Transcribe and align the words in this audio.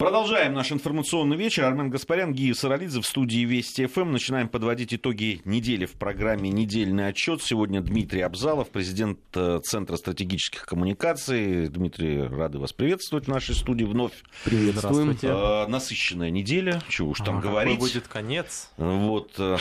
Продолжаем 0.00 0.54
наш 0.54 0.72
информационный 0.72 1.36
вечер. 1.36 1.66
Армен 1.66 1.90
Гаспарян, 1.90 2.32
Гия 2.32 2.54
Саралидзе 2.54 3.02
в 3.02 3.06
студии 3.06 3.44
Вести 3.44 3.84
ФМ. 3.84 4.12
Начинаем 4.12 4.48
подводить 4.48 4.94
итоги 4.94 5.42
недели 5.44 5.84
в 5.84 5.92
программе 5.92 6.48
«Недельный 6.48 7.08
отчет». 7.08 7.42
Сегодня 7.42 7.82
Дмитрий 7.82 8.22
Абзалов, 8.22 8.70
президент 8.70 9.20
э, 9.34 9.60
Центра 9.62 9.96
стратегических 9.96 10.64
коммуникаций. 10.64 11.68
Дмитрий, 11.68 12.22
рады 12.22 12.58
вас 12.58 12.72
приветствовать 12.72 13.26
в 13.26 13.28
нашей 13.28 13.54
студии 13.54 13.84
вновь. 13.84 14.14
Приветствуем. 14.42 15.18
Э, 15.20 15.66
насыщенная 15.66 16.30
неделя, 16.30 16.80
чего 16.88 17.10
уж 17.10 17.18
там 17.18 17.36
а, 17.36 17.42
говорить. 17.42 17.78
будет 17.78 18.08
конец. 18.08 18.70
Вот. 18.78 19.34
Э, 19.36 19.58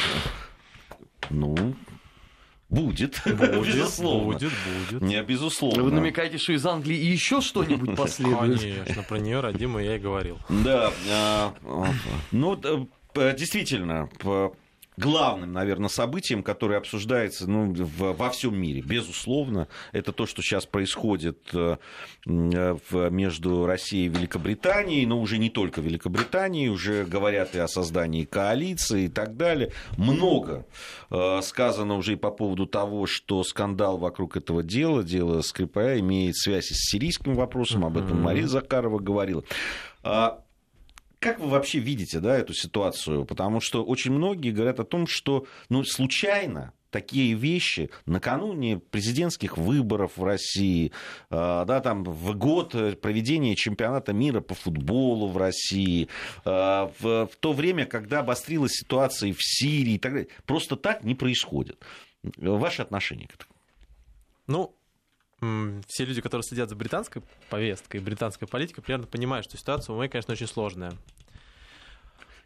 ну, 1.29 1.75
Будет, 2.69 3.21
будет 3.25 3.65
безусловно. 3.65 4.33
Будет, 4.33 4.51
будет. 4.89 5.01
Не, 5.01 5.23
безусловно. 5.23 5.83
Вы 5.83 5.91
намекаете, 5.91 6.37
что 6.37 6.53
из 6.53 6.65
Англии 6.65 6.95
еще 6.95 7.41
что-нибудь 7.41 7.95
последует? 7.97 8.61
Конечно, 8.61 9.03
про 9.03 9.17
нее, 9.17 9.39
родимую, 9.39 9.85
я 9.85 9.95
и 9.95 9.99
говорил. 9.99 10.37
Да, 10.49 10.91
а, 11.11 11.53
ну, 12.31 12.59
действительно, 13.15 14.09
главным, 14.99 15.53
наверное, 15.53 15.89
событием, 15.89 16.43
которое 16.43 16.77
обсуждается 16.77 17.49
ну, 17.49 17.73
в, 17.73 18.13
во 18.13 18.29
всем 18.29 18.59
мире, 18.59 18.81
безусловно, 18.81 19.67
это 19.93 20.11
то, 20.11 20.25
что 20.25 20.41
сейчас 20.41 20.65
происходит 20.65 21.39
э, 21.53 21.77
между 22.25 23.65
Россией 23.65 24.07
и 24.07 24.09
Великобританией, 24.09 25.05
но 25.05 25.19
уже 25.19 25.37
не 25.37 25.49
только 25.49 25.81
Великобританией, 25.81 26.69
уже 26.69 27.05
говорят 27.05 27.55
и 27.55 27.59
о 27.59 27.67
создании 27.67 28.25
коалиции 28.25 29.05
и 29.05 29.09
так 29.09 29.37
далее. 29.37 29.71
Много 29.97 30.65
э, 31.09 31.39
сказано 31.41 31.95
уже 31.95 32.13
и 32.13 32.17
по 32.17 32.31
поводу 32.31 32.65
того, 32.65 33.07
что 33.07 33.43
скандал 33.43 33.97
вокруг 33.97 34.35
этого 34.35 34.63
дела, 34.63 35.03
дело 35.03 35.41
Скрипая, 35.41 35.99
имеет 35.99 36.35
связь 36.35 36.65
с 36.65 36.91
сирийским 36.91 37.35
вопросом, 37.35 37.85
об 37.85 37.97
этом 37.97 38.21
Мария 38.21 38.47
Закарова 38.47 38.99
говорила. 38.99 39.43
Как 41.19 41.39
вы 41.39 41.49
вообще 41.49 41.79
видите 41.79 42.19
да, 42.19 42.37
эту 42.37 42.53
ситуацию? 42.53 43.25
Потому 43.25 43.59
что 43.59 43.83
очень 43.83 44.11
многие 44.11 44.51
говорят 44.51 44.79
о 44.79 44.85
том, 44.85 45.05
что 45.05 45.45
ну, 45.67 45.83
случайно 45.83 46.73
такие 46.91 47.33
вещи 47.35 47.89
накануне 48.05 48.79
президентских 48.79 49.57
выборов 49.57 50.13
в 50.17 50.23
России, 50.23 50.91
а, 51.29 51.65
да, 51.65 51.81
там, 51.81 52.03
в 52.03 52.35
год 52.35 52.71
проведения 53.01 53.55
чемпионата 53.55 54.13
мира 54.13 54.41
по 54.41 54.55
футболу 54.55 55.27
в 55.27 55.37
России, 55.37 56.07
а, 56.45 56.91
в, 56.99 57.27
в 57.27 57.35
то 57.39 57.53
время, 57.53 57.85
когда 57.85 58.19
обострилась 58.19 58.71
ситуация 58.71 59.33
в 59.33 59.41
Сирии 59.41 59.95
и 59.95 59.99
так 59.99 60.13
далее, 60.13 60.29
просто 60.45 60.77
так 60.77 61.03
не 61.03 61.15
происходит. 61.15 61.83
Ваше 62.37 62.81
отношение 62.81 63.27
к 63.27 63.35
этому? 63.35 63.51
Ну, 64.47 64.75
все 65.87 66.05
люди, 66.05 66.21
которые 66.21 66.43
следят 66.43 66.69
за 66.69 66.75
британской 66.75 67.21
повесткой, 67.49 67.99
британской 67.99 68.47
политикой, 68.47 68.81
примерно 68.81 69.07
понимают, 69.07 69.45
что 69.45 69.57
ситуация 69.57 69.93
у 69.93 69.97
Мэй, 69.97 70.09
конечно, 70.09 70.33
очень 70.33 70.47
сложная. 70.47 70.93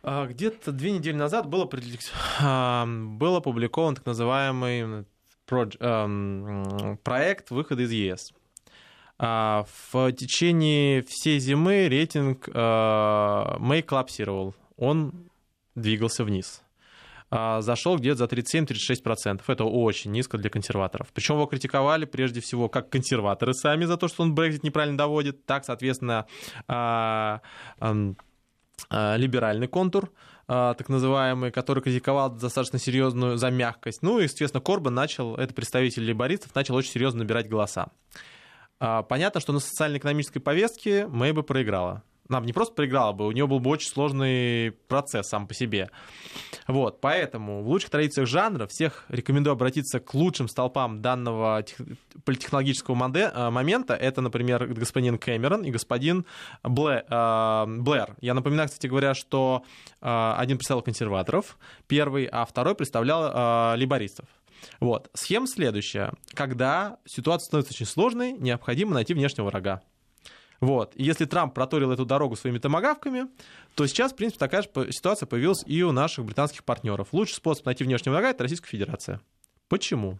А, 0.03 0.27
где-то 0.27 0.71
две 0.71 0.91
недели 0.91 1.15
назад 1.15 1.47
был, 1.47 1.63
был 1.65 3.35
опубликован 3.35 3.95
так 3.95 4.05
называемый 4.05 5.05
проект 7.03 7.51
выхода 7.51 7.83
из 7.83 7.91
ЕС. 7.91 8.33
А, 9.19 9.65
в 9.91 10.11
течение 10.13 11.03
всей 11.07 11.39
зимы 11.39 11.87
рейтинг 11.87 12.49
а, 12.53 13.57
Мэй 13.59 13.81
коллапсировал. 13.81 14.55
Он 14.75 15.29
двигался 15.75 16.23
вниз. 16.23 16.62
А, 17.35 17.61
зашел 17.61 17.97
где-то 17.97 18.19
за 18.19 18.25
37-36%. 18.25 19.41
Это 19.47 19.63
очень 19.63 20.11
низко 20.11 20.37
для 20.37 20.51
консерваторов. 20.51 21.07
Причем 21.13 21.35
его 21.35 21.47
критиковали 21.47 22.05
прежде 22.05 22.41
всего 22.41 22.69
как 22.69 22.91
консерваторы 22.91 23.55
сами 23.55 23.85
за 23.85 23.97
то, 23.97 24.07
что 24.07 24.21
он 24.21 24.35
Брекзит 24.35 24.63
неправильно 24.63 24.99
доводит, 24.99 25.43
так, 25.47 25.65
соответственно, 25.65 26.27
а, 26.67 27.41
а, 27.79 29.15
либеральный 29.17 29.67
контур, 29.67 30.11
так 30.45 30.89
называемый, 30.89 31.51
который 31.51 31.81
критиковал 31.81 32.29
достаточно 32.29 32.77
серьезную 32.77 33.37
за 33.37 33.49
мягкость. 33.49 34.03
Ну 34.03 34.19
и, 34.19 34.23
естественно, 34.23 34.61
Корбан 34.61 34.93
начал, 34.93 35.35
это 35.35 35.55
представитель 35.55 36.03
либористов, 36.03 36.53
начал 36.53 36.75
очень 36.75 36.91
серьезно 36.91 37.19
набирать 37.19 37.49
голоса. 37.49 37.87
Понятно, 38.77 39.39
что 39.39 39.53
на 39.53 39.59
социально-экономической 39.59 40.41
повестке 40.41 41.07
Мэй 41.07 41.31
бы 41.31 41.43
проиграла 41.43 42.03
нам 42.29 42.45
не 42.45 42.53
просто 42.53 42.73
проиграла 42.73 43.13
бы, 43.13 43.27
у 43.27 43.31
нее 43.31 43.47
был 43.47 43.59
бы 43.59 43.69
очень 43.69 43.89
сложный 43.89 44.71
процесс 44.87 45.27
сам 45.27 45.47
по 45.47 45.53
себе. 45.53 45.89
Вот, 46.67 47.01
поэтому 47.01 47.63
в 47.63 47.67
лучших 47.67 47.89
традициях 47.89 48.27
жанра 48.27 48.67
всех 48.67 49.05
рекомендую 49.09 49.53
обратиться 49.53 49.99
к 49.99 50.13
лучшим 50.13 50.47
столпам 50.47 51.01
данного 51.01 51.63
тех... 51.63 51.77
политтехнологического 52.23 52.95
моде... 52.95 53.31
Э, 53.33 53.49
момента. 53.49 53.93
Это, 53.93 54.21
например, 54.21 54.67
господин 54.67 55.17
Кэмерон 55.17 55.63
и 55.63 55.71
господин 55.71 56.25
Блэ... 56.63 57.05
э, 57.09 57.65
Блэр. 57.67 58.15
Я 58.21 58.33
напоминаю, 58.33 58.69
кстати 58.69 58.87
говоря, 58.87 59.13
что 59.13 59.63
э, 60.01 60.33
один 60.37 60.57
представлял 60.57 60.83
консерваторов, 60.83 61.57
первый, 61.87 62.25
а 62.25 62.45
второй 62.45 62.75
представлял 62.75 63.73
э, 63.73 63.77
либористов. 63.77 64.27
Вот. 64.79 65.09
Схема 65.13 65.47
следующая. 65.47 66.13
Когда 66.33 66.97
ситуация 67.05 67.47
становится 67.47 67.73
очень 67.73 67.85
сложной, 67.85 68.31
необходимо 68.33 68.93
найти 68.93 69.13
внешнего 69.13 69.47
врага. 69.47 69.81
Вот. 70.63 70.93
И 70.95 71.03
если 71.03 71.25
Трамп 71.25 71.53
проторил 71.53 71.91
эту 71.91 72.05
дорогу 72.05 72.37
своими 72.37 72.57
томогавками, 72.57 73.27
то 73.75 73.85
сейчас, 73.85 74.13
в 74.13 74.15
принципе, 74.15 74.39
такая 74.39 74.61
же 74.61 74.69
ситуация 74.91 75.27
появилась 75.27 75.61
и 75.65 75.83
у 75.83 75.91
наших 75.91 76.23
британских 76.23 76.63
партнеров. 76.63 77.09
Лучший 77.11 77.35
способ 77.35 77.65
найти 77.65 77.83
внешнего 77.83 78.13
врага— 78.13 78.29
это 78.31 78.43
Российская 78.43 78.69
Федерация. 78.69 79.19
Почему? 79.67 80.19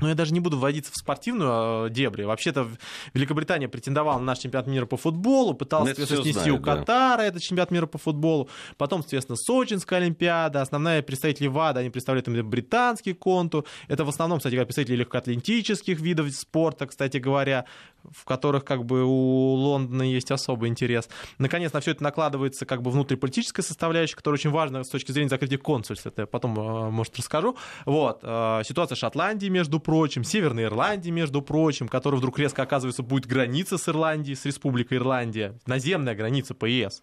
Но 0.00 0.08
я 0.08 0.14
даже 0.14 0.32
не 0.32 0.40
буду 0.40 0.58
вводиться 0.58 0.92
в 0.92 0.96
спортивную 0.96 1.86
э, 1.86 1.90
дебри. 1.90 2.22
Вообще-то 2.22 2.68
Великобритания 3.12 3.68
претендовала 3.68 4.18
на 4.18 4.24
наш 4.24 4.38
чемпионат 4.38 4.66
мира 4.66 4.86
по 4.86 4.96
футболу, 4.96 5.52
пыталась, 5.52 5.98
ну, 5.98 6.06
снести 6.06 6.32
знаю, 6.32 6.56
у 6.56 6.58
Катара 6.58 7.18
да. 7.18 7.26
этот 7.26 7.42
чемпионат 7.42 7.70
мира 7.70 7.86
по 7.86 7.98
футболу. 7.98 8.48
Потом, 8.78 9.02
соответственно, 9.02 9.36
Сочинская 9.36 9.98
Олимпиада. 9.98 10.62
Основная 10.62 11.02
представители 11.02 11.48
ВАДА, 11.48 11.80
они 11.80 11.90
представляют 11.90 12.28
им 12.28 12.48
британский 12.48 13.12
контур. 13.12 13.64
Это 13.88 14.04
в 14.04 14.08
основном, 14.08 14.38
кстати 14.38 14.54
говоря, 14.54 14.66
представители 14.66 14.96
легкоатлетических 14.96 16.00
видов 16.00 16.30
спорта, 16.30 16.86
кстати 16.86 17.18
говоря, 17.18 17.66
в 18.10 18.24
которых 18.24 18.64
как 18.64 18.84
бы 18.84 19.04
у 19.04 19.54
Лондона 19.54 20.02
есть 20.02 20.30
особый 20.30 20.68
интерес. 20.68 21.08
Наконец, 21.38 21.72
на 21.72 21.80
все 21.80 21.92
это 21.92 22.02
накладывается 22.02 22.66
как 22.66 22.82
бы 22.82 22.90
внутриполитическая 22.90 23.64
составляющая, 23.64 24.16
которая 24.16 24.38
очень 24.38 24.50
важна 24.50 24.84
с 24.84 24.88
точки 24.88 25.12
зрения 25.12 25.28
закрытия 25.28 25.58
консульств. 25.58 26.06
Это 26.06 26.22
я 26.22 26.26
потом, 26.26 26.58
э, 26.58 26.90
может, 26.90 27.16
расскажу. 27.16 27.56
Вот. 27.86 28.20
Э, 28.22 28.62
ситуация 28.64 28.96
Шотландии, 28.96 29.48
между 29.48 29.80
прочим, 29.80 30.24
Северной 30.24 30.64
Ирландии, 30.64 31.10
между 31.10 31.42
прочим, 31.42 31.88
которая 31.88 32.18
вдруг 32.18 32.38
резко 32.38 32.62
оказывается 32.62 33.02
будет 33.02 33.26
граница 33.26 33.78
с 33.78 33.88
Ирландией, 33.88 34.36
с 34.36 34.44
Республикой 34.44 34.98
Ирландия, 34.98 35.58
наземная 35.66 36.14
граница 36.14 36.54
по 36.54 36.64
ЕС. 36.66 37.02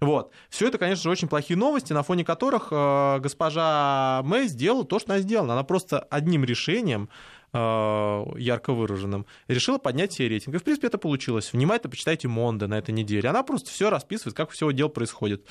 Вот. 0.00 0.32
Все 0.48 0.68
это, 0.68 0.78
конечно 0.78 1.02
же, 1.02 1.10
очень 1.10 1.28
плохие 1.28 1.56
новости, 1.56 1.92
на 1.92 2.02
фоне 2.02 2.24
которых 2.24 2.68
э, 2.70 3.18
госпожа 3.20 4.22
Мэй 4.24 4.48
сделала 4.48 4.84
то, 4.84 4.98
что 4.98 5.12
она 5.12 5.20
сделала. 5.20 5.52
Она 5.54 5.62
просто 5.62 6.00
одним 6.00 6.44
решением 6.44 7.08
ярко 7.54 8.72
выраженным, 8.72 9.26
решила 9.46 9.78
поднять 9.78 10.12
себе 10.12 10.28
рейтинг. 10.28 10.56
И, 10.56 10.58
в 10.58 10.64
принципе, 10.64 10.88
это 10.88 10.98
получилось. 10.98 11.52
Внимательно 11.52 11.90
почитайте 11.90 12.26
Монде 12.26 12.66
на 12.66 12.78
этой 12.78 12.90
неделе. 12.90 13.28
Она 13.28 13.44
просто 13.44 13.70
все 13.70 13.90
расписывает, 13.90 14.36
как 14.36 14.50
все 14.50 14.72
дело 14.72 14.88
происходит. 14.88 15.46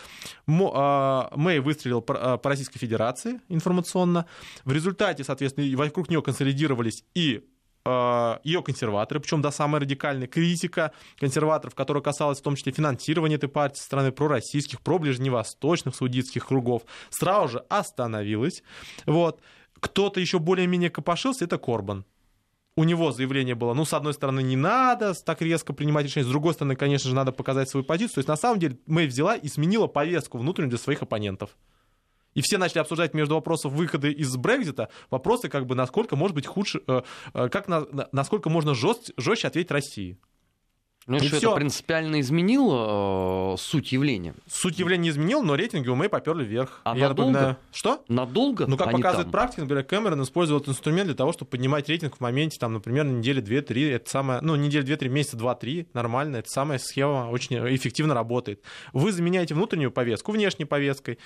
Э, 0.48 1.28
Мэй 1.36 1.60
выстрелил 1.60 2.02
по 2.02 2.14
э, 2.14 2.40
Российской 2.44 2.80
Федерации 2.80 3.40
информационно. 3.48 4.26
В 4.66 4.74
результате, 4.74 5.24
соответственно, 5.24 5.78
вокруг 5.78 6.10
нее 6.10 6.22
консолидировались 6.22 7.06
и 7.14 7.46
ее 7.86 8.64
консерваторы, 8.64 9.20
причем 9.20 9.42
до 9.42 9.52
самой 9.52 9.82
радикальной 9.82 10.28
критика 10.28 10.94
консерваторов, 11.20 11.76
которая 11.76 12.02
касалась 12.02 12.40
в 12.40 12.42
том 12.42 12.56
числе 12.56 12.72
финансирования 12.72 13.36
этой 13.36 13.50
партии 13.50 13.78
со 13.78 13.84
стороны 13.84 14.14
пророссийских, 14.14 14.80
проближневосточных 14.80 15.94
саудитских 15.94 16.48
кругов, 16.48 16.84
сразу 17.10 17.50
же 17.50 17.66
остановилась. 17.68 18.64
Вот. 19.06 19.42
Кто-то 19.84 20.22
еще 20.22 20.40
более-менее 20.40 20.90
копошился, 20.90 21.44
это 21.44 21.58
Корбан. 21.58 22.06
У 22.78 22.86
него 22.86 23.12
заявление 23.12 23.54
было, 23.54 23.74
ну, 23.74 23.84
с 23.84 23.94
одной 23.94 24.14
стороны, 24.14 24.42
не 24.42 24.56
надо 24.56 25.14
так 25.14 25.42
резко 25.42 25.74
принимать 25.74 26.06
решения, 26.06 26.26
с 26.26 26.30
другой 26.30 26.54
стороны, 26.54 26.78
конечно 26.78 27.10
же, 27.10 27.16
надо 27.16 27.34
показать 27.34 27.70
свою 27.70 27.84
позицию. 27.84 28.16
То 28.16 28.20
есть, 28.20 28.30
на 28.30 28.38
самом 28.38 28.60
деле, 28.60 28.78
Мэй 28.88 29.08
взяла 29.08 29.36
и 29.36 29.50
сменила 29.50 29.88
повестку 29.88 30.38
внутреннюю 30.38 30.70
для 30.70 30.80
своих 30.80 31.02
оппонентов. 31.02 31.50
И 32.34 32.42
все 32.42 32.58
начали 32.58 32.80
обсуждать 32.80 33.14
между 33.14 33.36
вопросов 33.36 33.74
выхода 33.74 34.08
из 34.08 34.34
Брекзита 34.38 34.88
вопросы, 35.12 35.50
как 35.50 35.66
бы, 35.66 35.76
насколько 35.76 36.16
может 36.16 36.34
быть 36.34 36.48
худше, 36.48 36.82
э, 36.88 37.02
э, 37.34 37.50
как 37.50 37.68
на, 37.68 37.86
насколько 38.14 38.50
можно 38.50 38.74
жест, 38.74 39.12
жестче 39.18 39.50
ответить 39.50 39.70
России. 39.70 40.18
Ну 41.06 41.18
и 41.18 41.20
что, 41.20 41.38
все. 41.38 41.48
это 41.50 41.56
принципиально 41.56 42.22
изменило 42.22 43.56
э, 43.56 43.58
суть 43.58 43.92
явления? 43.92 44.36
Суть 44.48 44.80
явления 44.80 45.04
не 45.04 45.10
изменил, 45.10 45.44
но 45.44 45.56
рейтинги 45.56 45.90
у 45.90 45.96
Мэй 45.96 46.08
поперли 46.08 46.46
вверх. 46.46 46.80
А 46.86 46.96
Я 46.96 47.10
надолго? 47.10 47.32
Напоминаю... 47.32 47.58
Что? 47.74 48.04
Надолго? 48.08 48.68
Ну, 48.68 48.78
как 48.78 48.92
показывает 48.92 49.26
там? 49.26 49.32
практика, 49.32 49.62
например, 49.62 49.84
Кэмерон 49.84 50.24
использовал 50.24 50.62
этот 50.62 50.74
инструмент 50.74 51.08
для 51.08 51.16
того, 51.16 51.34
чтобы 51.34 51.52
поднимать 51.52 51.90
рейтинг 51.90 52.16
в 52.16 52.20
моменте, 52.22 52.58
там, 52.58 52.74
например, 52.74 53.04
на 53.04 53.18
неделе 53.18 53.42
2-3. 53.42 53.96
Это 53.96 54.10
самое, 54.10 54.40
ну, 54.42 54.56
неделя 54.56 54.84
2-3, 54.84 55.10
месяца 55.10 55.38
2-3, 55.38 55.88
нормально. 55.94 56.38
Это 56.38 56.50
самая 56.50 56.80
схема 56.80 57.30
очень 57.30 57.58
эффективно 57.76 58.14
работает. 58.14 58.62
Вы 58.94 59.12
заменяете 59.12 59.56
внутреннюю 59.56 59.92
повестку 59.92 60.32
внешней 60.32 60.66
повесткой, 60.66 61.20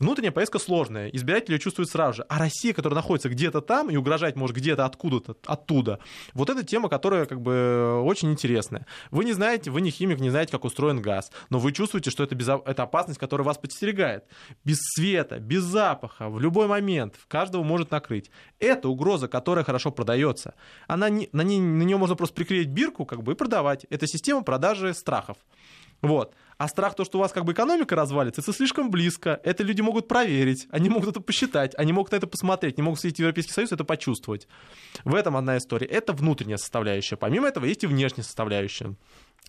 Внутренняя 0.00 0.32
поездка 0.32 0.58
сложная, 0.58 1.08
избиратели 1.08 1.58
чувствуют 1.58 1.90
сразу 1.90 2.16
же. 2.16 2.26
А 2.30 2.38
Россия, 2.38 2.72
которая 2.72 2.96
находится 2.96 3.28
где-то 3.28 3.60
там 3.60 3.90
и 3.90 3.96
угрожать 3.96 4.34
может 4.34 4.56
где-то 4.56 4.86
откуда-то, 4.86 5.36
оттуда, 5.44 5.98
вот 6.32 6.48
эта 6.48 6.64
тема, 6.64 6.88
которая 6.88 7.26
как 7.26 7.42
бы 7.42 8.00
очень 8.02 8.32
интересная. 8.32 8.86
Вы 9.10 9.26
не 9.26 9.34
знаете, 9.34 9.70
вы 9.70 9.82
не 9.82 9.90
химик, 9.90 10.18
не 10.18 10.30
знаете, 10.30 10.52
как 10.52 10.64
устроен 10.64 11.02
газ, 11.02 11.30
но 11.50 11.58
вы 11.58 11.72
чувствуете, 11.72 12.10
что 12.10 12.24
это, 12.24 12.34
безо... 12.34 12.62
это 12.64 12.84
опасность, 12.84 13.20
которая 13.20 13.44
вас 13.44 13.58
подстерегает. 13.58 14.24
Без 14.64 14.78
света, 14.80 15.38
без 15.38 15.64
запаха, 15.64 16.30
в 16.30 16.40
любой 16.40 16.66
момент, 16.66 17.16
каждого 17.28 17.62
может 17.62 17.90
накрыть. 17.90 18.30
Это 18.58 18.88
угроза, 18.88 19.28
которая 19.28 19.66
хорошо 19.66 19.90
продается. 19.90 20.54
Она 20.86 21.10
не... 21.10 21.28
на, 21.32 21.42
ней... 21.42 21.60
на 21.60 21.82
нее 21.82 21.98
можно 21.98 22.16
просто 22.16 22.36
приклеить 22.36 22.68
бирку 22.68 23.04
как 23.04 23.22
бы, 23.22 23.32
и 23.32 23.34
продавать. 23.34 23.84
Это 23.90 24.06
система 24.06 24.42
продажи 24.44 24.94
страхов. 24.94 25.36
Вот. 26.00 26.34
А 26.60 26.68
страх, 26.68 26.94
то, 26.94 27.06
что 27.06 27.16
у 27.16 27.22
вас 27.22 27.32
как 27.32 27.46
бы 27.46 27.52
экономика 27.52 27.96
развалится, 27.96 28.42
это 28.42 28.52
слишком 28.52 28.90
близко. 28.90 29.40
Это 29.44 29.62
люди 29.62 29.80
могут 29.80 30.08
проверить, 30.08 30.68
они 30.70 30.90
могут 30.90 31.08
это 31.08 31.20
посчитать, 31.20 31.72
они 31.78 31.94
могут 31.94 32.12
на 32.12 32.16
это 32.16 32.26
посмотреть, 32.26 32.76
не 32.76 32.82
могут 32.82 33.00
съездить 33.00 33.16
в 33.16 33.20
Европейский 33.20 33.54
Союз 33.54 33.72
это 33.72 33.82
почувствовать. 33.82 34.46
В 35.06 35.14
этом 35.14 35.38
одна 35.38 35.56
история. 35.56 35.86
Это 35.86 36.12
внутренняя 36.12 36.58
составляющая. 36.58 37.16
Помимо 37.16 37.48
этого 37.48 37.64
есть 37.64 37.82
и 37.84 37.86
внешняя 37.86 38.24
составляющая. 38.24 38.94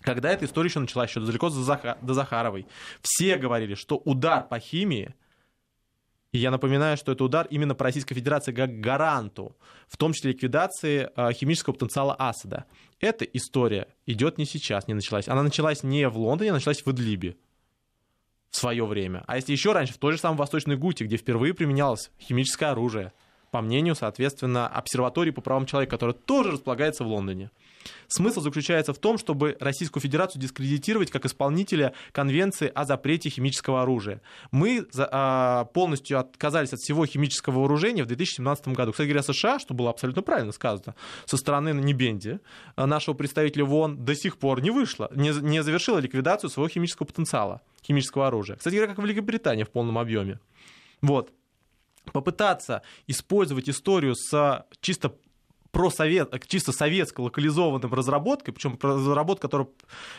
Когда 0.00 0.30
эта 0.30 0.46
история 0.46 0.70
еще 0.70 0.80
началась, 0.80 1.10
еще 1.10 1.20
далеко 1.20 1.50
до 1.50 2.14
Захаровой, 2.14 2.66
все 3.02 3.36
говорили, 3.36 3.74
что 3.74 4.00
удар 4.02 4.48
по 4.48 4.58
химии 4.58 5.14
и 6.32 6.38
я 6.38 6.50
напоминаю, 6.50 6.96
что 6.96 7.12
это 7.12 7.24
удар 7.24 7.46
именно 7.50 7.74
по 7.74 7.84
Российской 7.84 8.14
Федерации 8.14 8.52
как 8.52 8.80
гаранту, 8.80 9.54
в 9.86 9.98
том 9.98 10.14
числе 10.14 10.32
ликвидации 10.32 11.10
э, 11.14 11.32
химического 11.34 11.74
потенциала 11.74 12.16
Асада. 12.18 12.64
Эта 13.00 13.26
история 13.26 13.88
идет 14.06 14.38
не 14.38 14.46
сейчас, 14.46 14.88
не 14.88 14.94
началась. 14.94 15.28
Она 15.28 15.42
началась 15.42 15.82
не 15.82 16.08
в 16.08 16.16
Лондоне, 16.16 16.50
она 16.50 16.56
началась 16.56 16.84
в 16.84 16.90
Идлибе 16.90 17.36
в 18.50 18.56
свое 18.56 18.84
время. 18.86 19.24
А 19.26 19.36
если 19.36 19.52
еще 19.52 19.72
раньше, 19.72 19.92
в 19.92 19.98
той 19.98 20.12
же 20.12 20.18
самой 20.18 20.38
Восточной 20.38 20.76
Гуте, 20.76 21.04
где 21.04 21.18
впервые 21.18 21.52
применялось 21.52 22.10
химическое 22.18 22.66
оружие, 22.66 23.12
по 23.52 23.60
мнению, 23.60 23.94
соответственно, 23.94 24.66
обсерватории 24.66 25.30
по 25.30 25.42
правам 25.42 25.66
человека, 25.66 25.90
которая 25.92 26.14
тоже 26.14 26.52
располагается 26.52 27.04
в 27.04 27.08
Лондоне. 27.08 27.50
Смысл 28.08 28.40
заключается 28.40 28.94
в 28.94 28.98
том, 28.98 29.18
чтобы 29.18 29.56
Российскую 29.60 30.02
Федерацию 30.02 30.40
дискредитировать 30.40 31.10
как 31.10 31.26
исполнителя 31.26 31.92
Конвенции 32.12 32.72
о 32.74 32.84
запрете 32.86 33.28
химического 33.28 33.82
оружия. 33.82 34.22
Мы 34.52 34.86
а, 34.96 35.66
полностью 35.66 36.18
отказались 36.18 36.72
от 36.72 36.78
всего 36.80 37.04
химического 37.04 37.58
вооружения 37.58 38.04
в 38.04 38.06
2017 38.06 38.68
году. 38.68 38.92
Кстати 38.92 39.08
говоря, 39.08 39.22
США, 39.22 39.58
что 39.58 39.74
было 39.74 39.90
абсолютно 39.90 40.22
правильно 40.22 40.52
сказано, 40.52 40.94
со 41.26 41.36
стороны 41.36 41.74
Небенди, 41.74 42.40
а, 42.76 42.86
нашего 42.86 43.14
представителя 43.14 43.66
в 43.66 43.74
ООН, 43.74 44.02
до 44.02 44.14
сих 44.14 44.38
пор 44.38 44.62
не 44.62 44.70
вышло, 44.70 45.10
не, 45.14 45.28
не 45.28 45.62
завершила 45.62 45.98
ликвидацию 45.98 46.48
своего 46.48 46.70
химического 46.70 47.06
потенциала, 47.06 47.60
химического 47.86 48.28
оружия. 48.28 48.56
Кстати 48.56 48.76
говоря, 48.76 48.94
как 48.94 49.02
в 49.02 49.06
Великобритании 49.06 49.64
в 49.64 49.70
полном 49.70 49.98
объеме. 49.98 50.38
Вот 51.02 51.32
попытаться 52.12 52.82
использовать 53.06 53.68
историю 53.68 54.14
с 54.14 54.66
чисто 54.80 55.14
просовет, 55.72 56.32
чисто 56.46 56.70
советской 56.70 57.22
локализованным 57.22 57.92
разработкой, 57.92 58.52
причем 58.52 58.78
разработка, 58.80 59.48
которая, 59.48 59.68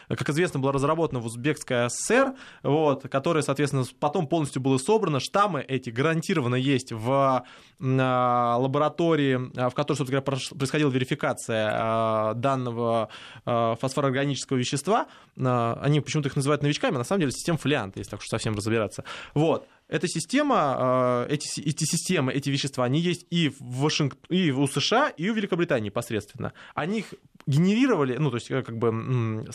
как 0.10 0.28
известно, 0.32 0.60
была 0.60 0.74
разработана 0.74 1.20
в 1.20 1.28
Узбекской 1.28 1.90
ССР, 1.90 2.34
вот, 2.64 3.04
которая, 3.04 3.44
соответственно, 3.44 3.86
потом 4.00 4.28
полностью 4.28 4.62
была 4.62 4.80
собрана. 4.80 5.20
Штаммы 5.20 5.62
эти 5.62 5.92
гарантированно 5.92 6.56
есть 6.56 6.92
в 6.92 7.46
а, 7.80 8.58
лаборатории, 8.58 9.52
а, 9.56 9.70
в 9.70 9.76
которой, 9.76 9.98
собственно 9.98 10.22
говоря, 10.22 10.40
происходила 10.58 10.90
верификация 10.90 11.70
а, 11.72 12.34
данного 12.34 13.10
фосфорорганического 13.46 14.58
вещества. 14.58 15.08
Они 15.36 16.02
почему-то 16.02 16.30
их 16.30 16.36
называют 16.36 16.64
новичками, 16.64 16.96
а 16.96 17.00
на 17.00 17.04
самом 17.04 17.22
деле 17.22 17.32
система 17.32 17.60
фолианта, 17.60 18.00
если 18.00 18.12
так 18.12 18.22
уж 18.22 18.28
совсем 18.28 18.56
разбираться. 18.56 19.04
Вот 19.36 19.68
эта 19.88 20.08
система, 20.08 20.56
а, 20.58 21.28
эти, 21.28 21.62
эти 21.62 21.84
системы, 21.84 22.32
эти 22.34 22.50
вещества, 22.50 22.86
они 22.86 23.00
есть 23.00 23.26
и 23.30 23.50
в, 23.50 23.60
Вашинг... 23.60 24.16
и 24.30 24.52
у 24.52 24.68
США, 24.68 25.10
и 25.10 25.30
у 25.30 25.34
Великобритании 25.34 25.86
непосредственно. 25.86 26.54
Они 26.74 27.00
их 27.00 27.14
генерировали, 27.46 28.18
ну, 28.18 28.30
то 28.30 28.38
есть 28.38 28.50
э, 28.50 28.64
как 28.64 28.78
бы 28.78 29.46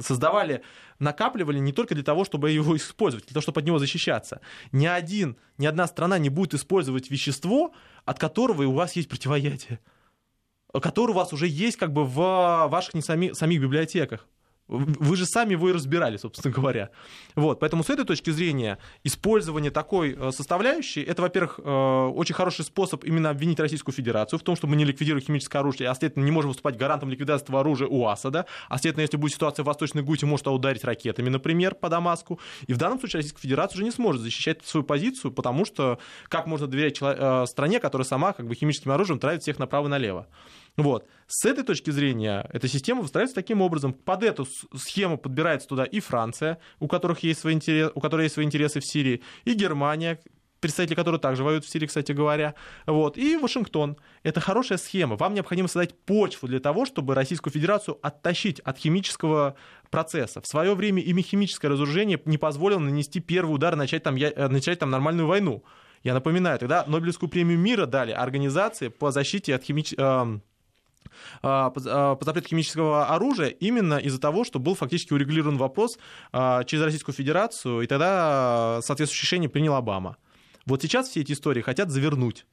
создавали, 0.00 0.62
накапливали 0.98 1.58
не 1.58 1.72
только 1.72 1.94
для 1.94 2.04
того, 2.04 2.24
чтобы 2.24 2.50
его 2.50 2.76
использовать, 2.76 3.26
для 3.26 3.34
того, 3.34 3.42
чтобы 3.42 3.60
от 3.60 3.66
него 3.66 3.78
защищаться. 3.78 4.40
Ни 4.72 4.86
один, 4.86 5.36
ни 5.56 5.66
одна 5.66 5.86
страна 5.86 6.18
не 6.18 6.28
будет 6.28 6.54
использовать 6.54 7.10
вещество, 7.10 7.72
от 8.04 8.18
которого 8.18 8.64
у 8.64 8.72
вас 8.72 8.96
есть 8.96 9.08
противоядие 9.08 9.80
который 10.82 11.12
у 11.12 11.14
вас 11.14 11.32
уже 11.32 11.46
есть 11.46 11.76
как 11.76 11.92
бы 11.92 12.04
в 12.04 12.68
ваших 12.68 12.94
не 12.94 13.02
сами, 13.02 13.32
самих 13.32 13.60
библиотеках. 13.60 14.26
Вы 14.68 15.16
же 15.16 15.24
сами 15.26 15.52
его 15.52 15.70
и 15.70 15.72
разбирали, 15.72 16.16
собственно 16.18 16.54
говоря. 16.54 16.90
Вот, 17.34 17.60
поэтому 17.60 17.82
с 17.82 17.90
этой 17.90 18.04
точки 18.04 18.30
зрения 18.30 18.78
использование 19.02 19.70
такой 19.70 20.14
э, 20.14 20.30
составляющей, 20.30 21.02
это, 21.02 21.22
во-первых, 21.22 21.58
э, 21.62 22.06
очень 22.14 22.34
хороший 22.34 22.64
способ 22.64 23.04
именно 23.04 23.30
обвинить 23.30 23.58
Российскую 23.60 23.94
Федерацию 23.94 24.38
в 24.38 24.42
том, 24.42 24.56
что 24.56 24.66
мы 24.66 24.76
не 24.76 24.84
ликвидируем 24.84 25.24
химическое 25.24 25.58
оружие, 25.58 25.88
а, 25.88 25.94
следовательно, 25.94 26.24
не 26.24 26.30
можем 26.30 26.50
выступать 26.50 26.76
гарантом 26.76 27.08
ликвидации 27.08 27.44
этого 27.44 27.60
оружия 27.60 27.88
у 27.88 28.06
Асада, 28.06 28.46
а, 28.68 28.78
следовательно, 28.78 29.02
если 29.02 29.16
будет 29.16 29.32
ситуация 29.32 29.62
в 29.62 29.66
Восточной 29.66 30.02
Гуте, 30.02 30.26
может 30.26 30.46
ударить 30.46 30.84
ракетами, 30.84 31.28
например, 31.28 31.74
по 31.74 31.88
Дамаску. 31.88 32.38
И 32.66 32.74
в 32.74 32.76
данном 32.76 32.98
случае 32.98 33.18
Российская 33.18 33.40
Федерация 33.40 33.76
уже 33.76 33.84
не 33.84 33.90
сможет 33.90 34.22
защищать 34.22 34.64
свою 34.66 34.84
позицию, 34.84 35.32
потому 35.32 35.64
что 35.64 35.98
как 36.28 36.46
можно 36.46 36.66
доверять 36.66 36.98
э, 37.00 37.44
стране, 37.46 37.80
которая 37.80 38.04
сама 38.04 38.32
как 38.32 38.46
бы 38.46 38.54
химическим 38.54 38.90
оружием 38.90 39.18
травит 39.18 39.42
всех 39.42 39.58
направо 39.58 39.86
и 39.86 39.90
налево. 39.90 40.26
Вот. 40.78 41.08
С 41.26 41.44
этой 41.44 41.64
точки 41.64 41.90
зрения 41.90 42.48
эта 42.52 42.68
система 42.68 43.02
выстраивается 43.02 43.34
таким 43.34 43.60
образом. 43.60 43.92
Под 43.92 44.22
эту 44.22 44.46
схему 44.76 45.18
подбирается 45.18 45.66
туда 45.66 45.84
и 45.84 45.98
Франция, 45.98 46.58
у, 46.78 46.86
которых 46.86 47.24
есть 47.24 47.40
свои 47.40 47.54
интересы, 47.54 47.90
у 47.94 48.00
которой 48.00 48.22
есть 48.22 48.34
свои 48.34 48.46
интересы 48.46 48.78
в 48.78 48.86
Сирии, 48.86 49.20
и 49.44 49.54
Германия, 49.54 50.20
представители 50.60 50.94
которой 50.94 51.18
также 51.18 51.42
воюют 51.42 51.64
в 51.64 51.68
Сирии, 51.68 51.86
кстати 51.86 52.12
говоря, 52.12 52.54
вот, 52.86 53.18
и 53.18 53.36
Вашингтон. 53.36 53.96
Это 54.22 54.40
хорошая 54.40 54.78
схема. 54.78 55.16
Вам 55.16 55.34
необходимо 55.34 55.66
создать 55.66 55.98
почву 55.98 56.46
для 56.46 56.60
того, 56.60 56.86
чтобы 56.86 57.16
Российскую 57.16 57.52
Федерацию 57.52 57.98
оттащить 58.00 58.60
от 58.60 58.78
химического 58.78 59.56
процесса. 59.90 60.40
В 60.40 60.46
свое 60.46 60.76
время 60.76 61.02
ими 61.02 61.22
химическое 61.22 61.68
разоружение 61.68 62.20
не 62.24 62.38
позволило 62.38 62.78
нанести 62.78 63.18
первый 63.18 63.54
удар 63.54 63.74
и 63.74 63.76
начать 63.76 64.04
там, 64.04 64.14
э, 64.14 64.46
начать 64.46 64.78
там 64.78 64.90
нормальную 64.90 65.26
войну. 65.26 65.64
Я 66.04 66.14
напоминаю, 66.14 66.60
тогда 66.60 66.84
Нобелевскую 66.86 67.28
премию 67.28 67.58
мира 67.58 67.84
дали 67.84 68.12
организации 68.12 68.86
по 68.86 69.10
защите 69.10 69.56
от 69.56 69.64
химического 69.64 70.06
а, 70.06 70.40
по 71.40 72.18
запрету 72.20 72.48
химического 72.48 73.06
оружия 73.06 73.48
именно 73.48 73.98
из-за 73.98 74.20
того, 74.20 74.44
что 74.44 74.58
был 74.58 74.74
фактически 74.74 75.12
урегулирован 75.12 75.56
вопрос 75.56 75.98
а, 76.32 76.64
через 76.64 76.84
Российскую 76.84 77.14
Федерацию, 77.14 77.82
и 77.82 77.86
тогда 77.86 78.80
соответствующее 78.82 79.26
решение 79.26 79.48
принял 79.48 79.74
Обама. 79.74 80.16
Вот 80.66 80.82
сейчас 80.82 81.08
все 81.08 81.20
эти 81.20 81.32
истории 81.32 81.62
хотят 81.62 81.90
завернуть 81.90 82.46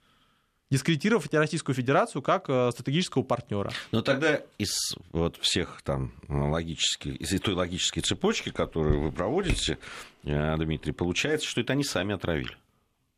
дискредитировав 0.71 1.31
Российскую 1.31 1.75
Федерацию 1.75 2.21
как 2.21 2.45
стратегического 2.45 3.23
партнера. 3.23 3.71
Но 3.91 4.01
тогда 4.01 4.41
из 4.57 4.95
вот 5.11 5.37
всех 5.37 5.81
там 5.83 6.13
логических, 6.27 7.15
из 7.15 7.39
той 7.39 7.53
логической 7.53 8.01
цепочки, 8.01 8.49
которую 8.49 9.01
вы 9.01 9.11
проводите, 9.11 9.77
э, 10.23 10.57
Дмитрий, 10.57 10.91
получается, 10.91 11.47
что 11.47 11.61
это 11.61 11.73
они 11.73 11.83
сами 11.83 12.15
отравили. 12.15 12.57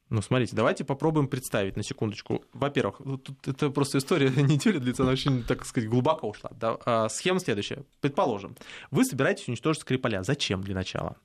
Ну, 0.09 0.21
смотрите, 0.21 0.55
давайте 0.55 0.85
попробуем 0.85 1.27
представить 1.27 1.75
на 1.75 1.83
секундочку. 1.83 2.43
Во-первых, 2.53 3.01
тут 3.23 3.47
это 3.47 3.69
просто 3.69 3.97
история 3.97 4.29
недели 4.35 4.77
длится, 4.77 5.03
она 5.03 5.11
очень, 5.11 5.43
так 5.43 5.65
сказать, 5.65 5.89
глубоко 5.89 6.29
ушла. 6.29 6.51
Да, 6.55 6.77
а, 6.85 7.09
схема 7.09 7.39
следующая. 7.39 7.83
Предположим, 7.99 8.55
вы 8.89 9.03
собираетесь 9.03 9.47
уничтожить 9.47 9.81
Скрипаля. 9.81 10.23
Зачем 10.23 10.61
для 10.63 10.75
начала? 10.75 11.17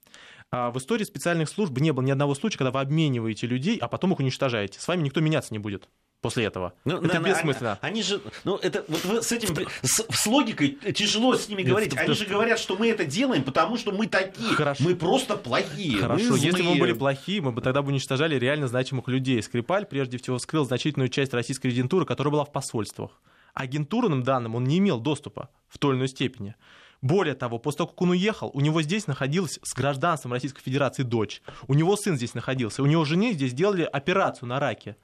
А 0.51 0.71
в 0.71 0.79
истории 0.79 1.05
специальных 1.05 1.49
служб 1.49 1.79
не 1.79 1.93
было 1.93 2.05
ни 2.05 2.11
одного 2.11 2.35
случая, 2.35 2.59
когда 2.59 2.73
вы 2.73 2.81
обмениваете 2.81 3.47
людей, 3.47 3.79
а 3.79 3.89
потом 3.89 4.13
их 4.13 4.19
уничтожаете. 4.19 4.81
С 4.81 4.89
вами 4.89 5.03
никто 5.03 5.21
меняться 5.21 5.55
не 5.55 5.59
будет 5.59 5.89
после 6.23 6.45
этого. 6.45 6.73
Ну, 6.85 6.99
это 6.99 7.21
на, 7.21 7.29
бессмысленно. 7.29 7.79
Они, 7.83 7.93
они 7.93 8.03
же, 8.03 8.21
ну 8.45 8.57
это 8.57 8.85
вот 8.89 9.05
вы 9.05 9.23
с 9.23 9.33
этим 9.33 9.55
с, 9.83 10.07
с 10.09 10.27
логикой 10.27 10.79
тяжело 10.95 11.35
с 11.35 11.49
ними 11.49 11.63
говорить. 11.63 11.95
Они 11.97 12.15
же 12.15 12.25
говорят, 12.25 12.59
что 12.59 12.77
мы 12.77 12.89
это 12.89 13.05
делаем, 13.05 13.43
потому 13.43 13.77
что 13.77 13.93
мы 13.93 14.07
такие, 14.07 14.55
Хорошо. 14.55 14.83
мы 14.85 14.95
просто 14.95 15.37
плохие. 15.37 15.99
Хорошо, 15.99 16.37
если 16.37 16.63
мы 16.63 16.77
были 16.77 16.93
плохие, 16.93 17.43
мы 17.43 17.53
бы 17.53 17.61
тогда 17.61 17.83
бы 17.83 17.89
уничтожали 17.89 18.37
реально 18.39 18.69
значимых 18.69 19.09
людей. 19.09 19.43
Скрипаль 19.43 19.85
прежде 19.85 20.17
всего 20.17 20.39
скрыл 20.39 20.65
значительную 20.65 21.09
часть 21.09 21.35
российской 21.35 21.67
резидентуры, 21.67 22.07
которая 22.07 22.33
была 22.33 22.45
в 22.45 22.53
посольствах. 22.53 23.21
Агентурным 23.53 24.23
данным 24.23 24.55
он 24.55 24.65
не 24.65 24.79
имел 24.79 24.99
доступа 25.01 25.51
в 25.69 25.79
той 25.79 25.93
или 25.93 25.99
иной 25.99 26.09
степени. 26.09 26.55
Более 27.03 27.35
того, 27.35 27.59
после 27.59 27.79
того, 27.79 27.89
как 27.89 28.01
он 28.01 28.11
уехал, 28.11 28.51
у 28.55 28.61
него 28.61 28.81
здесь 28.81 29.09
находилась 29.09 29.59
с 29.65 29.75
гражданством 29.75 30.33
Российской 30.33 30.63
Федерации 30.63 31.03
дочь. 31.03 31.43
У 31.67 31.75
него 31.75 31.97
сын 31.97 32.17
здесь 32.17 32.35
находился. 32.35 32.81
У 32.83 32.87
него 32.87 33.05
жене 33.05 33.33
здесь 33.33 33.53
делали 33.53 33.83
операцию 33.83 34.49
на 34.49 34.61
раке. 34.61 34.97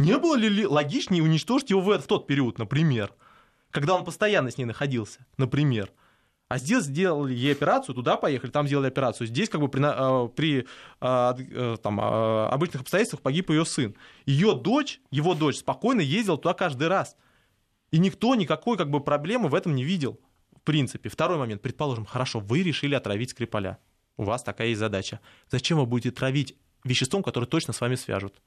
Не 0.00 0.16
было 0.18 0.34
ли 0.34 0.66
логичнее 0.66 1.22
уничтожить 1.22 1.68
его 1.68 1.82
в, 1.82 1.98
в 1.98 2.06
тот 2.06 2.26
период, 2.26 2.58
например, 2.58 3.12
когда 3.70 3.94
он 3.94 4.04
постоянно 4.04 4.50
с 4.50 4.56
ней 4.56 4.64
находился, 4.64 5.26
например? 5.36 5.92
А 6.48 6.56
здесь 6.56 6.84
сделали 6.84 7.34
ей 7.34 7.52
операцию, 7.52 7.94
туда 7.94 8.16
поехали, 8.16 8.50
там 8.50 8.66
сделали 8.66 8.88
операцию. 8.88 9.26
Здесь 9.26 9.50
как 9.50 9.60
бы 9.60 9.68
при, 9.68 9.82
а, 9.84 10.26
при 10.28 10.66
а, 11.00 11.36
э, 11.38 11.76
там, 11.82 12.00
а, 12.02 12.48
обычных 12.48 12.80
обстоятельствах 12.80 13.20
погиб 13.20 13.50
ее 13.50 13.66
сын. 13.66 13.94
Ее 14.24 14.54
дочь, 14.54 15.00
его 15.10 15.34
дочь 15.34 15.58
спокойно 15.58 16.00
ездила 16.00 16.38
туда 16.38 16.54
каждый 16.54 16.88
раз. 16.88 17.16
И 17.92 17.98
никто 17.98 18.34
никакой 18.34 18.78
как 18.78 18.90
бы 18.90 19.00
проблемы 19.00 19.48
в 19.48 19.54
этом 19.54 19.74
не 19.76 19.84
видел. 19.84 20.18
В 20.56 20.62
принципе. 20.62 21.08
Второй 21.10 21.36
момент. 21.36 21.60
Предположим, 21.62 22.06
хорошо, 22.06 22.40
вы 22.40 22.62
решили 22.62 22.94
отравить 22.94 23.30
Скрипаля. 23.30 23.78
У 24.16 24.24
вас 24.24 24.42
такая 24.42 24.68
есть 24.68 24.80
задача. 24.80 25.20
Зачем 25.50 25.78
вы 25.78 25.86
будете 25.86 26.10
травить 26.10 26.56
веществом, 26.84 27.22
которое 27.22 27.46
точно 27.46 27.74
с 27.74 27.80
вами 27.80 27.94
свяжут. 27.94 28.40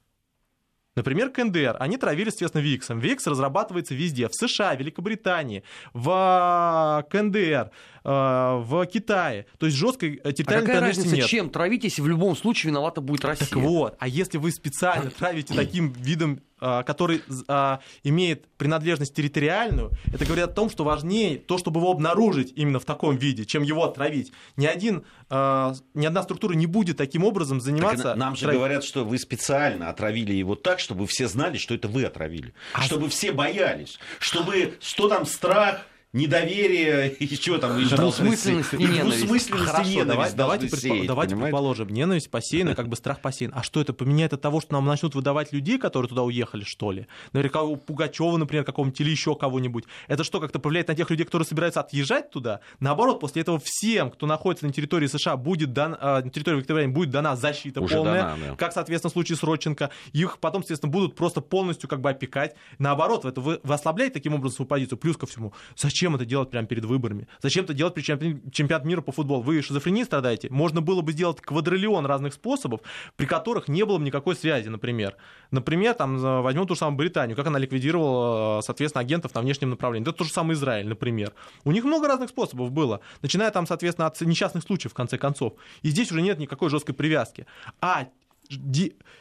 Например, 0.95 1.29
КНДР. 1.29 1.77
Они 1.79 1.97
травили, 1.97 2.27
естественно, 2.27 2.61
ВИКСом. 2.61 2.99
ВИКС 2.99 3.27
разрабатывается 3.27 3.95
везде. 3.95 4.27
В 4.27 4.33
США, 4.35 4.75
Великобритании, 4.75 5.63
в 5.93 7.05
КНДР, 7.09 7.37
э, 7.37 7.69
в 8.03 8.85
Китае. 8.87 9.45
То 9.59 9.65
есть 9.65 9.77
жесткой 9.77 10.19
э, 10.23 10.33
территориальной 10.33 10.71
а 10.71 10.73
какая 10.73 10.87
разница, 10.89 11.15
нет. 11.15 11.25
чем 11.27 11.49
травить, 11.49 11.83
если 11.85 12.01
в 12.01 12.07
любом 12.07 12.35
случае 12.35 12.71
виновата 12.71 13.01
будет 13.01 13.23
Россия? 13.23 13.47
Так 13.47 13.57
вот, 13.57 13.95
а 13.99 14.07
если 14.07 14.37
вы 14.37 14.51
специально 14.51 15.09
травите 15.09 15.53
таким 15.53 15.91
видом 15.93 16.41
а, 16.65 16.83
который 16.83 17.21
а, 17.49 17.81
имеет 18.03 18.47
принадлежность 18.55 19.13
территориальную, 19.13 19.91
это 20.13 20.23
говорит 20.23 20.45
о 20.45 20.47
том, 20.47 20.69
что 20.69 20.85
важнее 20.85 21.37
то, 21.37 21.57
чтобы 21.57 21.81
его 21.81 21.91
обнаружить 21.91 22.53
именно 22.55 22.79
в 22.79 22.85
таком 22.85 23.17
виде, 23.17 23.43
чем 23.43 23.63
его 23.63 23.83
отравить. 23.83 24.31
Ни, 24.55 24.65
один, 24.65 25.03
а, 25.29 25.73
ни 25.93 26.05
одна 26.05 26.23
структура 26.23 26.53
не 26.53 26.65
будет 26.65 26.95
таким 26.95 27.25
образом 27.25 27.59
заниматься... 27.59 28.03
Так 28.03 28.15
нам 28.15 28.37
же 28.37 28.43
трав... 28.43 28.55
говорят, 28.55 28.85
что 28.85 29.03
вы 29.03 29.17
специально 29.17 29.89
отравили 29.89 30.31
его 30.31 30.55
так, 30.55 30.79
чтобы 30.79 31.05
все 31.05 31.27
знали, 31.27 31.57
что 31.57 31.75
это 31.75 31.89
вы 31.89 32.05
отравили. 32.05 32.53
А 32.71 32.81
чтобы 32.81 33.09
все 33.09 33.33
боялись. 33.33 33.99
Чтобы, 34.19 34.75
что 34.79 35.09
там 35.09 35.25
страх, 35.25 35.85
недоверие, 36.13 37.09
и 37.19 37.35
что 37.35 37.57
там 37.57 37.77
еще 37.79 37.95
Двусмысленность 37.95 38.73
и 38.73 38.77
ненависть. 38.77 39.25
Двусмысленность 39.25 39.71
Хорошо, 39.71 39.89
и 39.89 39.95
ненависть 39.95 40.35
давайте, 40.35 40.67
предпо- 40.67 40.79
сеять, 40.79 41.07
давайте 41.07 41.35
предположим, 41.35 41.89
ненависть 41.89 42.29
посеяна, 42.29 42.75
как 42.75 42.87
бы 42.87 42.95
страх 42.95 43.19
посеян. 43.19 43.51
А 43.55 43.63
что 43.63 43.81
это 43.81 43.93
поменяет 43.93 44.33
от 44.33 44.41
того, 44.41 44.61
что 44.61 44.73
нам 44.73 44.85
начнут 44.85 45.15
выдавать 45.15 45.51
людей, 45.51 45.77
которые 45.79 46.07
туда 46.07 46.21
уехали, 46.21 46.63
что 46.63 46.91
ли? 46.91 47.07
Наверняка 47.33 47.63
у 47.63 47.75
Пугачева, 47.75 48.37
например, 48.37 48.63
какого-нибудь, 48.63 49.01
или 49.01 49.09
еще 49.09 49.35
кого-нибудь. 49.35 49.85
Это 50.07 50.23
что, 50.23 50.39
как-то 50.39 50.59
повлияет 50.59 50.87
на 50.87 50.95
тех 50.95 51.09
людей, 51.09 51.25
которые 51.25 51.47
собираются 51.47 51.79
отъезжать 51.79 52.29
туда? 52.29 52.59
Наоборот, 52.79 53.19
после 53.19 53.41
этого 53.41 53.59
всем, 53.63 54.11
кто 54.11 54.27
находится 54.27 54.67
на 54.67 54.73
территории 54.73 55.07
США, 55.07 55.35
будет 55.35 55.73
дан, 55.73 55.95
э, 55.99 56.23
на 56.23 56.29
территории 56.29 56.57
Великобритании 56.57 56.93
будет 56.93 57.09
дана 57.09 57.35
защита 57.35 57.81
Уже 57.81 57.95
полная, 57.95 58.21
дана, 58.21 58.37
да. 58.49 58.55
как, 58.55 58.71
соответственно, 58.73 59.09
в 59.09 59.13
случае 59.13 59.35
с 59.37 59.43
Родченко. 59.43 59.89
Их 60.11 60.37
потом, 60.39 60.61
естественно, 60.61 60.91
будут 60.91 61.15
просто 61.15 61.41
полностью 61.41 61.89
как 61.89 62.01
бы 62.01 62.09
опекать. 62.11 62.55
Наоборот, 62.77 63.25
это 63.25 63.41
вы, 63.41 63.59
вы 63.63 63.73
ослабляете 63.73 64.13
таким 64.13 64.35
образом 64.35 64.57
свою 64.57 64.67
позицию. 64.67 64.97
Плюс 64.99 65.17
ко 65.17 65.25
всему, 65.25 65.53
зачем 65.75 66.02
это 66.15 66.25
делать 66.25 66.49
прямо 66.49 66.67
перед 66.67 66.85
выборами. 66.85 67.27
Зачем 67.41 67.63
это 67.65 67.73
делать 67.73 67.93
при 67.93 68.01
чемпионат 68.01 68.85
мира 68.85 69.01
по 69.01 69.11
футболу? 69.11 69.41
Вы 69.41 69.61
шизофренией 69.61 70.05
страдаете? 70.05 70.49
Можно 70.49 70.81
было 70.81 71.01
бы 71.01 71.11
сделать 71.11 71.41
квадриллион 71.41 72.05
разных 72.05 72.33
способов, 72.33 72.81
при 73.15 73.25
которых 73.25 73.67
не 73.67 73.85
было 73.85 73.97
бы 73.97 74.03
никакой 74.03 74.35
связи, 74.35 74.69
например. 74.69 75.15
Например, 75.51 75.93
там, 75.93 76.17
возьмем 76.43 76.67
ту 76.67 76.73
же 76.75 76.79
самую 76.79 76.97
Британию, 76.97 77.35
как 77.35 77.47
она 77.47 77.59
ликвидировала, 77.59 78.61
соответственно, 78.61 79.01
агентов 79.01 79.33
на 79.33 79.41
внешнем 79.41 79.69
направлении. 79.69 80.07
Это 80.07 80.17
тот 80.17 80.27
же 80.27 80.33
самый 80.33 80.53
Израиль, 80.53 80.87
например. 80.87 81.33
У 81.63 81.71
них 81.71 81.83
много 81.83 82.07
разных 82.07 82.29
способов 82.29 82.71
было, 82.71 82.99
начиная 83.21 83.51
там, 83.51 83.65
соответственно, 83.65 84.07
от 84.07 84.19
несчастных 84.21 84.63
случаев, 84.63 84.91
в 84.91 84.95
конце 84.95 85.17
концов. 85.17 85.53
И 85.81 85.89
здесь 85.89 86.11
уже 86.11 86.21
нет 86.21 86.39
никакой 86.39 86.69
жесткой 86.69 86.95
привязки. 86.95 87.45
А 87.81 88.07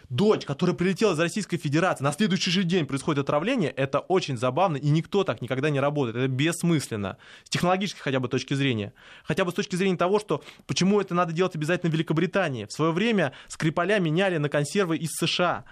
дочь, 0.08 0.44
которая 0.44 0.76
прилетела 0.76 1.14
из 1.14 1.18
Российской 1.18 1.56
Федерации, 1.56 2.04
на 2.04 2.12
следующий 2.12 2.50
же 2.50 2.64
день 2.64 2.86
происходит 2.86 3.20
отравление, 3.20 3.70
это 3.70 4.00
очень 4.00 4.36
забавно, 4.36 4.76
и 4.76 4.88
никто 4.90 5.24
так 5.24 5.42
никогда 5.42 5.70
не 5.70 5.80
работает. 5.80 6.16
Это 6.16 6.28
бессмысленно. 6.28 7.16
С 7.44 7.50
технологической 7.50 8.02
хотя 8.02 8.20
бы 8.20 8.28
точки 8.28 8.54
зрения. 8.54 8.92
Хотя 9.24 9.44
бы 9.44 9.50
с 9.50 9.54
точки 9.54 9.76
зрения 9.76 9.96
того, 9.96 10.18
что 10.18 10.42
почему 10.66 11.00
это 11.00 11.14
надо 11.14 11.32
делать 11.32 11.54
обязательно 11.54 11.90
в 11.90 11.94
Великобритании. 11.94 12.66
В 12.66 12.72
свое 12.72 12.92
время 12.92 13.32
Скрипаля 13.48 13.98
меняли 13.98 14.38
на 14.38 14.48
консервы 14.48 14.96
из 14.96 15.10
США. 15.12 15.64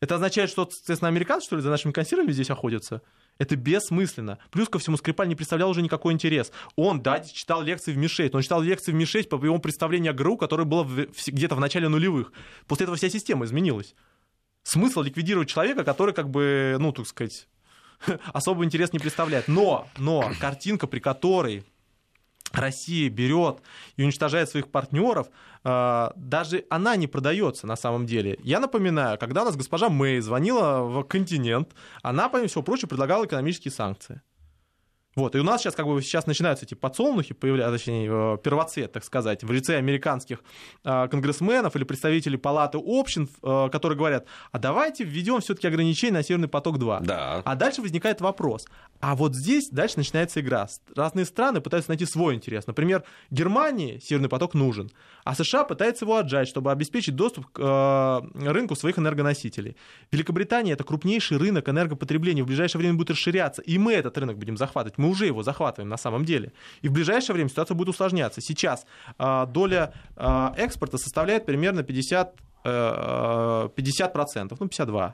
Это 0.00 0.14
означает, 0.14 0.50
что, 0.50 0.68
соответственно, 0.70 1.08
американцы, 1.08 1.46
что 1.46 1.56
ли, 1.56 1.62
за 1.62 1.70
нашими 1.70 1.92
консервами 1.92 2.32
здесь 2.32 2.50
охотятся? 2.50 3.02
Это 3.40 3.56
бессмысленно. 3.56 4.38
Плюс 4.50 4.68
ко 4.68 4.78
всему, 4.78 4.98
Скрипаль 4.98 5.26
не 5.26 5.34
представлял 5.34 5.70
уже 5.70 5.80
никакой 5.80 6.12
интерес. 6.12 6.52
Он, 6.76 7.00
да, 7.00 7.20
читал 7.20 7.62
лекции 7.62 7.92
в 7.92 7.96
МИ-6, 7.96 8.32
он 8.34 8.42
читал 8.42 8.60
лекции 8.60 8.92
в 8.92 8.94
МИ-6 8.94 9.28
по 9.28 9.42
его 9.42 9.58
представлению 9.58 10.10
о 10.10 10.14
ГРУ, 10.14 10.36
которое 10.36 10.64
было 10.64 10.84
где-то 10.84 11.54
в 11.54 11.60
начале 11.60 11.88
нулевых. 11.88 12.32
После 12.66 12.84
этого 12.84 12.98
вся 12.98 13.08
система 13.08 13.46
изменилась. 13.46 13.94
Смысл 14.62 15.00
ликвидировать 15.00 15.48
человека, 15.48 15.84
который, 15.84 16.12
как 16.12 16.28
бы, 16.28 16.76
ну, 16.78 16.92
так 16.92 17.06
сказать, 17.06 17.48
особо 18.34 18.62
интерес 18.66 18.92
не 18.92 18.98
представляет. 18.98 19.48
Но, 19.48 19.88
но 19.96 20.30
картинка, 20.38 20.86
при 20.86 21.00
которой 21.00 21.64
Россия 22.52 23.08
берет 23.08 23.60
и 23.96 24.02
уничтожает 24.02 24.48
своих 24.48 24.68
партнеров, 24.68 25.28
а, 25.62 26.12
даже 26.16 26.64
она 26.70 26.96
не 26.96 27.06
продается 27.06 27.66
на 27.66 27.76
самом 27.76 28.06
деле. 28.06 28.38
Я 28.42 28.60
напоминаю, 28.60 29.18
когда 29.18 29.42
у 29.42 29.44
нас 29.44 29.56
госпожа 29.56 29.88
Мэй 29.88 30.20
звонила 30.20 30.82
в 30.82 31.02
континент, 31.04 31.74
она, 32.02 32.28
помимо 32.28 32.48
всего 32.48 32.62
прочего, 32.62 32.88
предлагала 32.88 33.24
экономические 33.24 33.72
санкции. 33.72 34.22
Вот, 35.20 35.36
и 35.36 35.38
у 35.38 35.42
нас 35.42 35.60
сейчас 35.60 35.74
как 35.74 35.86
бы 35.86 36.00
сейчас 36.00 36.26
начинаются 36.26 36.64
эти 36.64 36.72
подсолнухи, 36.72 37.34
появляются, 37.34 37.78
точнее, 37.78 38.08
э, 38.10 38.38
первоцвет, 38.42 38.92
так 38.92 39.04
сказать, 39.04 39.44
в 39.44 39.52
лице 39.52 39.76
американских 39.76 40.42
э, 40.82 41.08
конгрессменов 41.08 41.76
или 41.76 41.84
представителей 41.84 42.38
палаты 42.38 42.78
общин, 42.82 43.28
э, 43.42 43.68
которые 43.70 43.98
говорят, 43.98 44.26
а 44.50 44.58
давайте 44.58 45.04
введем 45.04 45.40
все-таки 45.40 45.66
ограничения 45.66 46.14
на 46.14 46.22
Северный 46.22 46.48
поток-2. 46.48 47.04
Да. 47.04 47.42
А 47.44 47.54
дальше 47.54 47.82
возникает 47.82 48.22
вопрос. 48.22 48.66
А 49.00 49.14
вот 49.14 49.34
здесь 49.34 49.68
дальше 49.68 49.98
начинается 49.98 50.40
игра. 50.40 50.68
Разные 50.96 51.26
страны 51.26 51.60
пытаются 51.60 51.90
найти 51.90 52.06
свой 52.06 52.34
интерес. 52.34 52.66
Например, 52.66 53.04
Германии 53.30 53.98
Северный 53.98 54.30
поток 54.30 54.54
нужен, 54.54 54.90
а 55.24 55.34
США 55.34 55.64
пытается 55.64 56.06
его 56.06 56.16
отжать, 56.16 56.48
чтобы 56.48 56.72
обеспечить 56.72 57.14
доступ 57.14 57.46
к 57.52 58.22
рынку 58.34 58.74
своих 58.74 58.98
энергоносителей. 58.98 59.76
Великобритания— 60.12 60.72
это 60.74 60.84
крупнейший 60.84 61.36
рынок 61.36 61.68
энергопотребления, 61.68 62.42
в 62.42 62.46
ближайшее 62.46 62.80
время 62.80 62.94
будет 62.96 63.10
расширяться, 63.10 63.60
и 63.60 63.76
мы 63.76 63.92
этот 63.92 64.16
рынок 64.16 64.38
будем 64.38 64.56
захватывать 64.56 64.96
мы 64.96 65.09
уже 65.10 65.26
его 65.26 65.42
захватываем 65.42 65.88
на 65.88 65.96
самом 65.96 66.24
деле. 66.24 66.52
И 66.82 66.88
в 66.88 66.92
ближайшее 66.92 67.34
время 67.34 67.50
ситуация 67.50 67.74
будет 67.74 67.88
усложняться. 67.88 68.40
Сейчас 68.40 68.86
э, 69.18 69.46
доля 69.48 69.92
э, 70.16 70.48
экспорта 70.56 70.98
составляет 70.98 71.46
примерно 71.46 71.82
50, 71.82 72.34
э, 72.64 72.68
50%, 72.68 74.56
ну 74.58 74.66
52%. 74.66 75.12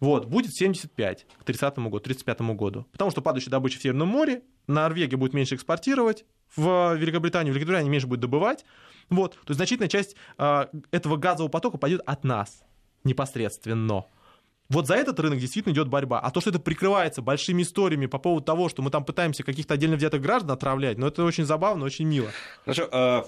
Вот, 0.00 0.24
будет 0.24 0.54
75 0.54 1.26
к 1.40 1.44
30 1.44 1.78
году, 1.78 2.00
35 2.00 2.40
году. 2.40 2.86
Потому 2.90 3.10
что 3.10 3.20
падающая 3.20 3.50
добыча 3.50 3.78
в 3.78 3.82
Северном 3.82 4.08
море, 4.08 4.42
Норвегия 4.66 5.16
будет 5.16 5.34
меньше 5.34 5.56
экспортировать 5.56 6.24
в 6.56 6.94
Великобританию, 6.94 7.52
Великобритания 7.52 7.90
меньше 7.90 8.06
будет 8.06 8.20
добывать. 8.20 8.64
Вот, 9.10 9.34
то 9.34 9.50
есть 9.50 9.56
значительная 9.56 9.88
часть 9.88 10.16
э, 10.38 10.66
этого 10.90 11.16
газового 11.16 11.50
потока 11.50 11.76
пойдет 11.76 12.00
от 12.06 12.24
нас 12.24 12.62
непосредственно. 13.04 14.04
Вот 14.70 14.86
за 14.86 14.94
этот 14.94 15.20
рынок 15.20 15.38
действительно 15.40 15.72
идет 15.72 15.88
борьба. 15.88 16.20
А 16.20 16.30
то, 16.30 16.40
что 16.40 16.50
это 16.50 16.60
прикрывается 16.60 17.22
большими 17.22 17.62
историями 17.62 18.06
по 18.06 18.18
поводу 18.18 18.44
того, 18.46 18.68
что 18.68 18.82
мы 18.82 18.90
там 18.90 19.04
пытаемся 19.04 19.42
каких-то 19.42 19.74
отдельно 19.74 19.96
взятых 19.96 20.22
граждан 20.22 20.52
отравлять, 20.52 20.96
ну 20.96 21.06
это 21.06 21.24
очень 21.24 21.44
забавно, 21.44 21.84
очень 21.84 22.06
мило. 22.06 22.28
Хорошо, 22.64 22.88
а 22.92 23.26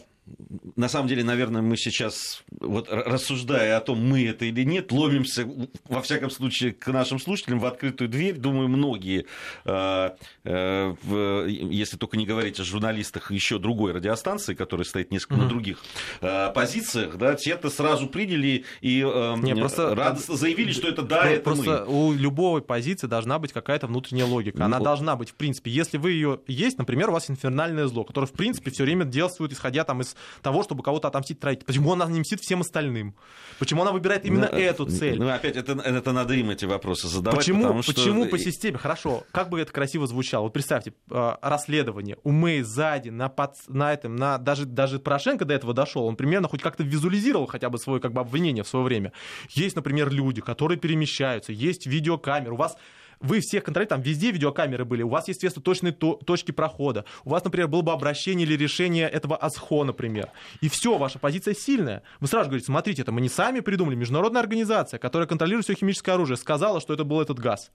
на 0.76 0.88
самом 0.88 1.08
деле, 1.08 1.24
наверное, 1.24 1.62
мы 1.62 1.76
сейчас, 1.76 2.44
вот 2.60 2.88
рассуждая 2.90 3.76
о 3.76 3.80
том, 3.80 3.98
мы 3.98 4.26
это 4.26 4.44
или 4.44 4.62
нет, 4.62 4.92
ломимся, 4.92 5.48
во 5.88 6.00
всяком 6.00 6.30
случае, 6.30 6.72
к 6.72 6.88
нашим 6.88 7.18
слушателям 7.18 7.58
в 7.58 7.66
открытую 7.66 8.08
дверь. 8.08 8.36
Думаю, 8.36 8.68
многие, 8.68 9.26
э, 9.64 10.10
э, 10.44 11.46
если 11.48 11.96
только 11.96 12.16
не 12.16 12.26
говорить 12.26 12.60
о 12.60 12.64
журналистах 12.64 13.30
еще 13.30 13.58
другой 13.58 13.92
радиостанции, 13.92 14.54
которая 14.54 14.84
стоит 14.84 15.10
несколько 15.10 15.34
mm-hmm. 15.34 15.42
на 15.42 15.48
других 15.48 15.78
э, 16.20 16.52
позициях, 16.54 17.16
да, 17.16 17.34
те-то 17.34 17.68
сразу 17.68 18.06
приняли 18.06 18.64
и 18.80 18.98
не, 18.98 19.54
просто, 19.56 19.94
радостно 19.94 20.36
заявили, 20.36 20.72
что 20.72 20.88
это 20.88 21.02
да, 21.02 21.24
это 21.24 21.42
просто 21.42 21.84
мы. 21.86 22.08
у 22.08 22.12
любой 22.12 22.62
позиции 22.62 23.06
должна 23.06 23.38
быть 23.38 23.52
какая-то 23.52 23.88
внутренняя 23.88 24.26
логика. 24.26 24.64
Она 24.64 24.78
ну, 24.78 24.84
должна 24.84 25.16
быть, 25.16 25.30
в 25.30 25.34
принципе, 25.34 25.70
если 25.70 25.98
вы 25.98 26.12
ее 26.12 26.40
есть, 26.46 26.78
например, 26.78 27.10
у 27.10 27.12
вас 27.12 27.28
инфернальное 27.28 27.86
зло, 27.86 28.04
которое, 28.04 28.26
в 28.26 28.32
принципе, 28.32 28.70
все 28.70 28.84
время 28.84 29.04
действует, 29.04 29.52
исходя 29.52 29.84
там 29.84 30.00
из 30.00 30.11
того, 30.42 30.62
чтобы 30.62 30.82
кого-то 30.82 31.08
отомстить, 31.08 31.40
тратить. 31.40 31.64
Почему 31.64 31.92
она 31.92 32.06
не 32.06 32.20
мстит 32.20 32.40
всем 32.40 32.60
остальным? 32.60 33.14
Почему 33.58 33.82
она 33.82 33.92
выбирает 33.92 34.24
именно 34.24 34.48
ну, 34.50 34.58
эту 34.58 34.86
цель? 34.86 35.18
Ну, 35.18 35.28
опять, 35.28 35.56
это, 35.56 35.72
это 35.72 36.12
надо 36.12 36.34
им 36.34 36.50
эти 36.50 36.64
вопросы 36.64 37.08
задавать. 37.08 37.38
Почему, 37.38 37.62
потому 37.62 37.82
что... 37.82 37.94
почему 37.94 38.26
по 38.26 38.38
системе? 38.38 38.78
Хорошо, 38.78 39.24
как 39.32 39.48
бы 39.50 39.60
это 39.60 39.72
красиво 39.72 40.06
звучало. 40.06 40.44
Вот 40.44 40.52
представьте, 40.52 40.94
э, 41.10 41.34
расследование. 41.40 42.18
У 42.24 42.30
Мэй 42.30 42.62
сзади, 42.62 43.10
на, 43.10 43.28
под, 43.28 43.54
на 43.68 43.92
этом, 43.92 44.16
на, 44.16 44.38
даже, 44.38 44.66
даже 44.66 44.98
Порошенко 44.98 45.44
до 45.44 45.54
этого 45.54 45.74
дошел, 45.74 46.04
он 46.04 46.16
примерно 46.16 46.48
хоть 46.48 46.62
как-то 46.62 46.82
визуализировал 46.82 47.46
хотя 47.46 47.70
бы 47.70 47.78
свое 47.78 48.00
как 48.00 48.12
бы, 48.12 48.20
обвинение 48.20 48.64
в 48.64 48.68
свое 48.68 48.84
время. 48.84 49.12
Есть, 49.50 49.76
например, 49.76 50.10
люди, 50.10 50.40
которые 50.40 50.78
перемещаются, 50.78 51.52
есть 51.52 51.86
видеокамеры. 51.86 52.52
У 52.52 52.56
вас 52.56 52.76
вы 53.22 53.40
всех 53.40 53.64
контролируете, 53.64 53.94
там 53.94 54.02
везде 54.02 54.30
видеокамеры 54.30 54.84
были, 54.84 55.02
у 55.02 55.08
вас 55.08 55.28
есть 55.28 55.40
соответственно, 55.40 55.64
точные 55.64 55.92
то, 55.92 56.14
точки 56.14 56.50
прохода, 56.50 57.04
у 57.24 57.30
вас, 57.30 57.44
например, 57.44 57.68
было 57.68 57.82
бы 57.82 57.92
обращение 57.92 58.46
или 58.46 58.56
решение 58.56 59.08
этого 59.08 59.36
АСХО, 59.36 59.84
например, 59.84 60.30
и 60.60 60.68
все, 60.68 60.98
ваша 60.98 61.18
позиция 61.18 61.54
сильная. 61.54 62.02
Вы 62.20 62.28
сразу 62.28 62.48
говорите, 62.48 62.66
смотрите, 62.66 63.02
это 63.02 63.12
мы 63.12 63.20
не 63.20 63.28
сами 63.28 63.60
придумали, 63.60 63.94
международная 63.94 64.42
организация, 64.42 64.98
которая 64.98 65.26
контролирует 65.26 65.64
все 65.64 65.74
химическое 65.74 66.12
оружие, 66.12 66.36
сказала, 66.36 66.80
что 66.80 66.92
это 66.92 67.04
был 67.04 67.20
этот 67.20 67.38
газ. 67.38 67.70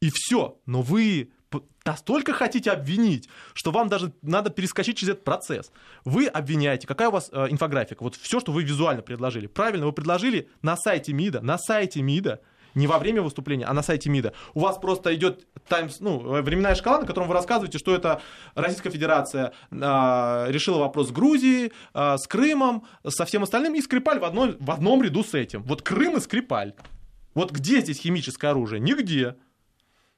И 0.00 0.10
все, 0.12 0.58
но 0.66 0.82
вы 0.82 1.30
настолько 1.84 2.32
хотите 2.32 2.70
обвинить, 2.70 3.28
что 3.54 3.70
вам 3.70 3.88
даже 3.88 4.12
надо 4.22 4.50
перескочить 4.50 4.98
через 4.98 5.12
этот 5.12 5.24
процесс. 5.24 5.70
Вы 6.04 6.26
обвиняете, 6.26 6.86
какая 6.86 7.08
у 7.08 7.12
вас 7.12 7.30
э, 7.32 7.46
инфографика, 7.50 8.02
вот 8.02 8.16
все, 8.16 8.40
что 8.40 8.52
вы 8.52 8.64
визуально 8.64 9.02
предложили. 9.02 9.46
Правильно, 9.46 9.86
вы 9.86 9.92
предложили 9.92 10.48
на 10.62 10.76
сайте 10.76 11.12
МИДа, 11.12 11.40
на 11.40 11.58
сайте 11.58 12.02
МИДа 12.02 12.40
не 12.76 12.86
во 12.86 12.98
время 12.98 13.22
выступления, 13.22 13.64
а 13.64 13.72
на 13.72 13.82
сайте 13.82 14.08
МИДа. 14.10 14.34
У 14.54 14.60
вас 14.60 14.78
просто 14.78 15.14
идет 15.14 15.46
таймс, 15.66 15.98
ну, 16.00 16.18
временная 16.42 16.74
шкала, 16.74 17.00
на 17.00 17.06
котором 17.06 17.26
вы 17.26 17.34
рассказываете, 17.34 17.78
что 17.78 17.94
это 17.94 18.20
Российская 18.54 18.90
Федерация 18.90 19.52
а, 19.72 20.46
решила 20.48 20.78
вопрос 20.78 21.08
с 21.08 21.10
Грузией, 21.10 21.72
а, 21.94 22.18
с 22.18 22.28
Крымом, 22.28 22.84
со 23.08 23.24
всем 23.24 23.42
остальным, 23.42 23.74
и 23.74 23.80
Скрипаль 23.80 24.20
в, 24.20 24.24
одной, 24.24 24.56
в 24.60 24.70
одном 24.70 25.02
ряду 25.02 25.24
с 25.24 25.34
этим. 25.34 25.62
Вот 25.64 25.82
Крым 25.82 26.18
и 26.18 26.20
Скрипаль. 26.20 26.74
Вот 27.34 27.50
где 27.50 27.80
здесь 27.80 27.98
химическое 27.98 28.48
оружие? 28.48 28.80
Нигде. 28.80 29.36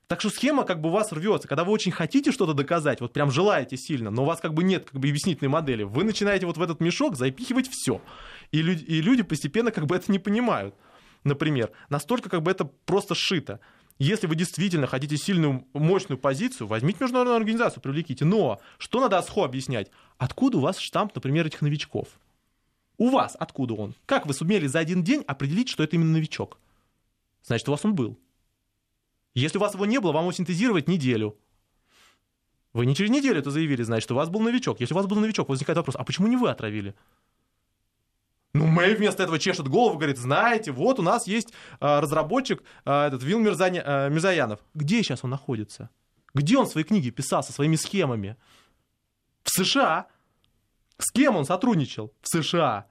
Так 0.09 0.21
что 0.21 0.31
схема 0.31 0.65
как 0.65 0.81
бы 0.81 0.89
у 0.89 0.93
вас 0.93 1.13
рвется. 1.13 1.47
Когда 1.47 1.65
вы 1.65 1.73
очень 1.73 1.93
хотите 1.93 2.33
что-то 2.33 2.55
доказать, 2.55 3.01
вот 3.01 3.13
прям 3.13 3.31
желаете 3.31 3.77
сильно, 3.77 4.11
но 4.11 4.23
у 4.23 4.25
вас 4.25 4.41
как 4.41 4.55
бы 4.55 4.65
нет 4.65 4.87
как 4.87 4.95
бы 4.95 5.09
объяснительной 5.09 5.51
модели, 5.51 5.83
вы 5.83 6.03
начинаете 6.03 6.47
вот 6.47 6.57
в 6.57 6.63
этот 6.63 6.81
мешок 6.81 7.15
запихивать 7.15 7.69
все. 7.69 8.01
И 8.51 8.63
люди, 8.63 8.85
и 8.85 9.03
люди 9.03 9.23
постепенно 9.23 9.71
как 9.71 9.87
бы 9.87 9.97
это 9.97 10.11
не 10.11 10.19
понимают. 10.19 10.75
Например, 11.25 11.71
настолько 11.89 12.29
как 12.29 12.43
бы 12.43 12.51
это 12.51 12.65
просто 12.65 13.15
сшито. 13.15 13.61
Если 13.99 14.27
вы 14.27 14.37
действительно 14.37 14.87
хотите 14.87 15.17
сильную, 15.17 15.67
мощную 15.73 16.19
позицию, 16.19 16.69
возьмите 16.69 16.99
международную 17.01 17.37
организацию, 17.37 17.83
привлеките. 17.83 18.25
Но 18.25 18.61
что 18.79 19.01
надо 19.01 19.19
АСХО 19.19 19.45
объяснять? 19.45 19.91
Откуда 20.19 20.59
у 20.59 20.61
вас 20.61 20.79
штамп, 20.79 21.15
например, 21.15 21.47
этих 21.47 21.63
новичков? 21.63 22.09
У 22.97 23.11
вас 23.11 23.37
откуда 23.39 23.75
он? 23.75 23.95
Как 24.07 24.27
вы 24.27 24.35
сумели 24.35 24.67
за 24.67 24.79
один 24.79 25.03
день 25.03 25.25
определить, 25.27 25.69
что 25.69 25.83
это 25.83 25.97
именно 25.97 26.13
новичок? 26.13 26.59
Значит, 27.43 27.69
у 27.69 27.73
вас 27.73 27.85
он 27.85 27.95
был. 27.95 28.19
Если 29.35 29.59
у 29.59 29.61
вас 29.61 29.75
его 29.75 29.87
не 29.87 30.01
было, 30.01 30.13
вам 30.13 30.25
его 30.25 30.33
синтезировать 30.33 30.89
неделю. 30.89 31.37
Вы 32.73 32.87
не 32.87 32.95
через 32.95 33.11
неделю 33.11 33.39
это 33.39 33.51
заявили, 33.51 33.83
значит, 33.83 34.11
у 34.11 34.15
вас 34.15 34.29
был 34.29 34.41
новичок. 34.41 34.81
Если 34.81 34.95
у 34.95 34.97
вас 34.97 35.07
был 35.07 35.17
новичок, 35.17 35.49
возникает 35.49 35.77
вопрос, 35.77 35.97
а 35.97 36.05
почему 36.05 36.29
не 36.29 36.37
вы 36.37 36.51
отравили? 36.51 36.95
Ну, 38.55 38.67
Мэй 38.67 38.95
вместо 38.95 39.23
этого 39.23 39.39
чешет 39.39 39.69
голову, 39.69 39.97
говорит, 39.97 40.19
знаете, 40.19 40.73
вот 40.73 40.99
у 40.99 41.03
нас 41.03 41.27
есть 41.27 41.53
а, 41.81 42.01
разработчик, 42.01 42.63
а, 42.85 43.07
этот 43.07 43.23
Вил 43.23 43.39
Мирзани, 43.39 43.83
а, 43.85 44.09
Мирзаянов. 44.09 44.61
Где 44.75 45.03
сейчас 45.03 45.23
он 45.23 45.31
находится? 45.31 45.91
Где 46.35 46.57
он 46.57 46.67
свои 46.67 46.85
книги 46.85 47.11
писал 47.11 47.43
со 47.43 47.53
своими 47.53 47.77
схемами? 47.77 48.37
В 49.43 49.51
США. 49.51 50.07
С 50.99 51.11
кем 51.13 51.37
он 51.37 51.45
сотрудничал? 51.45 52.13
В 52.23 52.29
США. 52.29 52.87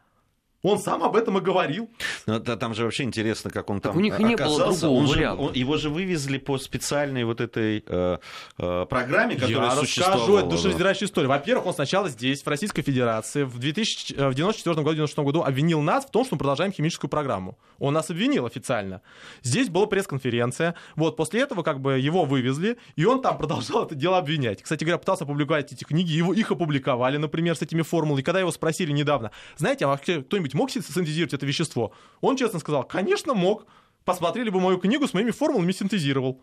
Он 0.68 0.80
сам 0.80 1.04
об 1.04 1.16
этом 1.16 1.38
и 1.38 1.42
говорил. 1.42 1.90
Но 2.26 2.40
ну, 2.46 2.58
там 2.58 2.74
же 2.74 2.84
вообще 2.84 3.04
интересно, 3.04 3.50
как 3.50 3.70
он 3.70 3.80
так 3.80 3.94
там 3.94 3.98
у 3.98 4.04
них 4.04 4.20
не 4.20 4.36
было 4.36 4.74
другого 4.74 5.00
он 5.00 5.06
варианта. 5.06 5.42
Же, 5.42 5.50
он, 5.50 5.54
его 5.54 5.78
же 5.78 5.90
вывезли 5.90 6.38
по 6.38 6.58
специальной 6.58 7.24
вот 7.24 7.40
этой 7.40 7.84
э, 7.88 8.18
э, 8.58 8.86
программе, 8.90 9.36
которая 9.36 9.72
Я 9.72 9.82
расскажу, 9.82 10.38
это 10.38 10.48
душераздирающая 10.48 11.08
история. 11.08 11.28
Во-первых, 11.28 11.68
он 11.68 11.74
сначала 11.74 12.10
здесь, 12.10 12.44
в 12.44 12.48
Российской 12.48 12.82
Федерации, 12.82 13.44
в 13.44 13.58
1994 13.58 14.76
году, 14.84 14.96
96 14.96 15.20
году 15.20 15.44
обвинил 15.44 15.82
нас 15.82 16.06
в 16.06 16.12
том, 16.12 16.26
что 16.26 16.36
мы 16.36 16.40
продолжаем 16.40 16.72
химическую 16.72 17.10
программу. 17.10 17.58
Он 17.80 17.94
нас 17.94 18.10
обвинил 18.10 18.46
официально. 18.46 19.02
Здесь 19.44 19.70
была 19.70 19.86
пресс-конференция. 19.86 20.76
Вот, 20.96 21.16
после 21.16 21.42
этого 21.42 21.64
как 21.64 21.80
бы 21.80 22.00
его 22.00 22.26
вывезли, 22.26 22.78
и 22.96 23.06
он 23.06 23.22
там 23.22 23.38
продолжал 23.38 23.86
это 23.86 23.96
дело 23.96 24.18
обвинять. 24.18 24.62
Кстати 24.62 24.84
говоря, 24.84 24.98
пытался 24.98 25.24
опубликовать 25.24 25.72
эти 25.72 25.84
книги, 25.84 26.12
его, 26.12 26.34
их 26.34 26.52
опубликовали, 26.52 27.18
например, 27.18 27.56
с 27.56 27.62
этими 27.62 27.84
формулами. 27.84 28.22
И 28.22 28.24
когда 28.24 28.40
его 28.40 28.52
спросили 28.52 28.92
недавно, 28.92 29.32
знаете, 29.58 29.86
а 29.86 29.90
вообще 29.90 30.22
кто-нибудь 30.22 30.54
мог 30.58 30.72
синтезировать 30.72 31.34
это 31.34 31.46
вещество? 31.46 31.94
Он 32.22 32.36
честно 32.36 32.60
сказал, 32.60 32.84
конечно, 32.84 33.34
мог. 33.34 33.66
Посмотрели 34.04 34.50
бы 34.50 34.62
мою 34.62 34.78
книгу, 34.78 35.06
с 35.06 35.14
моими 35.14 35.32
формулами 35.32 35.74
синтезировал. 35.74 36.42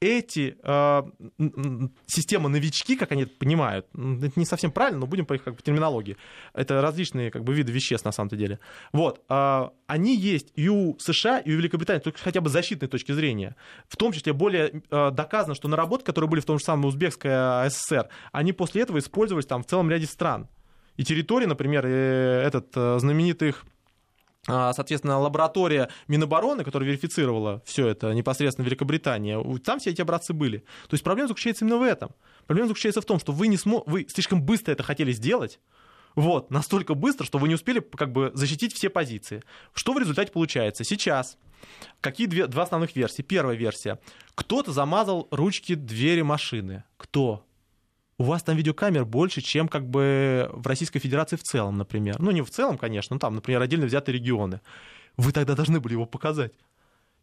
Эти 0.00 0.56
э, 0.62 1.02
системы 2.06 2.48
новички, 2.48 2.96
как 2.96 3.12
они 3.12 3.24
это 3.24 3.32
понимают, 3.38 3.86
это 3.92 4.32
не 4.36 4.46
совсем 4.46 4.72
правильно, 4.72 5.00
но 5.00 5.06
будем 5.06 5.26
по 5.26 5.34
их 5.34 5.44
как 5.44 5.56
бы, 5.56 5.62
терминологии. 5.62 6.16
Это 6.54 6.80
различные 6.80 7.30
как 7.30 7.44
бы, 7.44 7.52
виды 7.52 7.70
веществ 7.70 8.06
на 8.06 8.12
самом-то 8.12 8.36
деле. 8.36 8.60
Вот, 8.92 9.20
э, 9.28 9.68
они 9.88 10.16
есть 10.16 10.52
и 10.54 10.68
у 10.68 10.96
США, 10.98 11.40
и 11.40 11.52
у 11.52 11.58
Великобритании, 11.58 12.00
только 12.00 12.18
хотя 12.18 12.40
бы 12.40 12.48
с 12.48 12.52
защитной 12.52 12.88
точки 12.88 13.12
зрения. 13.12 13.56
В 13.88 13.96
том 13.96 14.12
числе 14.12 14.32
более 14.32 14.82
э, 14.90 15.10
доказано, 15.10 15.54
что 15.54 15.68
наработки, 15.68 16.06
которые 16.06 16.30
были 16.30 16.40
в 16.40 16.46
том 16.46 16.58
же 16.58 16.64
самом 16.64 16.86
Узбекской 16.86 17.68
ССР, 17.68 18.08
они 18.32 18.54
после 18.54 18.80
этого 18.82 18.98
использовались 19.00 19.46
там 19.46 19.62
в 19.62 19.66
целом 19.66 19.90
ряде 19.90 20.06
стран. 20.06 20.48
И 20.96 21.04
территории, 21.04 21.46
например, 21.46 21.86
э, 21.86 22.42
этот 22.44 22.76
э, 22.76 22.98
знаменитый 22.98 23.54
а, 24.48 24.72
соответственно, 24.72 25.18
лаборатория 25.18 25.90
Минобороны, 26.08 26.64
которая 26.64 26.88
верифицировала 26.88 27.62
все 27.66 27.88
это 27.88 28.14
непосредственно 28.14 28.64
в 28.64 28.68
Великобритании, 28.68 29.58
там 29.58 29.80
все 29.80 29.90
эти 29.90 30.00
образцы 30.00 30.32
были. 30.32 30.58
То 30.88 30.94
есть 30.94 31.04
проблема 31.04 31.28
заключается 31.28 31.64
именно 31.64 31.76
в 31.76 31.82
этом. 31.82 32.12
Проблема 32.46 32.68
заключается 32.68 33.02
в 33.02 33.04
том, 33.04 33.20
что 33.20 33.32
вы, 33.32 33.48
не 33.48 33.58
смо... 33.58 33.82
вы 33.86 34.06
слишком 34.08 34.42
быстро 34.42 34.72
это 34.72 34.82
хотели 34.82 35.12
сделать, 35.12 35.60
вот, 36.16 36.50
настолько 36.50 36.94
быстро, 36.94 37.24
что 37.26 37.38
вы 37.38 37.48
не 37.48 37.54
успели 37.54 37.80
как 37.80 38.12
бы 38.12 38.32
защитить 38.34 38.72
все 38.72 38.88
позиции. 38.88 39.42
Что 39.74 39.92
в 39.92 39.98
результате 39.98 40.32
получается? 40.32 40.84
Сейчас 40.84 41.36
Какие 42.00 42.26
две, 42.26 42.46
два 42.46 42.64
основных 42.64 42.96
версии? 42.96 43.22
Первая 43.22 43.56
версия. 43.56 43.98
Кто-то 44.34 44.72
замазал 44.72 45.28
ручки 45.30 45.74
двери 45.74 46.22
машины. 46.22 46.84
Кто? 46.96 47.44
У 48.20 48.24
вас 48.24 48.42
там 48.42 48.54
видеокамер 48.54 49.06
больше, 49.06 49.40
чем 49.40 49.66
как 49.66 49.88
бы 49.88 50.50
в 50.52 50.66
Российской 50.66 50.98
Федерации 50.98 51.36
в 51.36 51.42
целом, 51.42 51.78
например. 51.78 52.20
Ну, 52.20 52.30
не 52.32 52.42
в 52.42 52.50
целом, 52.50 52.76
конечно, 52.76 53.14
но 53.14 53.18
там, 53.18 53.34
например, 53.34 53.62
отдельно 53.62 53.86
взятые 53.86 54.18
регионы. 54.18 54.60
Вы 55.16 55.32
тогда 55.32 55.54
должны 55.54 55.80
были 55.80 55.94
его 55.94 56.04
показать. 56.04 56.52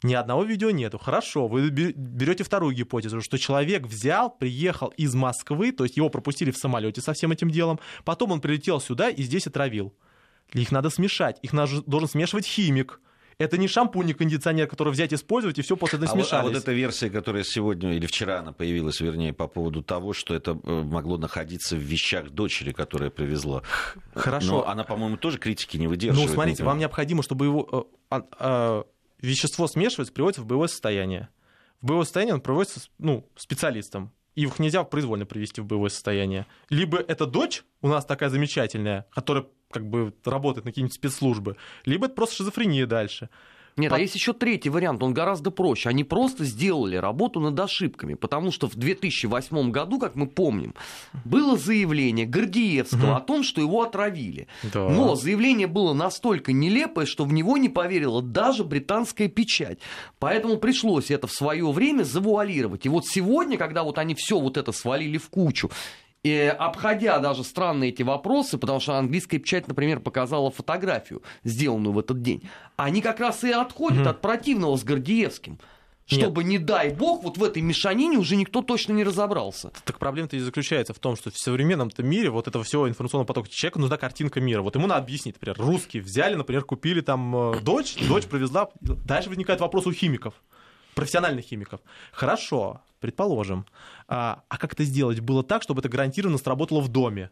Ни 0.02 0.16
одного 0.16 0.44
видео 0.44 0.72
нету. 0.72 0.98
Хорошо, 0.98 1.48
вы 1.48 1.70
берете 1.70 2.44
вторую 2.44 2.74
гипотезу, 2.74 3.22
что 3.22 3.38
человек 3.38 3.86
взял, 3.86 4.32
приехал 4.32 4.88
из 4.98 5.14
Москвы, 5.14 5.72
то 5.72 5.84
есть 5.84 5.98
его 5.98 6.10
пропустили 6.10 6.50
в 6.50 6.58
самолете 6.58 7.00
со 7.00 7.14
всем 7.14 7.32
этим 7.32 7.52
делом, 7.52 7.80
потом 8.04 8.32
он 8.32 8.42
прилетел 8.42 8.82
сюда 8.82 9.12
и 9.12 9.22
здесь 9.22 9.46
отравил. 9.46 9.94
Их 10.54 10.72
надо 10.72 10.90
смешать, 10.90 11.38
их 11.44 11.52
должен 11.86 12.10
смешивать 12.10 12.48
химик. 12.48 13.02
Это 13.40 13.60
не 13.60 13.68
шампунь, 13.68 14.08
не 14.08 14.14
кондиционер, 14.14 14.66
который 14.68 14.92
взять, 14.92 15.14
использовать, 15.14 15.60
и 15.60 15.62
все 15.62 15.78
после 15.78 16.00
этого. 16.00 16.12
А 16.12 16.16
вот, 16.16 16.34
а 16.34 16.42
вот 16.42 16.56
эта 16.56 16.72
версия, 16.72 17.12
которая 17.12 17.44
сегодня 17.44 17.94
или 17.94 18.08
вчера 18.08 18.40
она 18.40 18.52
появилась, 18.52 19.00
вернее, 19.00 19.32
по 19.32 19.48
поводу 19.48 19.84
того, 19.84 20.14
что 20.14 20.34
это 20.34 20.60
э, 20.64 20.82
могло 20.82 21.18
находиться 21.18 21.76
в 21.76 21.80
вещах 21.80 22.32
дочери, 22.32 22.72
которая 22.72 23.12
привезла. 23.12 23.62
Хорошо. 24.16 24.48
Но 24.48 24.68
она, 24.68 24.84
по-моему, 24.84 25.18
тоже 25.18 25.38
критики 25.38 25.78
не 25.78 25.88
выдерживает. 25.88 26.30
Ну, 26.30 26.34
смотрите, 26.34 26.64
вам 26.64 26.80
необходимо, 26.80 27.22
чтобы 27.22 27.46
его 27.46 27.70
э, 27.72 27.98
а, 28.10 28.24
а, 28.40 28.84
вещество 29.22 29.68
смешивается, 29.68 30.14
приводится 30.14 30.42
в 30.42 30.48
боевое 30.48 30.68
состояние. 30.68 31.30
В 31.82 31.86
боевое 31.86 32.06
состояние 32.06 32.34
он 32.34 32.42
приводится 32.42 32.80
ну, 32.98 33.30
специалистом. 33.36 34.12
Их 34.34 34.58
нельзя 34.58 34.84
произвольно 34.84 35.28
привести 35.28 35.62
в 35.62 35.66
боевое 35.66 35.90
состояние. 35.90 36.48
Либо 36.70 36.98
это 36.98 37.28
дочь 37.28 37.64
у 37.82 37.88
нас 37.88 38.04
такая 38.04 38.30
замечательная, 38.30 39.06
которая 39.12 39.46
как 39.72 39.88
бы 39.88 40.14
работает 40.26 40.66
на 40.66 40.72
какие-нибудь 40.72 40.96
спецслужбы, 40.96 41.58
либо 41.86 42.06
это 42.06 42.16
просто 42.16 42.36
шизофрения 42.36 42.86
дальше. 42.86 43.30
Нет, 43.78 43.94
а 43.94 44.00
есть 44.00 44.16
еще 44.16 44.34
третий 44.34 44.70
вариант, 44.70 45.04
он 45.04 45.14
гораздо 45.14 45.52
проще. 45.52 45.90
Они 45.90 46.04
просто 46.04 46.44
сделали 46.46 46.96
работу 46.96 47.40
над 47.40 47.60
ошибками, 47.60 48.16
потому 48.16 48.52
что 48.52 48.68
в 48.68 48.76
2008 48.76 49.70
году, 49.70 50.00
как 50.00 50.16
мы 50.16 50.26
помним, 50.26 50.74
было 51.24 51.56
заявление 51.58 52.26
Гордеевского 52.26 53.12
угу. 53.12 53.16
о 53.16 53.22
том, 53.22 53.44
что 53.44 53.62
его 53.62 53.84
отравили. 53.84 54.48
Да. 54.74 54.90
Но 54.90 55.14
заявление 55.14 55.68
было 55.68 55.94
настолько 55.94 56.54
нелепое, 56.54 57.06
что 57.06 57.24
в 57.24 57.32
него 57.32 57.58
не 57.58 57.70
поверила 57.70 58.24
даже 58.24 58.64
британская 58.64 59.28
печать. 59.28 59.78
Поэтому 60.18 60.58
пришлось 60.58 61.12
это 61.12 61.28
в 61.28 61.32
свое 61.32 61.72
время 61.72 62.02
завуалировать. 62.02 62.88
И 62.88 62.90
вот 62.90 63.06
сегодня, 63.06 63.60
когда 63.60 63.84
вот 63.84 64.00
они 64.00 64.16
все 64.16 64.40
вот 64.40 64.58
это 64.58 64.72
свалили 64.72 65.20
в 65.20 65.30
кучу, 65.30 65.70
и 66.24 66.56
обходя 66.58 67.20
даже 67.20 67.44
странные 67.44 67.90
эти 67.90 68.04
вопросы, 68.04 68.58
потому 68.58 68.80
что 68.80 68.98
английская 68.98 69.38
печать, 69.38 69.68
например, 69.68 70.00
показала 70.00 70.52
фотографию, 70.52 71.22
сделанную 71.44 71.94
в 71.94 72.00
этот 72.00 72.22
день, 72.22 72.50
они 72.76 73.02
как 73.02 73.20
раз 73.20 73.44
и 73.44 73.52
отходят 73.52 74.06
mm-hmm. 74.06 74.10
от 74.10 74.22
противного 74.22 74.76
с 74.76 74.84
Гордеевским. 74.84 75.60
Чтобы, 76.10 76.46
Нет. 76.46 76.52
не 76.52 76.58
дай 76.58 76.90
бог, 76.90 77.24
вот 77.24 77.38
в 77.38 77.44
этой 77.44 77.62
мешанине 77.62 78.18
уже 78.18 78.38
никто 78.38 78.62
точно 78.62 78.94
не 78.94 79.04
разобрался. 79.04 79.74
Так 79.84 80.00
проблема-то 80.00 80.38
и 80.38 80.40
заключается 80.40 80.94
в 80.94 81.00
том, 81.00 81.18
что 81.18 81.32
в 81.32 81.38
современном 81.38 81.92
мире 81.98 82.30
вот 82.30 82.48
этого 82.48 82.64
всего 82.64 82.88
информационного 82.88 83.28
потока 83.28 83.50
человеку 83.50 83.80
нужна 83.80 83.98
картинка 83.98 84.40
мира. 84.40 84.62
Вот 84.62 84.76
ему 84.76 84.88
надо 84.88 85.02
объяснить, 85.02 85.36
например, 85.36 85.58
русские 85.60 86.02
взяли, 86.02 86.36
например, 86.36 86.64
купили 86.64 87.02
там 87.02 87.36
э, 87.36 87.60
дочь, 87.60 87.98
дочь 88.08 88.24
привезла. 88.24 88.70
Дальше 88.80 89.28
возникает 89.28 89.60
вопрос 89.60 89.86
у 89.86 89.92
химиков 89.92 90.34
профессиональных 90.98 91.46
химиков. 91.46 91.80
Хорошо, 92.12 92.82
предположим. 93.00 93.68
А, 94.08 94.42
а 94.50 94.58
как 94.58 94.74
это 94.74 94.84
сделать 94.84 95.20
было 95.20 95.44
так, 95.44 95.62
чтобы 95.62 95.82
это 95.82 95.90
гарантированно 95.90 96.40
сработало 96.40 96.82
в 96.82 96.88
доме? 96.88 97.30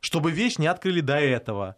Чтобы 0.00 0.30
вещь 0.30 0.56
не 0.58 0.68
открыли 0.68 1.00
до 1.00 1.16
этого. 1.16 1.76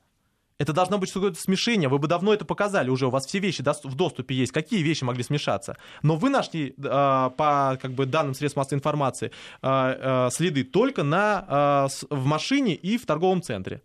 Это 0.58 0.74
должно 0.74 0.98
быть 0.98 1.10
какое-то 1.10 1.40
смешение. 1.40 1.88
Вы 1.88 1.98
бы 1.98 2.06
давно 2.06 2.34
это 2.34 2.44
показали 2.44 2.90
уже. 2.90 3.06
У 3.06 3.10
вас 3.10 3.24
все 3.26 3.38
вещи 3.38 3.62
в 3.62 3.94
доступе 3.94 4.34
есть. 4.34 4.52
Какие 4.52 4.82
вещи 4.82 5.04
могли 5.04 5.22
смешаться? 5.24 5.78
Но 6.02 6.16
вы 6.16 6.28
нашли 6.28 6.74
э, 6.76 6.82
по 6.82 7.78
как 7.80 7.92
бы, 7.92 8.04
данным 8.04 8.34
средств 8.34 8.58
массовой 8.58 8.78
информации 8.78 9.32
э, 9.62 9.68
э, 9.68 10.28
следы 10.30 10.64
только 10.64 11.02
на, 11.02 11.88
в 12.10 12.24
машине 12.26 12.74
и 12.74 12.98
в 12.98 13.06
торговом 13.06 13.40
центре. 13.40 13.80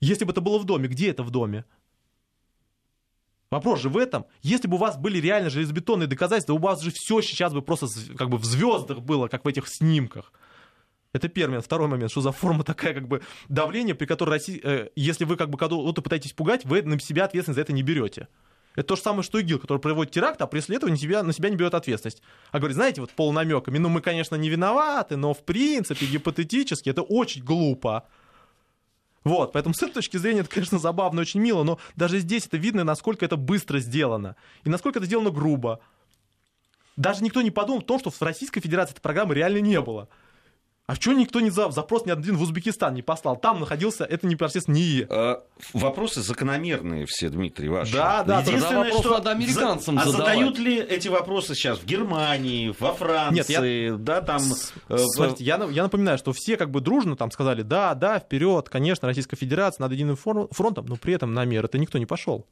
Если 0.00 0.24
бы 0.24 0.32
это 0.32 0.40
было 0.40 0.58
в 0.58 0.64
доме, 0.64 0.88
где 0.88 1.10
это 1.10 1.22
в 1.22 1.30
доме? 1.30 1.64
Вопрос 3.52 3.80
же 3.80 3.90
в 3.90 3.98
этом. 3.98 4.24
Если 4.40 4.66
бы 4.66 4.76
у 4.76 4.78
вас 4.78 4.96
были 4.96 5.18
реально 5.18 5.50
железобетонные 5.50 6.06
доказательства, 6.06 6.54
у 6.54 6.58
вас 6.58 6.80
же 6.80 6.90
все 6.90 7.20
сейчас 7.20 7.52
бы 7.52 7.60
просто 7.60 7.86
как 8.16 8.30
бы 8.30 8.38
в 8.38 8.46
звездах 8.46 9.00
было, 9.00 9.28
как 9.28 9.44
в 9.44 9.48
этих 9.48 9.68
снимках. 9.68 10.32
Это 11.12 11.28
первый 11.28 11.50
момент. 11.50 11.66
Второй 11.66 11.86
момент, 11.86 12.10
что 12.10 12.22
за 12.22 12.32
форма 12.32 12.64
такая, 12.64 12.94
как 12.94 13.06
бы, 13.06 13.20
давление, 13.50 13.94
при 13.94 14.06
которой 14.06 14.30
Россия, 14.30 14.58
э, 14.64 14.88
если 14.96 15.26
вы 15.26 15.36
как 15.36 15.50
бы 15.50 15.58
кого-то 15.58 16.00
пытаетесь 16.00 16.32
пугать, 16.32 16.64
вы 16.64 16.80
на 16.80 16.98
себя 16.98 17.26
ответственность 17.26 17.56
за 17.56 17.60
это 17.60 17.74
не 17.74 17.82
берете. 17.82 18.28
Это 18.74 18.86
то 18.88 18.96
же 18.96 19.02
самое, 19.02 19.22
что 19.22 19.38
ИГИЛ, 19.38 19.58
который 19.58 19.80
проводит 19.80 20.14
теракт, 20.14 20.40
а 20.40 20.46
при 20.46 20.60
следовании 20.60 20.96
себя, 20.96 21.22
на 21.22 21.34
себя 21.34 21.50
не 21.50 21.56
берет 21.56 21.74
ответственность. 21.74 22.22
А 22.52 22.58
говорит, 22.58 22.76
знаете, 22.76 23.02
вот 23.02 23.10
полунамеками, 23.10 23.76
ну 23.76 23.90
мы, 23.90 24.00
конечно, 24.00 24.34
не 24.36 24.48
виноваты, 24.48 25.16
но 25.16 25.34
в 25.34 25.44
принципе, 25.44 26.06
гипотетически, 26.06 26.88
это 26.88 27.02
очень 27.02 27.44
глупо. 27.44 28.08
Вот, 29.24 29.52
поэтому 29.52 29.74
с 29.74 29.82
этой 29.82 29.94
точки 29.94 30.16
зрения 30.16 30.40
это, 30.40 30.50
конечно, 30.50 30.78
забавно, 30.78 31.20
очень 31.20 31.40
мило, 31.40 31.62
но 31.62 31.78
даже 31.94 32.18
здесь 32.18 32.46
это 32.46 32.56
видно, 32.56 32.82
насколько 32.82 33.24
это 33.24 33.36
быстро 33.36 33.78
сделано 33.78 34.34
и 34.64 34.68
насколько 34.68 34.98
это 34.98 35.06
сделано 35.06 35.30
грубо. 35.30 35.80
Даже 36.96 37.22
никто 37.22 37.40
не 37.40 37.50
подумал 37.50 37.80
о 37.80 37.84
том, 37.84 37.98
что 38.00 38.10
в 38.10 38.20
Российской 38.20 38.60
Федерации 38.60 38.92
этой 38.92 39.00
программы 39.00 39.34
реально 39.34 39.58
не 39.58 39.80
было. 39.80 40.08
А 40.86 40.96
что 40.96 41.12
никто 41.12 41.40
не 41.40 41.50
за, 41.50 41.70
запрос 41.70 42.06
ни 42.06 42.10
один 42.10 42.36
в 42.36 42.42
Узбекистан 42.42 42.92
не 42.94 43.02
послал? 43.02 43.36
Там 43.36 43.60
находился, 43.60 44.04
это 44.04 44.26
непосредственно 44.26 44.74
НИИ. 44.74 45.06
А, 45.08 45.44
вопросы 45.72 46.22
закономерные 46.22 47.06
все, 47.06 47.28
Дмитрий, 47.28 47.68
ваши. 47.68 47.92
Да, 47.92 48.24
да. 48.24 48.40
Единственное, 48.40 48.84
вопрос 48.84 49.00
что 49.00 49.10
надо 49.10 49.30
американцам 49.30 49.94
за... 49.94 50.02
А 50.02 50.04
задавать. 50.06 50.34
задают 50.34 50.58
ли 50.58 50.76
эти 50.78 51.06
вопросы 51.06 51.54
сейчас 51.54 51.78
в 51.78 51.86
Германии, 51.86 52.74
во 52.80 52.92
Франции? 52.94 53.36
Нет, 53.36 53.92
я... 53.92 53.96
да, 53.96 54.22
там... 54.22 54.42
Э, 54.88 54.98
смотрите, 54.98 55.44
я, 55.44 55.56
я 55.70 55.84
напоминаю, 55.84 56.18
что 56.18 56.32
все 56.32 56.56
как 56.56 56.72
бы 56.72 56.80
дружно 56.80 57.16
там 57.16 57.30
сказали, 57.30 57.62
да, 57.62 57.94
да, 57.94 58.18
вперед, 58.18 58.68
конечно, 58.68 59.06
Российская 59.06 59.36
Федерация, 59.36 59.84
надо 59.84 59.94
единым 59.94 60.16
фронтом, 60.16 60.86
но 60.86 60.96
при 60.96 61.14
этом 61.14 61.32
на 61.32 61.44
меры 61.44 61.66
это 61.66 61.78
никто 61.78 61.98
не 61.98 62.06
пошел. 62.06 62.44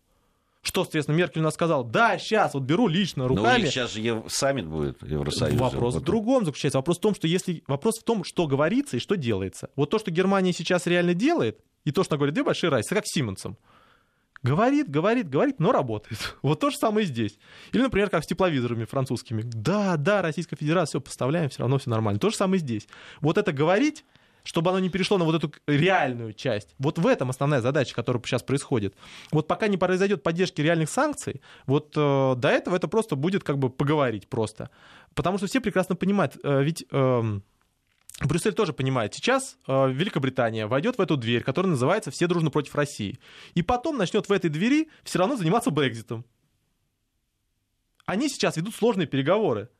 Что, 0.63 0.85
соответственно, 0.85 1.17
Меркель 1.17 1.41
у 1.41 1.45
нас 1.45 1.55
сказал, 1.55 1.85
да, 1.85 2.19
сейчас 2.19 2.53
вот 2.53 2.65
беру 2.65 2.87
лично 2.87 3.27
руками. 3.27 3.63
Но 3.63 3.71
сейчас 3.71 3.93
же 3.93 4.01
ев... 4.01 4.25
саммит 4.29 4.67
будет 4.67 5.03
Евросоюза. 5.03 5.57
Вопрос 5.57 5.95
в 5.95 6.03
другом 6.03 6.45
заключается. 6.45 6.79
Вопрос 6.79 6.99
в 6.99 7.01
том, 7.01 7.15
что 7.15 7.27
если 7.27 7.63
вопрос 7.67 7.99
в 7.99 8.05
том, 8.05 8.25
что 8.25 8.47
говорится 8.47 8.99
и 8.99 9.01
что 9.01 9.17
делается. 9.17 9.71
Вот 9.75 9.89
то, 9.89 9.99
что 9.99 10.11
Германия 10.11 10.53
сейчас 10.53 10.87
реально 10.87 11.15
делает, 11.15 11.61
и 11.85 11.93
то, 11.93 12.05
что 12.05 12.15
она 12.15 12.19
говорит, 12.19 12.35
две 12.35 12.45
большие 12.45 12.71
разницы, 12.71 12.95
как 12.95 13.07
с 13.07 13.13
Симмонсом. 13.15 13.57
Говорит, 14.43 14.91
говорит, 14.91 15.29
говорит, 15.29 15.61
но 15.61 15.73
работает. 15.73 16.37
Вот 16.43 16.61
то 16.61 16.71
же 16.71 16.77
самое 16.77 17.05
и 17.05 17.09
здесь. 17.09 17.39
Или, 17.73 17.83
например, 17.83 18.11
как 18.11 18.25
с 18.25 18.27
тепловизорами 18.27 18.85
французскими. 18.85 19.43
Да, 19.43 19.97
да, 19.97 20.21
Российская 20.23 20.57
Федерация, 20.57 20.99
все 20.99 21.01
поставляем, 21.01 21.49
все 21.49 21.61
равно 21.61 21.79
все 21.79 21.91
нормально. 21.91 22.19
То 22.19 22.31
же 22.31 22.37
самое 22.37 22.59
и 22.59 22.63
здесь. 22.63 22.87
Вот 23.21 23.39
это 23.39 23.53
говорить 23.53 24.05
чтобы 24.51 24.71
оно 24.71 24.81
не 24.81 24.89
перешло 24.89 25.17
на 25.17 25.25
вот 25.25 25.37
эту 25.37 25.53
реальную 25.69 26.33
часть. 26.33 26.75
Вот 26.81 26.99
в 26.99 27.07
этом 27.07 27.31
основная 27.31 27.61
задача, 27.61 27.95
которая 27.95 28.21
сейчас 28.25 28.43
происходит. 28.43 28.97
Вот 29.31 29.47
пока 29.47 29.69
не 29.69 29.77
произойдет 29.77 30.25
поддержки 30.25 30.61
реальных 30.61 30.91
санкций, 30.91 31.41
вот 31.67 31.93
э, 31.97 32.35
до 32.37 32.49
этого 32.49 32.75
это 32.75 32.89
просто 32.89 33.15
будет 33.15 33.45
как 33.45 33.59
бы 33.59 33.71
поговорить 33.71 34.29
просто. 34.29 34.69
Потому 35.15 35.39
что 35.39 35.47
все 35.47 35.61
прекрасно 35.61 35.95
понимают, 35.95 36.37
э, 36.43 36.63
ведь... 36.65 36.85
Э, 36.91 37.41
Брюссель 38.23 38.53
тоже 38.53 38.73
понимает, 38.75 39.15
сейчас 39.15 39.57
э, 39.67 39.93
Великобритания 39.93 40.67
войдет 40.67 40.99
в 40.99 41.01
эту 41.01 41.17
дверь, 41.17 41.43
которая 41.43 41.71
называется 41.71 42.11
«Все 42.11 42.27
дружно 42.27 42.51
против 42.51 42.75
России», 42.75 43.19
и 43.55 43.63
потом 43.63 43.97
начнет 43.97 44.29
в 44.29 44.33
этой 44.33 44.51
двери 44.51 44.91
все 45.05 45.21
равно 45.21 45.37
заниматься 45.37 45.71
Брекзитом. 45.71 46.27
Они 48.05 48.29
сейчас 48.29 48.57
ведут 48.57 48.75
сложные 48.75 49.07
переговоры. 49.07 49.71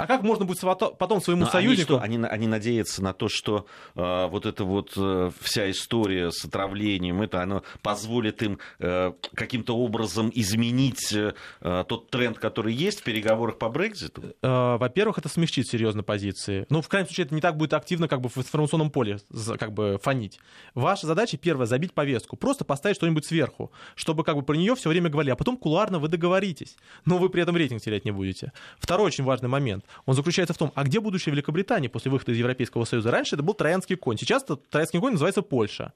А 0.00 0.06
как 0.06 0.22
можно 0.22 0.44
будет 0.44 0.60
потом 0.98 1.20
своему 1.20 1.44
Но 1.44 1.50
союзнику... 1.50 1.94
Они, 1.96 2.16
что, 2.16 2.24
они, 2.26 2.26
они 2.26 2.46
надеются 2.46 3.02
на 3.02 3.12
то, 3.12 3.28
что 3.28 3.66
э, 3.94 4.26
вот 4.28 4.46
эта 4.46 4.64
вот 4.64 4.92
э, 4.96 5.30
вся 5.40 5.70
история 5.70 6.30
с 6.30 6.44
отравлением, 6.44 7.22
это 7.22 7.42
оно 7.42 7.62
позволит 7.82 8.42
им 8.42 8.58
э, 8.78 9.12
каким-то 9.34 9.76
образом 9.76 10.30
изменить 10.34 11.12
э, 11.12 11.34
тот 11.60 12.10
тренд, 12.10 12.38
который 12.38 12.72
есть 12.72 13.00
в 13.00 13.02
переговорах 13.02 13.58
по 13.58 13.68
Брекзиту? 13.68 14.34
Э, 14.42 14.76
во-первых, 14.76 15.18
это 15.18 15.28
смягчит 15.28 15.68
серьезно 15.68 16.02
позиции. 16.02 16.66
Ну, 16.70 16.80
в 16.80 16.88
крайнем 16.88 17.08
случае, 17.08 17.26
это 17.26 17.34
не 17.34 17.40
так 17.40 17.56
будет 17.56 17.74
активно 17.74 18.08
как 18.08 18.20
бы 18.20 18.28
в 18.28 18.36
информационном 18.38 18.90
поле 18.90 19.18
как 19.58 19.72
бы 19.72 19.98
фонить. 20.02 20.40
Ваша 20.74 21.06
задача, 21.06 21.36
первая, 21.36 21.66
забить 21.66 21.92
повестку. 21.92 22.36
Просто 22.36 22.64
поставить 22.64 22.96
что-нибудь 22.96 23.26
сверху, 23.26 23.70
чтобы 23.94 24.24
как 24.24 24.36
бы 24.36 24.42
про 24.42 24.54
нее 24.54 24.74
все 24.74 24.88
время 24.88 25.10
говорили. 25.10 25.32
А 25.32 25.36
потом 25.36 25.56
куларно 25.56 25.98
вы 25.98 26.08
договоритесь. 26.08 26.76
Но 27.04 27.18
вы 27.18 27.28
при 27.28 27.42
этом 27.42 27.56
рейтинг 27.56 27.82
терять 27.82 28.04
не 28.04 28.10
будете. 28.10 28.52
Второй 28.78 29.06
очень 29.06 29.24
важный 29.24 29.48
момент 29.48 29.84
он 30.06 30.14
заключается 30.14 30.54
в 30.54 30.58
том, 30.58 30.72
а 30.74 30.84
где 30.84 31.00
будущее 31.00 31.32
Великобритании 31.32 31.88
после 31.88 32.10
выхода 32.10 32.32
из 32.32 32.38
Европейского 32.38 32.84
Союза? 32.84 33.10
Раньше 33.10 33.36
это 33.36 33.42
был 33.42 33.54
Троянский 33.54 33.96
конь, 33.96 34.18
сейчас 34.18 34.44
Троянский 34.70 35.00
конь 35.00 35.12
называется 35.12 35.42
Польша. 35.42 35.92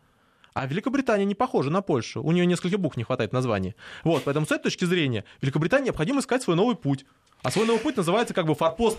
А 0.55 0.67
Великобритания 0.67 1.25
не 1.25 1.35
похожа 1.35 1.71
на 1.71 1.83
Польшу. 1.83 2.23
У 2.23 2.31
нее 2.31 2.47
нескольких 2.47 2.79
букв 2.79 2.97
не 2.97 3.03
хватает 3.03 3.33
названия. 3.33 3.75
Вот, 4.05 4.23
поэтому 4.25 4.47
с 4.47 4.53
этой 4.53 4.65
точки 4.65 4.85
зрения 4.85 5.25
Великобритании 5.43 5.87
необходимо 5.87 6.21
искать 6.21 6.45
свой 6.45 6.55
новый 6.55 6.77
путь. 6.77 7.05
А 7.43 7.51
свой 7.51 7.67
новый 7.67 7.81
путь 7.81 7.97
называется 7.97 8.35
как 8.35 8.47
бы 8.47 8.55
форпост 8.55 8.99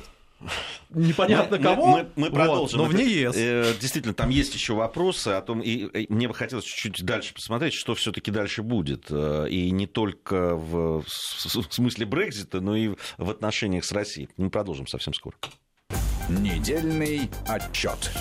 непонятно 0.89 1.57
мы, 1.57 1.63
кого. 1.63 1.87
Мы, 1.87 2.03
мы, 2.03 2.09
мы 2.15 2.29
продолжим. 2.31 2.79
Вот, 2.79 2.87
но 2.87 2.91
вне 2.91 3.05
ЕС. 3.05 3.35
Э, 3.35 3.73
действительно, 3.79 4.13
там 4.13 4.29
есть 4.29 4.53
еще 4.53 4.73
вопросы 4.73 5.29
о 5.29 5.41
том, 5.41 5.61
и, 5.61 5.85
и 5.85 6.13
мне 6.13 6.27
бы 6.27 6.33
хотелось 6.33 6.65
чуть-чуть 6.65 7.05
дальше 7.05 7.33
посмотреть, 7.33 7.73
что 7.73 7.95
все-таки 7.95 8.31
дальше 8.31 8.63
будет. 8.63 9.05
Э, 9.09 9.47
и 9.49 9.71
не 9.71 9.87
только 9.87 10.55
в, 10.55 11.03
в 11.03 11.73
смысле 11.73 12.05
Брекзита, 12.05 12.61
но 12.61 12.75
и 12.75 12.95
в 13.17 13.29
отношениях 13.29 13.85
с 13.85 13.91
Россией. 13.91 14.29
Мы 14.37 14.49
продолжим 14.49 14.87
совсем 14.87 15.13
скоро. 15.13 15.35
Недельный 16.29 17.29
отчет. 17.47 18.11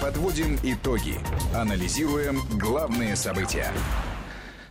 Подводим 0.00 0.58
итоги. 0.62 1.14
Анализируем 1.54 2.40
главные 2.58 3.16
события. 3.16 3.72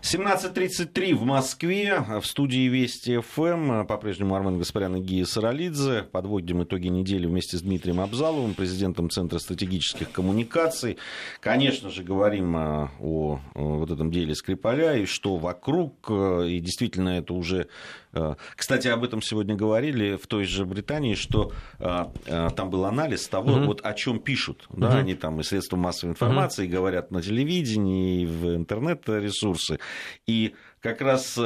17.33 0.02 1.14
в 1.14 1.24
Москве, 1.24 2.00
в 2.22 2.26
студии 2.26 2.70
Вести 2.70 3.20
ФМ. 3.20 3.86
По-прежнему 3.86 4.34
Армен 4.34 4.58
Гаспарян 4.58 4.96
и 4.96 5.02
Гия 5.02 5.26
Саралидзе. 5.26 6.04
Подводим 6.04 6.64
итоги 6.64 6.88
недели 6.88 7.28
вместе 7.28 7.58
с 7.58 7.62
Дмитрием 7.62 8.00
Абзаловым, 8.00 8.54
президентом 8.54 9.10
Центра 9.10 9.40
стратегических 9.40 10.10
коммуникаций. 10.12 10.98
Конечно 11.42 11.90
же, 11.90 12.04
говорим 12.04 12.56
о, 12.56 12.92
о 13.02 13.40
вот 13.54 13.92
этом 13.92 14.10
деле 14.10 14.36
Скрипаля 14.36 14.96
и 14.96 15.06
что 15.06 15.36
вокруг. 15.36 16.10
И 16.10 16.60
действительно, 16.62 17.10
это 17.10 17.34
уже 17.34 17.68
Э, 18.09 18.09
кстати, 18.56 18.88
об 18.88 19.04
этом 19.04 19.22
сегодня 19.22 19.56
говорили 19.56 20.16
в 20.16 20.26
той 20.28 20.44
же 20.44 20.66
Британии, 20.66 21.16
что 21.16 21.52
э, 21.80 22.06
э, 22.26 22.50
там 22.56 22.70
был 22.70 22.86
анализ 22.86 23.28
того, 23.28 23.54
угу. 23.54 23.66
вот 23.66 23.82
о 23.86 23.94
чем 23.94 24.20
пишут. 24.20 24.66
Угу. 24.70 24.82
Да, 24.82 24.98
они 24.98 25.14
там 25.14 25.40
и 25.40 25.44
средства 25.44 25.78
массовой 25.78 26.12
информации 26.12 26.66
угу. 26.66 26.74
говорят 26.74 27.12
на 27.12 27.22
телевидении, 27.22 28.24
и 28.24 28.26
в 28.26 28.56
интернет-ресурсы. 28.56 29.80
И 30.26 30.56
как 30.82 31.02
раз 31.02 31.38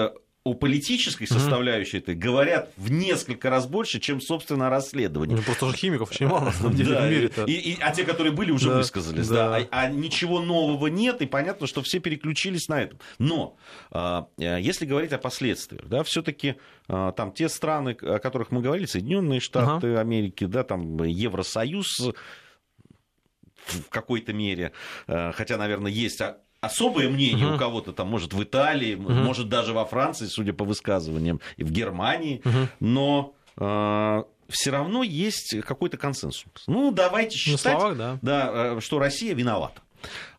о 0.45 0.55
политической 0.55 1.25
составляющей 1.25 1.99
этой 1.99 2.15
говорят 2.15 2.73
в 2.75 2.91
несколько 2.91 3.49
раз 3.49 3.65
больше, 3.65 4.01
чем, 4.01 4.19
собственно, 4.19 4.69
расследование. 4.69 5.37
Ну, 5.37 5.43
просто 5.43 5.69
же 5.69 5.77
химиков 5.77 6.11
очень 6.11 6.27
мало, 6.27 6.45
на 6.45 6.51
самом 6.53 6.75
деле, 6.75 6.93
да, 6.93 7.07
в 7.07 7.09
мире 7.09 7.31
и, 7.47 7.53
и, 7.53 7.77
А 7.79 7.93
те, 7.93 8.03
которые 8.03 8.33
были, 8.33 8.51
уже 8.51 8.69
да, 8.69 8.77
высказались. 8.77 9.27
Да. 9.29 9.57
Да. 9.59 9.67
А, 9.71 9.83
а 9.83 9.89
ничего 9.89 10.41
нового 10.41 10.87
нет, 10.87 11.21
и 11.21 11.27
понятно, 11.27 11.65
что 11.65 11.81
все 11.81 11.99
переключились 11.99 12.67
на 12.67 12.81
это. 12.81 12.97
Но 13.19 13.55
а, 13.89 14.27
если 14.37 14.85
говорить 14.85 15.13
о 15.13 15.17
последствиях, 15.17 15.87
да, 15.87 16.03
все-таки 16.03 16.55
а, 16.89 17.13
там 17.13 17.31
те 17.31 17.47
страны, 17.47 17.91
о 18.01 18.19
которых 18.19 18.51
мы 18.51 18.61
говорили, 18.61 18.85
Соединенные 18.85 19.39
Штаты 19.39 19.93
ага. 19.93 20.01
Америки, 20.01 20.43
да, 20.43 20.65
там 20.65 21.01
Евросоюз 21.01 22.11
в 23.65 23.89
какой-то 23.89 24.33
мере, 24.33 24.73
хотя, 25.07 25.55
наверное, 25.55 25.89
есть 25.89 26.21
особое 26.63 27.09
мнение 27.09 27.45
uh-huh. 27.45 27.55
у 27.55 27.57
кого-то 27.57 27.91
там, 27.91 28.07
может, 28.07 28.33
в 28.33 28.41
Италии, 28.41 28.95
uh-huh. 28.95 29.23
может, 29.23 29.49
даже 29.49 29.73
во 29.73 29.85
Франции, 29.85 30.27
судя 30.27 30.53
по 30.53 30.63
высказываниям, 30.63 31.41
и 31.57 31.63
в 31.63 31.71
Германии, 31.71 32.41
uh-huh. 32.43 32.67
но 32.79 33.33
э, 33.57 34.23
все 34.47 34.71
равно 34.71 35.03
есть 35.03 35.55
какой-то 35.61 35.97
консенсус. 35.97 36.47
Ну, 36.67 36.91
давайте 36.91 37.37
считать, 37.37 37.79
словах, 37.79 37.97
да. 37.97 38.19
Да, 38.21 38.51
э, 38.53 38.79
что 38.79 38.99
Россия 38.99 39.35
виновата. 39.35 39.81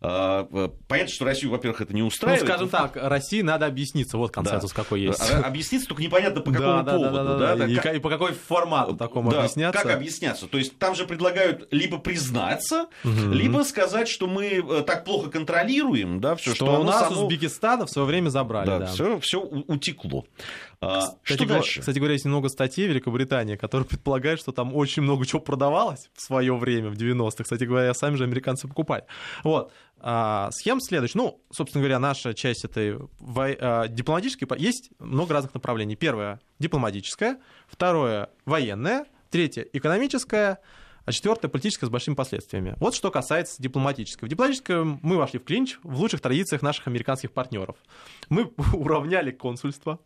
А, 0.07 0.47
э, 0.53 0.69
понятно, 0.87 1.14
что 1.14 1.25
Россию, 1.25 1.51
во-первых, 1.53 1.81
это 1.81 1.95
не 1.95 2.03
устраивает. 2.03 2.43
Ну, 2.43 2.47
скажем 2.47 2.69
так, 2.69 2.93
России 2.95 3.40
надо 3.40 3.64
объясниться, 3.64 4.19
вот 4.19 4.33
консенсус 4.33 4.71
да. 4.73 4.83
какой 4.83 5.01
есть. 5.01 5.33
А, 5.33 5.38
объясниться 5.38 5.88
только 5.88 6.03
непонятно 6.03 6.43
по 6.43 6.53
какому 6.53 6.83
да, 6.83 6.93
поводу. 6.93 7.14
Да, 7.14 7.25
да, 7.25 7.38
да, 7.38 7.57
да. 7.57 7.67
И, 7.67 7.77
как... 7.77 7.95
и 7.95 7.99
по 8.01 8.11
какой 8.11 8.33
формату 8.33 8.97
такому 8.97 9.31
да, 9.31 9.38
объясняться. 9.38 9.81
Как 9.81 9.90
объясняться? 9.90 10.47
То 10.47 10.59
есть 10.59 10.79
там 10.79 10.95
же 10.95 11.07
предлагают 11.07 11.69
либо 11.71 11.97
признаться, 11.97 12.88
угу. 13.03 13.33
либо 13.33 13.62
сказать, 13.62 14.09
что 14.09 14.27
мы 14.27 14.45
э, 14.45 14.83
так 14.83 15.07
плохо 15.07 15.31
контролируем, 15.31 16.21
да, 16.21 16.37
все, 16.37 16.55
что, 16.55 16.67
что 16.67 16.81
у 16.83 16.85
нас 16.85 17.09
само... 17.09 17.23
Узбекистана 17.23 17.87
в 17.87 17.90
свое 17.90 18.07
время 18.07 18.29
забрали. 18.29 18.67
Да, 18.67 18.79
да. 18.81 18.87
Все, 18.87 19.19
все 19.21 19.40
утекло. 19.40 20.27
А, 20.83 21.01
кстати, 21.01 21.38
что 21.38 21.47
дальше? 21.47 21.81
Кстати 21.81 21.97
говоря, 21.97 22.12
есть 22.12 22.27
много 22.27 22.51
статей 22.51 22.87
Великобритании, 22.87 23.57
которые 23.57 23.87
предполагают, 23.88 24.38
что 24.38 24.53
там 24.53 24.75
очень 24.75 25.03
много 25.03 25.25
чего 25.25 25.40
продавалось 25.40 26.11
в 26.12 26.21
свое 26.21 26.55
время, 26.55 26.90
в 26.90 26.95
90-х. 26.95 27.45
Кстати 27.45 27.64
говоря, 27.64 27.95
сами 27.95 28.17
же 28.17 28.25
американцы 28.25 28.69
покупали. 28.69 29.05
Вот. 29.45 29.73
А, 30.00 30.50
схема 30.52 30.80
следующая. 30.80 31.18
Ну, 31.18 31.42
собственно 31.50 31.83
говоря, 31.83 31.98
наша 31.98 32.35
часть 32.35 32.64
этой 32.64 32.98
а, 33.20 33.88
дипломатической... 33.88 34.46
Есть 34.59 34.90
много 34.98 35.35
разных 35.35 35.54
направлений. 35.54 35.96
Первое— 35.96 36.40
дипломатическое. 36.59 37.40
Второе— 37.66 38.30
военное. 38.44 39.07
Третье— 39.30 39.66
экономическое 39.72 40.61
а 41.07 41.12
четвертое 41.12 41.48
политическое 41.48 41.87
с 41.87 41.90
большими 41.90 42.14
последствиями. 42.14 42.76
Вот 42.80 42.94
что 42.94 43.11
касается 43.11 43.61
дипломатического. 43.61 44.26
В 44.26 44.30
дипломатическом 44.30 45.00
мы 45.02 45.16
вошли 45.16 45.38
в 45.38 45.44
клинч 45.44 45.78
в 45.83 45.98
лучших 46.00 46.20
традициях 46.20 46.62
наших 46.62 46.87
американских 46.87 47.33
партнеров. 47.33 47.76
Мы 48.30 48.52
уравняли 48.72 49.30
консульство, 49.30 50.00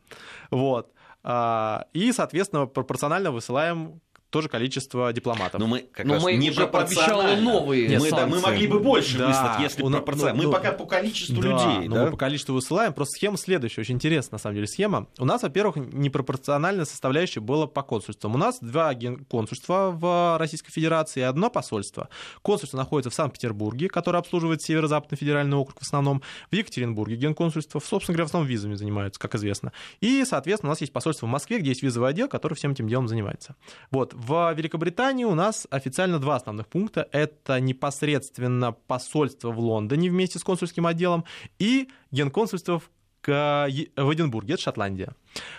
вот, 0.50 0.92
а, 1.22 1.86
и, 1.92 2.12
соответственно, 2.12 2.66
пропорционально 2.66 3.30
высылаем 3.30 4.00
то 4.30 4.42
же 4.42 4.48
количество 4.48 5.12
дипломатов. 5.12 5.60
Но 5.60 5.66
мы 5.66 5.80
как 5.80 6.04
Но 6.04 6.14
раз 6.14 6.22
мы 6.22 6.34
не 6.34 6.50
уже 6.50 6.66
пообещала 6.66 7.36
новые 7.36 7.98
мы, 7.98 8.10
да, 8.10 8.26
мы 8.26 8.40
могли 8.40 8.66
бы 8.66 8.80
больше 8.80 9.16
Да, 9.18 9.28
выслать, 9.28 9.60
если 9.60 9.82
у 9.82 9.88
нас- 9.88 10.02
пропорционально. 10.02 10.42
ну, 10.42 10.48
мы 10.48 10.54
ну, 10.54 10.62
пока 10.62 10.72
по 10.72 10.84
количеству 10.86 11.40
Да, 11.40 11.48
людей, 11.48 11.88
но 11.88 11.94
да? 11.96 12.04
мы 12.04 12.10
по 12.10 12.16
количеству 12.16 12.54
высылаем. 12.54 12.92
Просто 12.92 13.14
схема 13.16 13.38
следующая, 13.38 13.80
очень 13.80 13.94
интересная, 13.94 14.36
на 14.36 14.38
самом 14.38 14.56
деле, 14.56 14.66
схема. 14.66 15.06
У 15.18 15.24
нас, 15.24 15.42
во-первых, 15.42 15.76
непропорциональная 15.76 16.84
составляющая 16.84 17.40
была 17.40 17.66
по 17.66 17.82
консульствам. 17.82 18.34
У 18.34 18.38
нас 18.38 18.58
два 18.60 18.94
консульства 19.28 19.90
в 19.92 20.36
Российской 20.38 20.72
Федерации 20.72 21.20
и 21.20 21.22
одно 21.22 21.48
посольство. 21.50 22.08
Консульство 22.42 22.76
находится 22.76 23.10
в 23.10 23.14
Санкт-Петербурге, 23.14 23.88
которое 23.88 24.18
обслуживает 24.18 24.62
Северо-Западный 24.62 25.16
федеральный 25.16 25.56
округ 25.56 25.78
в 25.78 25.82
основном, 25.82 26.22
в 26.50 26.54
Екатеринбурге 26.54 27.16
генконсульство, 27.16 27.80
собственно 27.80 28.14
говоря, 28.16 28.26
в 28.26 28.28
основном 28.28 28.48
визами 28.48 28.74
занимаются, 28.74 29.18
как 29.20 29.34
известно. 29.34 29.72
И, 30.00 30.24
соответственно, 30.24 30.70
у 30.70 30.72
нас 30.72 30.80
есть 30.80 30.92
посольство 30.92 31.26
в 31.26 31.30
Москве, 31.30 31.58
где 31.58 31.70
есть 31.70 31.82
визовый 31.82 32.10
отдел, 32.10 32.28
который 32.28 32.54
всем 32.54 32.72
этим 32.72 32.88
делом 32.88 33.08
занимается. 33.08 33.54
Вот. 33.90 34.14
В 34.18 34.52
Великобритании 34.52 35.22
у 35.24 35.34
нас 35.36 35.68
официально 35.70 36.18
два 36.18 36.34
основных 36.36 36.66
пункта. 36.66 37.08
Это 37.12 37.60
непосредственно 37.60 38.72
посольство 38.72 39.52
в 39.52 39.60
Лондоне 39.60 40.10
вместе 40.10 40.40
с 40.40 40.42
консульским 40.44 40.86
отделом 40.88 41.24
и 41.60 41.88
генконсульство 42.10 42.80
в 42.80 42.90
к- 43.20 43.68
в 43.96 44.12
Эдинбурге, 44.14 44.54
это 44.54 44.62
Шотландия. 44.62 45.14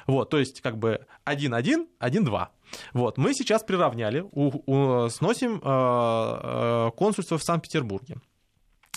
Вот, 0.07 0.29
то 0.29 0.39
есть 0.39 0.59
как 0.61 0.77
бы 0.77 1.05
1-1, 1.25 1.87
1-2. 1.99 2.47
Вот, 2.93 3.17
мы 3.17 3.33
сейчас 3.33 3.63
приравняли, 3.63 4.25
у- 4.31 4.51
у- 4.65 5.09
сносим 5.09 5.55
э, 5.55 5.59
э, 5.63 6.91
консульство 6.97 7.37
в 7.37 7.43
Санкт-Петербурге. 7.43 8.17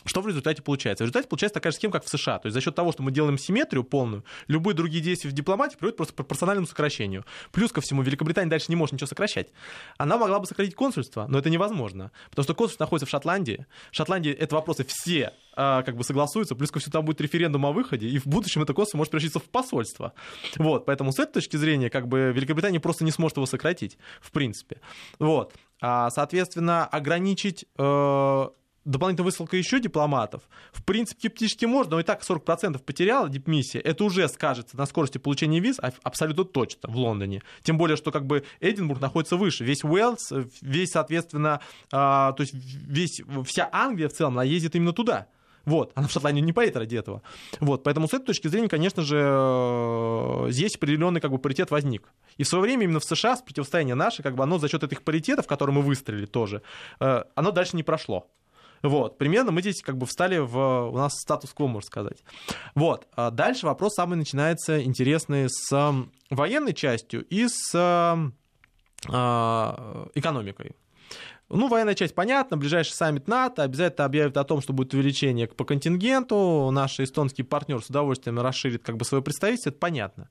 Что 0.04 0.20
в 0.20 0.28
результате 0.28 0.62
получается? 0.62 1.04
В 1.04 1.06
результате 1.06 1.28
получается 1.28 1.54
такая 1.54 1.72
же 1.72 1.76
схема, 1.76 1.92
как 1.92 2.04
в 2.04 2.08
США. 2.08 2.38
То 2.38 2.46
есть 2.46 2.54
за 2.54 2.60
счет 2.60 2.74
того, 2.74 2.92
что 2.92 3.02
мы 3.02 3.10
делаем 3.10 3.38
симметрию 3.38 3.84
полную, 3.84 4.24
любые 4.48 4.74
другие 4.74 5.02
действия 5.02 5.30
в 5.30 5.32
дипломатии 5.32 5.76
приводят 5.76 5.96
просто 5.96 6.12
к 6.14 6.16
пропорциональному 6.16 6.66
сокращению. 6.66 7.24
Плюс 7.52 7.72
ко 7.72 7.80
всему, 7.80 8.02
Великобритания 8.02 8.50
дальше 8.50 8.66
не 8.68 8.76
может 8.76 8.92
ничего 8.94 9.06
сокращать. 9.06 9.48
Она 9.98 10.16
могла 10.16 10.38
бы 10.38 10.46
сократить 10.46 10.74
консульство, 10.74 11.26
но 11.28 11.38
это 11.38 11.50
невозможно. 11.50 12.10
Потому 12.30 12.44
что 12.44 12.54
консульство 12.54 12.84
находится 12.84 13.06
в 13.06 13.10
Шотландии. 13.10 13.66
В 13.90 13.96
Шотландии 13.96 14.32
это 14.32 14.54
вопросы 14.54 14.84
все 14.88 15.32
а, 15.54 15.82
как 15.82 15.96
бы 15.96 16.04
согласуются. 16.04 16.54
Плюс 16.54 16.70
ко 16.70 16.78
всему, 16.78 16.92
там 16.92 17.04
будет 17.04 17.20
референдум 17.20 17.66
о 17.66 17.72
выходе, 17.72 18.08
и 18.08 18.18
в 18.18 18.26
будущем 18.26 18.62
это 18.62 18.72
консульство 18.72 18.98
может 18.98 19.10
превратиться 19.10 19.38
в 19.38 19.44
посольство. 19.44 20.12
Вот, 20.56 20.86
поэтому 20.86 21.12
с 21.12 21.18
этой 21.18 21.34
точки 21.34 21.56
зрения, 21.56 21.90
как 21.90 22.08
бы 22.08 22.32
Великобритания 22.34 22.80
просто 22.80 23.04
не 23.04 23.10
сможет 23.10 23.36
его 23.36 23.46
сократить, 23.46 23.98
в 24.20 24.30
принципе. 24.30 24.80
Вот. 25.18 25.54
А, 25.80 26.10
соответственно, 26.10 26.86
ограничить 26.86 27.64
э, 27.76 28.46
дополнительная 28.84 29.26
высылка 29.26 29.56
еще 29.56 29.80
дипломатов, 29.80 30.42
в 30.72 30.84
принципе, 30.84 31.22
теоретически 31.22 31.64
можно, 31.64 31.92
но 31.92 32.00
и 32.00 32.02
так 32.02 32.22
40% 32.22 32.78
потеряла 32.82 33.28
дипмиссия, 33.28 33.80
это 33.80 34.04
уже 34.04 34.28
скажется 34.28 34.76
на 34.76 34.86
скорости 34.86 35.18
получения 35.18 35.60
виз 35.60 35.78
абсолютно 36.02 36.44
точно 36.44 36.90
в 36.90 36.96
Лондоне. 36.96 37.42
Тем 37.62 37.78
более, 37.78 37.96
что 37.96 38.10
как 38.10 38.26
бы 38.26 38.44
Эдинбург 38.60 39.00
находится 39.00 39.36
выше, 39.36 39.64
весь 39.64 39.84
Уэльс, 39.84 40.32
весь, 40.60 40.90
соответственно, 40.90 41.60
а, 41.90 42.32
то 42.32 42.42
есть 42.42 42.54
весь, 42.54 43.22
вся 43.44 43.68
Англия 43.72 44.08
в 44.08 44.12
целом, 44.12 44.34
она 44.34 44.44
ездит 44.44 44.74
именно 44.74 44.92
туда. 44.92 45.28
Вот, 45.64 45.92
она 45.94 46.08
в 46.08 46.10
Шотландию 46.10 46.44
не 46.44 46.52
поедет 46.52 46.76
ради 46.76 46.96
этого. 46.96 47.22
Вот, 47.60 47.84
поэтому 47.84 48.08
с 48.08 48.14
этой 48.14 48.26
точки 48.26 48.48
зрения, 48.48 48.68
конечно 48.68 49.02
же, 49.02 49.20
э, 49.20 50.46
здесь 50.50 50.74
определенный 50.74 51.20
как 51.20 51.30
бы 51.30 51.38
паритет 51.38 51.70
возник. 51.70 52.08
И 52.36 52.42
в 52.42 52.48
свое 52.48 52.62
время 52.62 52.84
именно 52.84 52.98
в 52.98 53.04
США 53.04 53.36
с 53.36 53.42
противостояние 53.42 53.94
наше, 53.94 54.22
как 54.22 54.34
бы 54.34 54.42
оно 54.42 54.58
за 54.58 54.68
счет 54.68 54.82
этих 54.82 55.02
паритетов, 55.02 55.46
которые 55.46 55.76
мы 55.76 55.82
выстроили 55.82 56.26
тоже, 56.26 56.62
э, 57.00 57.22
оно 57.34 57.50
дальше 57.52 57.76
не 57.76 57.84
прошло. 57.84 58.28
Вот, 58.82 59.18
примерно 59.18 59.52
мы 59.52 59.60
здесь 59.60 59.80
как 59.82 59.96
бы 59.96 60.06
встали 60.06 60.38
в... 60.38 60.90
У 60.90 60.96
нас 60.96 61.12
статус-кво, 61.14 61.66
можно 61.66 61.86
сказать. 61.86 62.24
Вот, 62.74 63.06
а 63.14 63.30
дальше 63.30 63.66
вопрос 63.66 63.94
самый 63.94 64.16
начинается 64.16 64.82
интересный 64.82 65.48
с 65.48 65.94
военной 66.30 66.74
частью 66.74 67.24
и 67.24 67.46
с 67.48 67.72
а, 69.08 70.08
экономикой. 70.14 70.76
Ну, 71.48 71.68
военная 71.68 71.94
часть 71.94 72.14
понятна, 72.14 72.56
ближайший 72.56 72.92
саммит 72.92 73.28
НАТО 73.28 73.62
обязательно 73.62 74.06
объявит 74.06 74.38
о 74.38 74.44
том, 74.44 74.62
что 74.62 74.72
будет 74.72 74.94
увеличение 74.94 75.46
по 75.46 75.64
контингенту, 75.64 76.70
наш 76.72 76.98
эстонский 76.98 77.42
партнер 77.42 77.82
с 77.82 77.90
удовольствием 77.90 78.40
расширит 78.40 78.82
как 78.82 78.96
бы 78.96 79.04
свое 79.04 79.22
представительство, 79.22 79.68
это 79.68 79.78
понятно. 79.78 80.30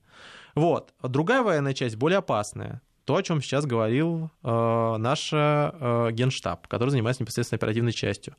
Вот. 0.56 0.92
Другая 1.00 1.42
военная 1.42 1.74
часть 1.74 1.94
более 1.94 2.18
опасная. 2.18 2.82
То, 3.04 3.16
о 3.16 3.22
чем 3.22 3.42
сейчас 3.42 3.66
говорил 3.66 4.30
э, 4.42 4.96
наш 4.98 5.30
э, 5.32 6.10
генштаб, 6.12 6.68
который 6.68 6.90
занимается 6.90 7.22
непосредственно 7.22 7.56
оперативной 7.56 7.92
частью. 7.92 8.36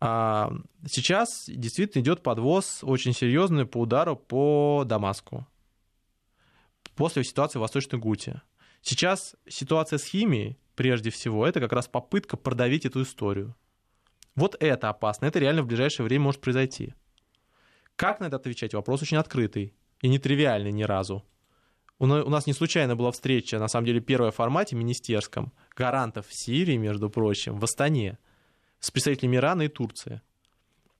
А, 0.00 0.52
сейчас 0.84 1.44
действительно 1.46 2.02
идет 2.02 2.24
подвоз 2.24 2.80
очень 2.82 3.12
серьезный 3.12 3.66
по 3.66 3.78
удару 3.78 4.16
по 4.16 4.82
Дамаску 4.84 5.46
после 6.96 7.22
ситуации 7.22 7.58
в 7.58 7.62
Восточной 7.62 8.00
Гуте. 8.00 8.42
Сейчас 8.80 9.36
ситуация 9.48 9.98
с 9.98 10.04
химией, 10.04 10.58
прежде 10.74 11.10
всего, 11.10 11.46
это 11.46 11.60
как 11.60 11.72
раз 11.72 11.86
попытка 11.86 12.36
продавить 12.36 12.84
эту 12.84 13.02
историю. 13.02 13.54
Вот 14.34 14.56
это 14.58 14.88
опасно, 14.88 15.26
это 15.26 15.38
реально 15.38 15.62
в 15.62 15.66
ближайшее 15.66 16.04
время 16.04 16.24
может 16.24 16.40
произойти. 16.40 16.94
Как 17.96 18.18
на 18.18 18.24
это 18.24 18.36
отвечать? 18.36 18.74
Вопрос 18.74 19.02
очень 19.02 19.18
открытый 19.18 19.74
и 20.00 20.08
нетривиальный 20.08 20.72
ни 20.72 20.82
разу. 20.82 21.24
У 22.02 22.06
на- 22.06 22.24
у 22.24 22.28
нас 22.30 22.46
не 22.48 22.52
случайно 22.52 22.96
была 22.96 23.12
встреча, 23.12 23.60
на 23.60 23.68
самом 23.68 23.86
деле, 23.86 24.00
первая 24.00 24.32
в 24.32 24.34
формате 24.34 24.74
министерском, 24.74 25.52
гарантов 25.76 26.26
Сирии, 26.30 26.76
между 26.76 27.08
прочим, 27.08 27.60
в 27.60 27.64
Астане, 27.64 28.18
с 28.80 28.90
представителями 28.90 29.36
Ирана 29.36 29.62
и 29.62 29.68
Турции. 29.68 30.20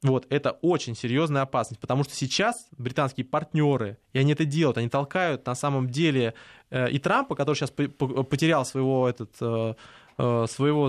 Вот, 0.04 0.26
это 0.30 0.52
очень 0.62 0.94
серьезная 0.94 1.42
опасность, 1.42 1.80
потому 1.80 2.04
что 2.04 2.14
сейчас 2.14 2.68
британские 2.78 3.24
партнеры, 3.24 3.98
и 4.12 4.20
они 4.20 4.32
это 4.32 4.44
делают, 4.44 4.78
они 4.78 4.88
толкают 4.88 5.44
на 5.44 5.56
самом 5.56 5.88
деле 5.90 6.34
э, 6.70 6.88
и 6.90 7.00
Трампа, 7.00 7.34
который 7.34 7.56
сейчас 7.56 7.70
по- 7.70 7.88
по- 7.88 8.22
потерял 8.22 8.64
своего, 8.64 9.08
этот, 9.08 9.30
э, 9.40 9.74
э, 10.18 10.46
своего 10.48 10.88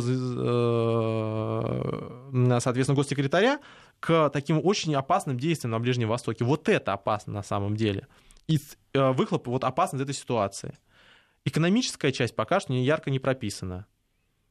соответственно, 2.60 2.96
госсекретаря, 2.96 3.60
к 4.00 4.30
таким 4.30 4.62
очень 4.64 4.94
опасным 4.94 5.40
действиям 5.40 5.72
на 5.72 5.80
Ближнем 5.80 6.08
Востоке. 6.08 6.46
Вот 6.46 6.70
это 6.70 6.94
опасно 6.94 7.34
на 7.34 7.44
самом 7.44 7.76
деле. 7.76 8.08
И 8.48 8.60
э, 8.94 9.12
выхлоп 9.12 9.48
вот 9.48 9.64
из 9.94 10.02
этой 10.02 10.14
ситуации. 10.14 10.78
Экономическая 11.46 12.12
часть 12.12 12.36
пока 12.36 12.60
что 12.60 12.72
не 12.72 12.86
ярко 12.86 13.10
не 13.12 13.20
прописана. 13.20 13.86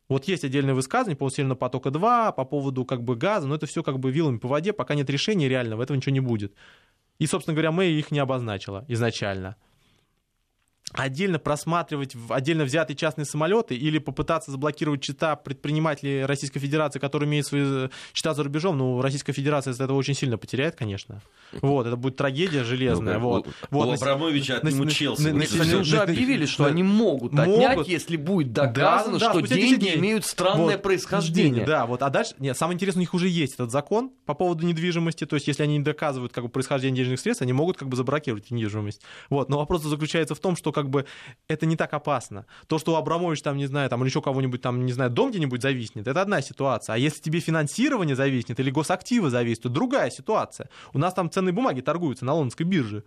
Вот 0.08 0.28
есть 0.28 0.44
отдельное 0.44 0.74
высказывание 0.74 1.16
по 1.16 1.30
Северного 1.30 1.56
потока-2, 1.56 2.34
по 2.34 2.44
поводу 2.44 2.84
как 2.84 3.02
бы 3.02 3.16
газа, 3.16 3.46
но 3.46 3.54
это 3.54 3.66
все 3.66 3.82
как 3.82 3.98
бы 3.98 4.10
вилами 4.10 4.38
по 4.38 4.48
воде, 4.48 4.72
пока 4.72 4.94
нет 4.94 5.08
решения 5.08 5.48
реального, 5.48 5.82
этого 5.82 5.96
ничего 5.96 6.12
не 6.12 6.20
будет. 6.20 6.54
И, 7.18 7.26
собственно 7.26 7.54
говоря, 7.54 7.72
Мэй 7.72 7.94
их 7.94 8.10
не 8.10 8.18
обозначила 8.18 8.84
изначально. 8.88 9.56
Отдельно 10.92 11.38
просматривать 11.38 12.14
отдельно 12.28 12.64
взятые 12.64 12.96
частные 12.96 13.24
самолеты 13.24 13.74
или 13.76 13.98
попытаться 13.98 14.50
заблокировать 14.50 15.02
счета 15.04 15.36
предпринимателей 15.36 16.24
Российской 16.24 16.60
Федерации, 16.60 16.98
которые 16.98 17.28
имеют 17.28 17.46
свои 17.46 17.88
счета 18.14 18.34
за 18.34 18.42
рубежом, 18.42 18.78
ну, 18.78 19.00
Российская 19.00 19.32
Федерация 19.32 19.72
из-за 19.72 19.84
этого 19.84 19.96
очень 19.96 20.14
сильно 20.14 20.38
потеряет, 20.38 20.76
конечно. 20.76 21.22
Вот, 21.60 21.86
это 21.86 21.96
будет 21.96 22.16
трагедия 22.16 22.64
железная. 22.64 23.18
Ну, 23.18 23.20
вот. 23.20 23.46
у- 23.46 23.50
вот. 23.70 23.88
У 23.88 23.92
Абрамовича 23.92 24.56
от 24.58 24.64
на- 24.64 24.90
Челси. 24.90 25.22
на- 25.22 25.32
на- 25.32 25.40
высосал. 25.40 25.62
Они 25.62 25.74
уже 25.76 25.98
объявили, 25.98 26.46
что 26.46 26.64
на- 26.64 26.68
они 26.70 26.82
могут 26.82 27.32
могут. 27.32 27.38
отнять, 27.40 27.88
если 27.88 28.16
будет 28.16 28.52
доказано, 28.52 29.18
что 29.18 29.32
спустя 29.34 29.54
10 29.56 29.78
деньги 29.80 29.98
имеют 29.98 30.24
странное 30.26 30.76
Вот, 30.76 30.82
происхождение. 30.82 31.64
Да, 31.64 31.86
вот, 31.86 32.02
а 32.02 32.10
дальше, 32.10 32.34
нет, 32.38 32.56
самое 32.56 32.74
интересное, 32.74 33.00
у 33.00 33.02
них 33.02 33.14
уже 33.14 33.28
есть 33.28 33.54
этот 33.54 33.70
закон 33.70 34.10
по 34.26 34.34
поводу 34.34 34.66
недвижимости, 34.66 35.24
то 35.26 35.36
есть 35.36 35.46
если 35.48 35.62
они 35.62 35.78
не 35.78 35.84
доказывают 35.84 36.32
как 36.32 36.44
бы 36.44 36.50
происхождение 36.50 36.98
денежных 36.98 37.20
средств, 37.20 37.42
они 37.42 37.52
могут 37.52 37.76
как 37.76 37.88
бы 37.88 37.96
заблокировать 37.96 38.50
недвижимость. 38.50 39.02
Вот, 39.30 39.48
но 39.48 39.58
вопрос 39.58 39.82
заключается 39.82 40.34
в 40.34 40.40
том, 40.40 40.56
что 40.56 40.72
как 40.72 40.81
бы 40.88 41.06
это 41.48 41.66
не 41.66 41.76
так 41.76 41.92
опасно. 41.94 42.46
То, 42.66 42.78
что 42.78 42.92
у 42.92 42.96
Абрамович 42.96 43.42
там, 43.42 43.56
не 43.56 43.66
знаю, 43.66 43.88
там 43.90 44.02
или 44.02 44.08
еще 44.08 44.22
кого-нибудь 44.22 44.60
там, 44.60 44.84
не 44.86 44.92
знаю, 44.92 45.10
дом 45.10 45.30
где-нибудь 45.30 45.62
зависнет, 45.62 46.06
это 46.06 46.22
одна 46.22 46.42
ситуация. 46.42 46.94
А 46.94 46.98
если 46.98 47.20
тебе 47.20 47.40
финансирование 47.40 48.16
зависнет 48.16 48.60
или 48.60 48.70
госактивы 48.70 49.30
зависнут, 49.30 49.62
то 49.62 49.68
другая 49.68 50.10
ситуация. 50.10 50.68
У 50.92 50.98
нас 50.98 51.14
там 51.14 51.30
ценные 51.30 51.52
бумаги 51.52 51.80
торгуются 51.80 52.24
на 52.24 52.34
лондонской 52.34 52.66
бирже 52.66 53.04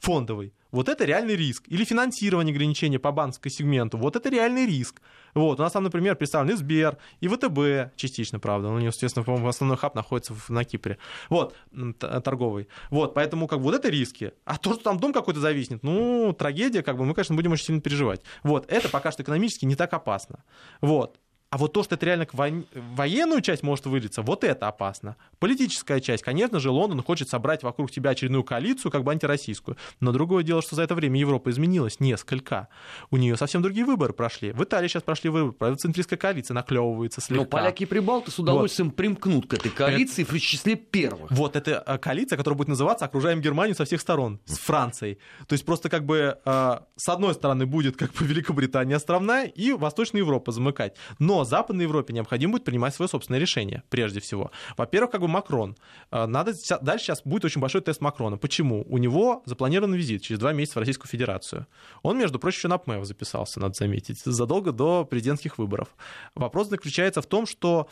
фондовый. 0.00 0.52
Вот 0.70 0.88
это 0.88 1.04
реальный 1.04 1.36
риск. 1.36 1.64
Или 1.68 1.84
финансирование 1.84 2.52
ограничения 2.52 2.98
по 2.98 3.10
банковскому 3.10 3.50
сегменту. 3.50 3.98
Вот 3.98 4.16
это 4.16 4.28
реальный 4.28 4.66
риск. 4.66 5.02
Вот. 5.34 5.58
У 5.58 5.62
нас 5.62 5.72
там, 5.72 5.84
например, 5.84 6.16
представлен 6.16 6.54
и 6.54 6.56
Сбер, 6.56 6.96
и 7.20 7.28
ВТБ 7.28 7.96
частично, 7.96 8.38
правда. 8.38 8.68
У 8.68 8.78
него, 8.78 8.88
естественно, 8.88 9.24
по-моему, 9.24 9.48
основной 9.48 9.76
хаб 9.76 9.94
находится 9.94 10.34
на 10.48 10.64
Кипре. 10.64 10.98
Вот, 11.28 11.56
т- 11.98 12.20
торговый. 12.20 12.68
Вот, 12.90 13.14
поэтому 13.14 13.48
как 13.48 13.58
вот 13.60 13.74
это 13.74 13.88
риски. 13.88 14.32
А 14.44 14.58
то, 14.58 14.74
что 14.74 14.84
там 14.84 14.98
дом 14.98 15.12
какой-то 15.12 15.40
зависнет, 15.40 15.82
ну, 15.82 16.32
трагедия, 16.38 16.82
как 16.82 16.96
бы 16.96 17.04
мы, 17.04 17.14
конечно, 17.14 17.34
будем 17.34 17.52
очень 17.52 17.66
сильно 17.66 17.80
переживать. 17.80 18.22
Вот, 18.42 18.70
это 18.70 18.88
пока 18.88 19.10
что 19.12 19.22
экономически 19.22 19.64
не 19.64 19.74
так 19.74 19.92
опасно. 19.92 20.44
Вот. 20.80 21.18
А 21.50 21.58
вот 21.58 21.72
то, 21.72 21.82
что 21.82 21.96
это 21.96 22.06
реально 22.06 22.28
вой... 22.32 22.64
военную 22.74 23.40
часть 23.40 23.64
может 23.64 23.84
вылиться, 23.84 24.22
вот 24.22 24.44
это 24.44 24.68
опасно. 24.68 25.16
Политическая 25.40 26.00
часть, 26.00 26.22
конечно 26.22 26.60
же, 26.60 26.70
Лондон 26.70 27.02
хочет 27.02 27.28
собрать 27.28 27.64
вокруг 27.64 27.90
себя 27.90 28.10
очередную 28.10 28.44
коалицию, 28.44 28.92
как 28.92 29.02
бы 29.02 29.10
антироссийскую. 29.10 29.76
Но 29.98 30.12
другое 30.12 30.44
дело, 30.44 30.62
что 30.62 30.76
за 30.76 30.82
это 30.82 30.94
время 30.94 31.18
Европа 31.18 31.50
изменилась 31.50 31.98
несколько. 31.98 32.68
У 33.10 33.16
нее 33.16 33.36
совсем 33.36 33.62
другие 33.62 33.84
выборы 33.84 34.12
прошли. 34.12 34.52
В 34.52 34.62
Италии 34.62 34.86
сейчас 34.86 35.02
прошли 35.02 35.28
выборы, 35.28 35.52
правоцентристская 35.52 36.16
коалиция 36.16 36.54
наклевывается 36.54 37.20
слегка. 37.20 37.42
Но 37.42 37.50
поляки 37.50 37.82
и 37.82 37.86
прибалты 37.86 38.30
с 38.30 38.38
удовольствием 38.38 38.90
вот. 38.90 38.96
примкнут 38.96 39.48
к 39.48 39.54
этой 39.54 39.72
коалиции 39.72 40.22
это... 40.22 40.32
в 40.32 40.38
числе 40.38 40.76
первых. 40.76 41.32
Вот 41.32 41.56
это 41.56 41.82
э, 41.84 41.98
коалиция, 41.98 42.36
которая 42.36 42.58
будет 42.58 42.68
называться 42.68 43.06
«Окружаем 43.06 43.40
Германию 43.40 43.74
со 43.74 43.84
всех 43.84 44.00
сторон», 44.00 44.38
с 44.44 44.56
Францией. 44.56 45.18
То 45.48 45.54
есть 45.54 45.64
просто 45.64 45.88
как 45.88 46.06
бы 46.06 46.38
э, 46.44 46.78
с 46.94 47.08
одной 47.08 47.34
стороны 47.34 47.66
будет 47.66 47.96
как 47.96 48.12
бы 48.12 48.24
Великобритания 48.24 48.94
островная 48.94 49.46
и 49.46 49.72
Восточная 49.72 50.20
Европа 50.20 50.52
замыкать. 50.52 50.94
Но 51.18 51.39
Западной 51.44 51.84
Европе 51.84 52.12
необходимо 52.12 52.52
будет 52.52 52.64
принимать 52.64 52.94
свое 52.94 53.08
собственное 53.08 53.40
решение, 53.40 53.82
прежде 53.90 54.20
всего. 54.20 54.50
Во-первых, 54.76 55.10
как 55.10 55.20
бы 55.20 55.28
Макрон. 55.28 55.76
Э, 56.10 56.26
надо, 56.26 56.52
дальше 56.80 57.06
сейчас 57.06 57.22
будет 57.24 57.44
очень 57.44 57.60
большой 57.60 57.80
тест 57.80 58.00
Макрона. 58.00 58.36
Почему? 58.36 58.84
У 58.88 58.98
него 58.98 59.42
запланирован 59.46 59.94
визит 59.94 60.22
через 60.22 60.38
два 60.40 60.52
месяца 60.52 60.78
в 60.78 60.80
Российскую 60.80 61.08
Федерацию. 61.08 61.66
Он, 62.02 62.18
между 62.18 62.38
прочим, 62.38 62.58
еще 62.58 62.68
на 62.68 62.78
ПМЭВ 62.78 63.04
записался, 63.04 63.60
надо 63.60 63.74
заметить, 63.74 64.20
задолго 64.20 64.72
до 64.72 65.04
президентских 65.04 65.58
выборов. 65.58 65.88
Вопрос 66.34 66.68
заключается 66.68 67.22
в 67.22 67.26
том, 67.26 67.46
что 67.46 67.88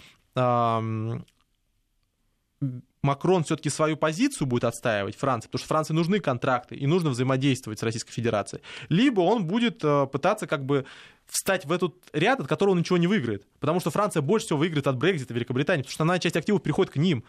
Макрон 3.02 3.44
все-таки 3.44 3.70
свою 3.70 3.96
позицию 3.96 4.46
будет 4.46 4.64
отстаивать 4.64 5.16
Франции, 5.16 5.48
потому 5.48 5.60
что 5.60 5.68
Франции 5.68 5.94
нужны 5.94 6.20
контракты 6.20 6.74
и 6.74 6.86
нужно 6.86 7.10
взаимодействовать 7.10 7.78
с 7.78 7.82
Российской 7.82 8.12
Федерацией, 8.12 8.62
либо 8.88 9.20
он 9.20 9.46
будет 9.46 9.84
э, 9.84 10.06
пытаться 10.10 10.46
как 10.46 10.64
бы 10.64 10.84
встать 11.26 11.64
в 11.66 11.72
этот 11.72 11.94
ряд, 12.12 12.40
от 12.40 12.46
которого 12.46 12.72
он 12.72 12.78
ничего 12.78 12.98
не 12.98 13.06
выиграет. 13.06 13.46
Потому 13.60 13.80
что 13.80 13.90
Франция 13.90 14.22
больше 14.22 14.46
всего 14.46 14.58
выиграет 14.58 14.86
от 14.86 14.96
Брекзита 14.96 15.34
Великобритании, 15.34 15.82
потому 15.82 15.92
что 15.92 16.04
она 16.04 16.18
часть 16.18 16.36
активов 16.36 16.62
приходит 16.62 16.92
к 16.92 16.96
ним. 16.96 17.24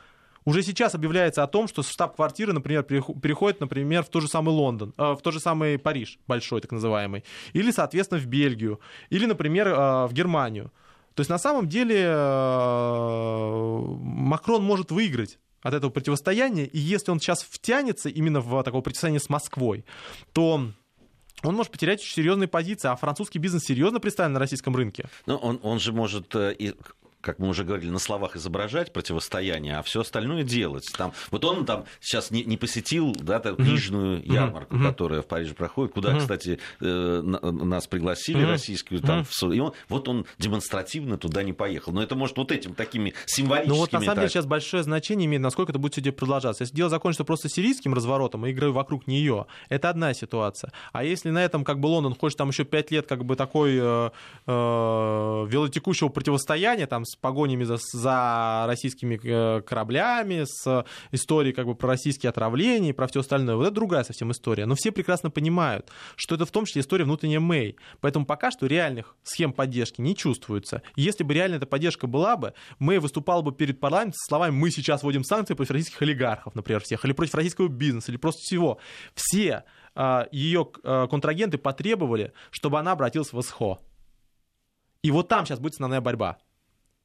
Уже 0.45 0.63
сейчас 0.63 0.95
объявляется 0.95 1.43
о 1.43 1.47
том, 1.47 1.67
что 1.67 1.83
штаб-квартира, 1.83 2.53
например, 2.53 2.83
переходит, 2.83 3.59
например, 3.59 4.03
в 4.03 4.09
тот 4.09 4.21
же 4.21 4.27
самый 4.29 4.51
Лондон, 4.51 4.93
э, 4.97 5.11
в 5.13 5.21
тот 5.21 5.33
же 5.33 5.39
самый 5.39 5.77
Париж, 5.77 6.17
большой 6.27 6.61
так 6.61 6.71
называемый, 6.71 7.23
или, 7.53 7.71
соответственно, 7.71 8.21
в 8.21 8.25
Бельгию, 8.25 8.79
или, 9.09 9.25
например, 9.25 9.67
э, 9.67 10.07
в 10.07 10.13
Германию. 10.13 10.71
То 11.15 11.21
есть 11.21 11.29
на 11.29 11.37
самом 11.37 11.67
деле 11.67 12.01
э, 12.01 13.39
Макрон 14.01 14.63
может 14.63 14.91
выиграть 14.91 15.37
от 15.61 15.73
этого 15.73 15.91
противостояния, 15.91 16.65
и 16.65 16.79
если 16.79 17.11
он 17.11 17.19
сейчас 17.19 17.43
втянется 17.43 18.09
именно 18.09 18.41
в 18.41 18.63
такое 18.63 18.81
противостояние 18.81 19.19
с 19.19 19.29
Москвой, 19.29 19.85
то 20.33 20.71
он 21.43 21.55
может 21.55 21.71
потерять 21.71 21.99
очень 21.99 22.13
серьезные 22.13 22.47
позиции, 22.47 22.87
а 22.87 22.95
французский 22.95 23.39
бизнес 23.39 23.63
серьезно 23.63 23.99
представлен 23.99 24.33
на 24.33 24.39
российском 24.39 24.75
рынке. 24.75 25.05
Но 25.25 25.37
он, 25.37 25.59
он 25.63 25.79
же 25.79 25.93
может 25.93 26.35
э, 26.35 26.55
как 27.21 27.39
мы 27.39 27.49
уже 27.49 27.63
говорили, 27.63 27.89
на 27.89 27.99
словах 27.99 28.35
изображать 28.35 28.93
противостояние, 28.93 29.77
а 29.77 29.83
все 29.83 30.01
остальное 30.01 30.43
делать. 30.43 30.89
Там, 30.97 31.13
вот 31.31 31.43
он 31.43 31.65
там 31.65 31.85
сейчас 31.99 32.31
не, 32.31 32.43
не 32.43 32.55
посетил 32.55 33.13
да, 33.13 33.39
там, 33.39 33.57
книжную 33.57 34.19
mm-hmm. 34.19 34.33
ярмарку, 34.33 34.75
mm-hmm. 34.75 34.87
которая 34.87 35.21
в 35.21 35.25
Париже 35.25 35.53
проходит, 35.53 35.93
куда, 35.93 36.13
mm-hmm. 36.13 36.19
кстати, 36.19 36.59
э, 36.79 37.21
нас 37.21 37.87
пригласили, 37.87 38.43
mm-hmm. 38.43 38.49
российскую, 38.49 39.01
там, 39.01 39.21
mm-hmm. 39.21 39.55
и 39.55 39.59
он, 39.59 39.73
вот 39.89 40.07
он 40.07 40.25
демонстративно 40.37 41.17
туда 41.17 41.43
не 41.43 41.53
поехал. 41.53 41.91
Но 41.91 42.01
это 42.01 42.15
может 42.15 42.37
вот 42.37 42.51
этим 42.51 42.73
такими 42.73 43.13
символическими... 43.25 43.73
Ну 43.73 43.79
вот 43.79 43.91
на 43.91 43.99
самом 44.01 44.15
деле 44.15 44.29
сейчас 44.29 44.45
большое 44.45 44.83
значение 44.83 45.25
имеет, 45.25 45.41
насколько 45.41 45.71
это 45.71 45.79
будет 45.79 45.93
все 45.93 46.11
продолжаться. 46.11 46.63
Если 46.63 46.75
дело 46.75 46.89
закончится 46.89 47.25
просто 47.25 47.49
сирийским 47.49 47.93
разворотом 47.93 48.45
и 48.45 48.51
игрой 48.51 48.71
вокруг 48.71 49.07
нее, 49.07 49.45
это 49.67 49.89
одна 49.89 50.13
ситуация. 50.13 50.71
А 50.93 51.03
если 51.03 51.29
на 51.29 51.43
этом 51.43 51.65
как 51.65 51.79
бы 51.79 51.87
Лондон 51.87 52.15
хочет 52.15 52.37
там 52.37 52.49
еще 52.49 52.63
пять 52.63 52.91
лет 52.91 53.07
как 53.07 53.25
бы 53.25 53.35
такой 53.35 53.77
э, 53.77 54.09
э, 54.47 54.51
велотекущего 55.49 56.09
противостояния, 56.09 56.87
там 56.87 57.03
с 57.09 57.15
погонями 57.15 57.63
за, 57.63 57.77
за 57.93 58.65
российскими 58.67 59.19
э, 59.21 59.61
кораблями, 59.61 60.43
с 60.45 60.85
историей 61.11 61.53
как 61.53 61.65
бы 61.65 61.75
про 61.75 61.89
российские 61.89 62.29
отравления 62.29 62.89
и 62.89 62.93
про 62.93 63.07
все 63.07 63.21
остальное. 63.21 63.55
Вот 63.55 63.63
это 63.63 63.71
другая 63.71 64.03
совсем 64.03 64.31
история. 64.31 64.65
Но 64.65 64.75
все 64.75 64.91
прекрасно 64.91 65.29
понимают, 65.29 65.91
что 66.15 66.35
это 66.35 66.45
в 66.45 66.51
том 66.51 66.65
числе 66.65 66.81
история 66.81 67.05
внутренняя 67.05 67.39
Мэй. 67.39 67.75
Поэтому 68.01 68.25
пока 68.25 68.51
что 68.51 68.65
реальных 68.67 69.15
схем 69.23 69.53
поддержки 69.53 70.01
не 70.01 70.15
чувствуется. 70.15 70.81
Если 70.95 71.23
бы 71.23 71.33
реально 71.33 71.55
эта 71.55 71.65
поддержка 71.65 72.07
была 72.07 72.37
бы, 72.37 72.53
Мэй 72.79 72.99
выступала 72.99 73.41
бы 73.41 73.51
перед 73.51 73.79
парламентом 73.79 74.13
со 74.17 74.29
словами 74.29 74.51
«мы 74.51 74.71
сейчас 74.71 75.03
вводим 75.03 75.23
санкции 75.23 75.53
против 75.53 75.71
российских 75.71 76.01
олигархов, 76.01 76.55
например, 76.55 76.81
всех, 76.81 77.03
или 77.05 77.13
против 77.13 77.35
российского 77.35 77.67
бизнеса, 77.67 78.11
или 78.11 78.17
просто 78.17 78.41
всего». 78.41 78.79
Все 79.15 79.63
а, 79.95 80.27
ее 80.31 80.67
а, 80.83 81.07
контрагенты 81.07 81.57
потребовали, 81.57 82.33
чтобы 82.51 82.79
она 82.79 82.93
обратилась 82.93 83.33
в 83.33 83.41
СХО. 83.41 83.79
И 85.01 85.11
вот 85.11 85.27
там 85.27 85.45
сейчас 85.45 85.59
будет 85.59 85.73
основная 85.73 86.01
борьба 86.01 86.37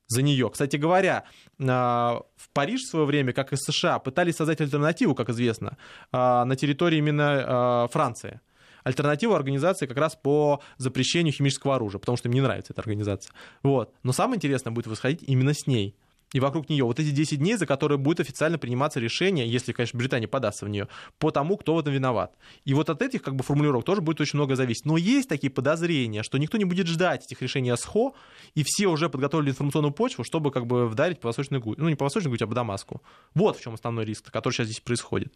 за 0.06 0.22
нее. 0.22 0.50
Кстати 0.50 0.76
говоря, 0.76 1.24
а, 1.60 2.22
в 2.36 2.50
Париж 2.50 2.82
в 2.82 2.90
свое 2.90 3.06
время, 3.06 3.32
как 3.32 3.52
и 3.52 3.56
США, 3.56 3.98
пытались 3.98 4.36
создать 4.36 4.60
альтернативу, 4.60 5.14
как 5.14 5.30
известно, 5.30 5.76
а, 6.12 6.44
на 6.44 6.56
территории 6.56 6.98
именно 6.98 7.44
а, 7.46 7.88
Франции. 7.88 8.40
Альтернативу 8.82 9.34
организации 9.34 9.86
как 9.86 9.96
раз 9.96 10.14
по 10.14 10.60
запрещению 10.76 11.32
химического 11.32 11.76
оружия, 11.76 11.98
потому 11.98 12.18
что 12.18 12.28
им 12.28 12.34
не 12.34 12.42
нравится 12.42 12.74
эта 12.74 12.82
организация. 12.82 13.32
Вот. 13.62 13.94
Но 14.02 14.12
самое 14.12 14.36
интересное 14.36 14.72
будет 14.72 14.86
восходить 14.86 15.22
именно 15.22 15.54
с 15.54 15.66
ней 15.66 15.96
и 16.35 16.40
вокруг 16.40 16.68
нее. 16.68 16.85
Вот 16.85 16.99
эти 16.99 17.11
10 17.11 17.38
дней, 17.38 17.55
за 17.55 17.64
которые 17.64 17.97
будет 17.97 18.20
официально 18.20 18.59
приниматься 18.59 18.99
решение, 19.01 19.49
если, 19.49 19.73
конечно, 19.73 19.97
Британия 19.97 20.29
подастся 20.29 20.66
в 20.66 20.68
нее, 20.68 20.88
по 21.18 21.31
тому, 21.31 21.57
кто 21.57 21.77
в 21.77 21.79
этом 21.79 21.94
виноват. 21.94 22.37
И 22.64 22.75
вот 22.75 22.90
от 22.90 23.03
этих 23.03 23.23
как 23.23 23.37
бы 23.37 23.44
формулировок 23.44 23.85
тоже 23.85 24.01
будет 24.01 24.20
очень 24.20 24.37
много 24.37 24.57
зависеть. 24.57 24.85
Но 24.85 24.97
есть 24.97 25.29
такие 25.29 25.51
подозрения, 25.51 26.25
что 26.25 26.37
никто 26.38 26.59
не 26.59 26.64
будет 26.64 26.88
ждать 26.88 27.25
этих 27.25 27.40
решений 27.40 27.75
СХО, 27.77 28.14
и 28.55 28.64
все 28.64 28.88
уже 28.88 29.09
подготовили 29.09 29.51
информационную 29.51 29.92
почву, 29.92 30.25
чтобы 30.25 30.51
как 30.51 30.66
бы 30.66 30.88
вдарить 30.88 31.20
по 31.20 31.29
Восточной 31.29 31.61
Гуте. 31.61 31.81
Ну, 31.81 31.88
не 31.88 31.94
по 31.94 32.05
Восточной 32.05 32.31
Гуте, 32.31 32.44
а 32.44 32.49
по 32.49 32.55
Дамаску. 32.55 33.01
Вот 33.35 33.57
в 33.57 33.62
чем 33.62 33.75
основной 33.75 34.05
риск, 34.05 34.33
который 34.33 34.55
сейчас 34.55 34.66
здесь 34.66 34.81
происходит. 34.81 35.33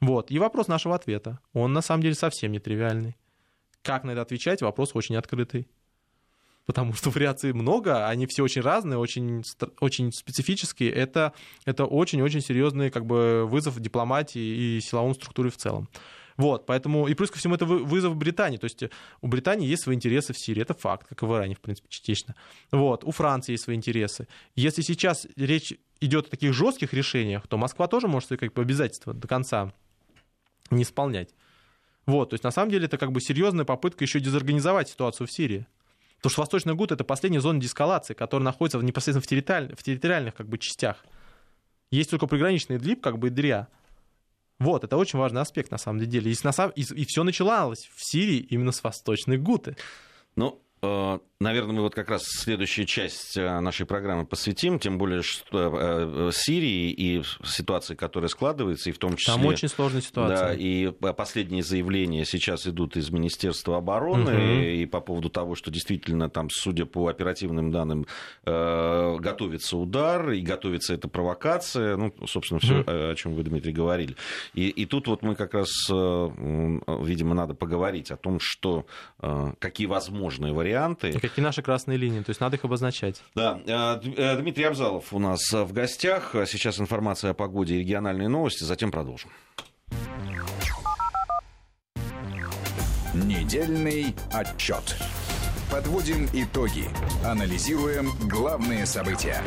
Вот. 0.00 0.30
И 0.30 0.38
вопрос 0.38 0.68
нашего 0.68 0.94
ответа. 0.94 1.38
Он 1.54 1.72
на 1.72 1.80
самом 1.80 2.02
деле 2.02 2.14
совсем 2.14 2.52
не 2.52 2.58
тривиальный. 2.58 3.16
Как 3.80 4.04
на 4.04 4.10
это 4.10 4.20
отвечать, 4.20 4.60
вопрос 4.60 4.90
очень 4.94 5.16
открытый 5.16 5.68
потому 6.66 6.94
что 6.94 7.10
вариаций 7.10 7.52
много, 7.52 8.08
они 8.08 8.26
все 8.26 8.42
очень 8.42 8.62
разные, 8.62 8.98
очень, 8.98 9.42
очень 9.80 10.12
специфические. 10.12 10.90
Это, 10.90 11.32
это 11.64 11.84
очень-очень 11.84 12.40
серьезный 12.40 12.90
как 12.90 13.06
бы, 13.06 13.46
вызов 13.46 13.78
дипломатии 13.80 14.76
и 14.76 14.80
силовой 14.80 15.14
структуре 15.14 15.50
в 15.50 15.56
целом. 15.56 15.88
Вот, 16.36 16.66
поэтому, 16.66 17.06
и 17.06 17.14
плюс 17.14 17.30
ко 17.30 17.38
всему, 17.38 17.54
это 17.54 17.64
вызов 17.64 18.16
Британии. 18.16 18.56
То 18.56 18.64
есть 18.64 18.82
у 19.20 19.28
Британии 19.28 19.68
есть 19.68 19.84
свои 19.84 19.94
интересы 19.94 20.32
в 20.32 20.38
Сирии, 20.38 20.62
это 20.62 20.74
факт, 20.74 21.06
как 21.08 21.22
и 21.22 21.26
в 21.26 21.32
Иране, 21.32 21.54
в 21.54 21.60
принципе, 21.60 21.88
частично. 21.88 22.34
Вот, 22.72 23.04
у 23.04 23.12
Франции 23.12 23.52
есть 23.52 23.64
свои 23.64 23.76
интересы. 23.76 24.26
Если 24.56 24.82
сейчас 24.82 25.28
речь 25.36 25.74
идет 26.00 26.26
о 26.26 26.30
таких 26.30 26.52
жестких 26.52 26.92
решениях, 26.92 27.46
то 27.46 27.56
Москва 27.56 27.86
тоже 27.86 28.08
может 28.08 28.28
свои 28.28 28.38
как 28.38 28.52
бы, 28.52 28.62
обязательства 28.62 29.14
до 29.14 29.28
конца 29.28 29.72
не 30.70 30.82
исполнять. 30.82 31.30
Вот, 32.06 32.30
то 32.30 32.34
есть 32.34 32.44
на 32.44 32.50
самом 32.50 32.70
деле 32.70 32.86
это 32.86 32.98
как 32.98 33.12
бы 33.12 33.20
серьезная 33.20 33.64
попытка 33.64 34.04
еще 34.04 34.20
дезорганизовать 34.20 34.88
ситуацию 34.88 35.26
в 35.26 35.32
Сирии. 35.32 35.66
Потому 36.24 36.32
что 36.32 36.40
Восточный 36.40 36.74
Гуд— 36.74 36.90
это 36.92 37.04
последняя 37.04 37.40
зона 37.40 37.60
дискалации, 37.60 38.14
которая 38.14 38.46
находится 38.46 38.78
непосредственно 38.78 39.20
в, 39.20 39.26
территориаль... 39.26 39.76
в 39.76 39.82
территориальных 39.82 40.34
как 40.34 40.48
бы, 40.48 40.56
частях. 40.56 41.04
Есть 41.90 42.08
только 42.08 42.26
приграничный 42.26 42.78
Идлиб, 42.78 43.02
как 43.02 43.18
бы 43.18 43.28
Идрия. 43.28 43.68
Вот, 44.58 44.84
это 44.84 44.96
очень 44.96 45.18
важный 45.18 45.42
аспект, 45.42 45.70
на 45.70 45.76
самом 45.76 46.00
деле. 46.00 46.32
И, 46.32 46.34
и, 46.34 46.80
и 46.80 47.04
все 47.04 47.24
начиналось 47.24 47.90
в 47.94 48.02
Сирии 48.02 48.38
именно 48.38 48.72
с 48.72 48.82
Восточной 48.82 49.36
Гуты. 49.36 49.76
Ну, 50.34 50.64
Э, 50.84 51.18
наверное, 51.44 51.76
мы 51.76 51.82
вот 51.82 51.94
как 51.94 52.08
раз 52.08 52.24
следующую 52.24 52.86
часть 52.86 53.36
э, 53.36 53.60
нашей 53.60 53.86
программы 53.86 54.26
посвятим, 54.26 54.80
тем 54.80 54.98
более, 54.98 55.22
что 55.22 55.50
э, 55.52 56.30
Сирии 56.32 56.90
и 56.90 57.22
ситуации, 57.44 57.94
которая 57.94 58.28
складывается, 58.28 58.90
и 58.90 58.92
в 58.92 58.98
том 58.98 59.16
числе... 59.16 59.34
Там 59.34 59.46
очень 59.46 59.68
сложная 59.68 60.00
ситуация. 60.00 60.48
Да, 60.48 60.54
и 60.54 60.90
последние 60.90 61.62
заявления 61.62 62.24
сейчас 62.24 62.66
идут 62.66 62.96
из 62.96 63.10
Министерства 63.10 63.76
обороны, 63.76 64.32
угу. 64.32 64.62
и 64.62 64.86
по 64.86 65.00
поводу 65.00 65.28
того, 65.28 65.54
что 65.54 65.70
действительно 65.70 66.28
там, 66.28 66.48
судя 66.50 66.86
по 66.86 67.06
оперативным 67.08 67.70
данным, 67.70 68.06
готовится 68.44 69.76
удар, 69.76 70.32
и 70.32 70.40
готовится 70.40 70.94
эта 70.94 71.08
провокация, 71.08 71.96
ну, 71.96 72.14
собственно, 72.26 72.60
все, 72.60 72.80
угу. 72.80 72.90
о 72.90 73.14
чем 73.14 73.34
вы, 73.34 73.42
Дмитрий, 73.42 73.72
говорили. 73.72 74.16
И, 74.54 74.68
и 74.68 74.86
тут 74.86 75.06
вот 75.06 75.22
мы 75.22 75.34
как 75.34 75.52
раз, 75.54 75.68
видимо, 75.88 77.34
надо 77.34 77.54
поговорить 77.54 78.10
о 78.10 78.16
том, 78.16 78.40
что 78.40 78.86
какие 79.58 79.86
возможные 79.86 80.54
варианты 80.54 81.12
какие 81.34 81.44
наши 81.44 81.62
красные 81.62 81.98
линии, 81.98 82.20
то 82.20 82.30
есть 82.30 82.40
надо 82.40 82.56
их 82.56 82.64
обозначать. 82.64 83.20
Да, 83.34 83.60
э, 83.66 84.00
э, 84.16 84.36
Дмитрий 84.36 84.64
Абзалов 84.64 85.12
у 85.12 85.18
нас 85.18 85.52
в 85.52 85.72
гостях. 85.72 86.30
Сейчас 86.46 86.78
информация 86.78 87.32
о 87.32 87.34
погоде 87.34 87.74
и 87.74 87.80
региональные 87.80 88.28
новости, 88.28 88.62
затем 88.62 88.92
продолжим. 88.92 89.30
Недельный 93.14 94.14
отчет. 94.32 94.96
Подводим 95.72 96.28
итоги. 96.32 96.84
Анализируем 97.24 98.10
главные 98.28 98.86
события. 98.86 99.42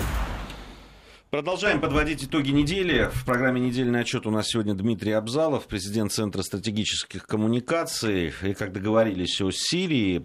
Продолжаем 1.29 1.81
подводить 1.81 2.23
итоги 2.23 2.51
недели. 2.51 3.09
В 3.11 3.25
программе 3.25 3.59
«Недельный 3.59 3.99
отчет» 3.99 4.25
у 4.25 4.31
нас 4.31 4.47
сегодня 4.47 4.73
Дмитрий 4.73 5.11
Абзалов, 5.11 5.67
президент 5.67 6.13
Центра 6.13 6.41
стратегических 6.41 7.27
коммуникаций. 7.27 8.33
И 8.43 8.53
как 8.53 8.71
договорились 8.71 9.41
о 9.41 9.51
Сирии, 9.51 10.19
э, 10.19 10.21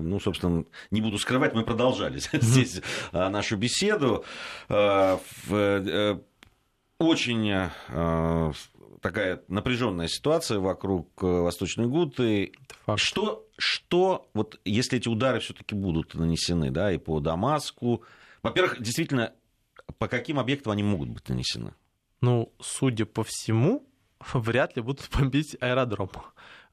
ну, 0.00 0.18
собственно, 0.18 0.64
не 0.90 1.02
буду 1.02 1.18
скрывать, 1.18 1.52
мы 1.52 1.64
продолжали 1.64 2.18
здесь 2.32 2.80
э, 3.12 3.28
нашу 3.28 3.58
беседу. 3.58 4.24
Э, 4.70 5.18
очень 6.98 7.70
такая 9.02 9.42
напряженная 9.48 10.08
ситуация 10.08 10.60
вокруг 10.60 11.10
Восточной 11.20 11.88
Гуты. 11.88 12.52
Что, 12.96 13.46
что, 13.58 14.30
вот 14.32 14.58
если 14.64 14.96
эти 14.96 15.08
удары 15.08 15.40
все-таки 15.40 15.74
будут 15.74 16.14
нанесены, 16.14 16.70
да, 16.70 16.90
и 16.90 16.96
по 16.96 17.20
Дамаску, 17.20 18.02
во-первых, 18.42 18.80
действительно, 18.80 19.34
по 19.98 20.08
каким 20.08 20.38
объектам 20.38 20.72
они 20.72 20.82
могут 20.82 21.08
быть 21.08 21.28
нанесены? 21.28 21.74
Ну, 22.20 22.52
судя 22.60 23.06
по 23.06 23.24
всему, 23.24 23.86
вряд 24.32 24.76
ли 24.76 24.82
будут 24.82 25.08
бомбить 25.12 25.56
аэродром. 25.60 26.10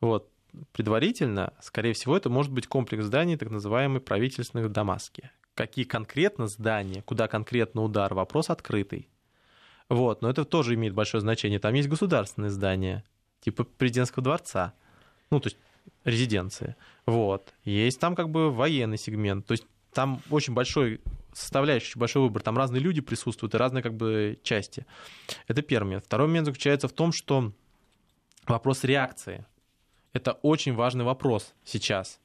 Вот. 0.01 0.29
Предварительно, 0.71 1.53
скорее 1.61 1.93
всего, 1.93 2.15
это 2.15 2.29
может 2.29 2.51
быть 2.51 2.67
комплекс 2.67 3.03
зданий, 3.05 3.37
так 3.37 3.49
называемый 3.49 4.01
правительственных 4.01 4.67
в 4.67 4.71
Дамаске. 4.71 5.31
Какие 5.55 5.85
конкретно 5.85 6.47
здания, 6.47 7.01
куда 7.01 7.27
конкретно 7.27 7.81
удар, 7.83 8.13
вопрос 8.13 8.49
открытый. 8.49 9.09
Вот, 9.89 10.21
но 10.21 10.29
это 10.29 10.45
тоже 10.45 10.75
имеет 10.75 10.93
большое 10.93 11.21
значение. 11.21 11.59
Там 11.59 11.73
есть 11.73 11.89
государственные 11.89 12.51
здания, 12.51 13.03
типа 13.41 13.63
президентского 13.63 14.23
дворца, 14.23 14.73
ну, 15.29 15.39
то 15.39 15.47
есть 15.47 15.57
резиденции. 16.03 16.75
Вот. 17.05 17.53
Есть 17.63 17.99
там 17.99 18.15
как 18.15 18.29
бы 18.29 18.51
военный 18.51 18.97
сегмент. 18.97 19.45
То 19.45 19.53
есть 19.53 19.65
там 19.93 20.21
очень 20.29 20.53
большой 20.53 21.01
составляющий, 21.33 21.97
большой 21.97 22.23
выбор. 22.23 22.41
Там 22.41 22.57
разные 22.57 22.81
люди 22.81 23.01
присутствуют 23.01 23.55
и 23.55 23.57
разные 23.57 23.83
как 23.83 23.95
бы 23.95 24.39
части. 24.43 24.85
Это 25.47 25.61
первый 25.61 25.85
момент. 25.85 26.05
Второй 26.05 26.27
момент 26.27 26.45
заключается 26.45 26.87
в 26.87 26.93
том, 26.93 27.11
что 27.11 27.51
вопрос 28.47 28.83
реакции. 28.83 29.45
Это 30.13 30.33
очень 30.33 30.73
важный 30.73 31.03
вопрос 31.03 31.53
сейчас. 31.63 32.19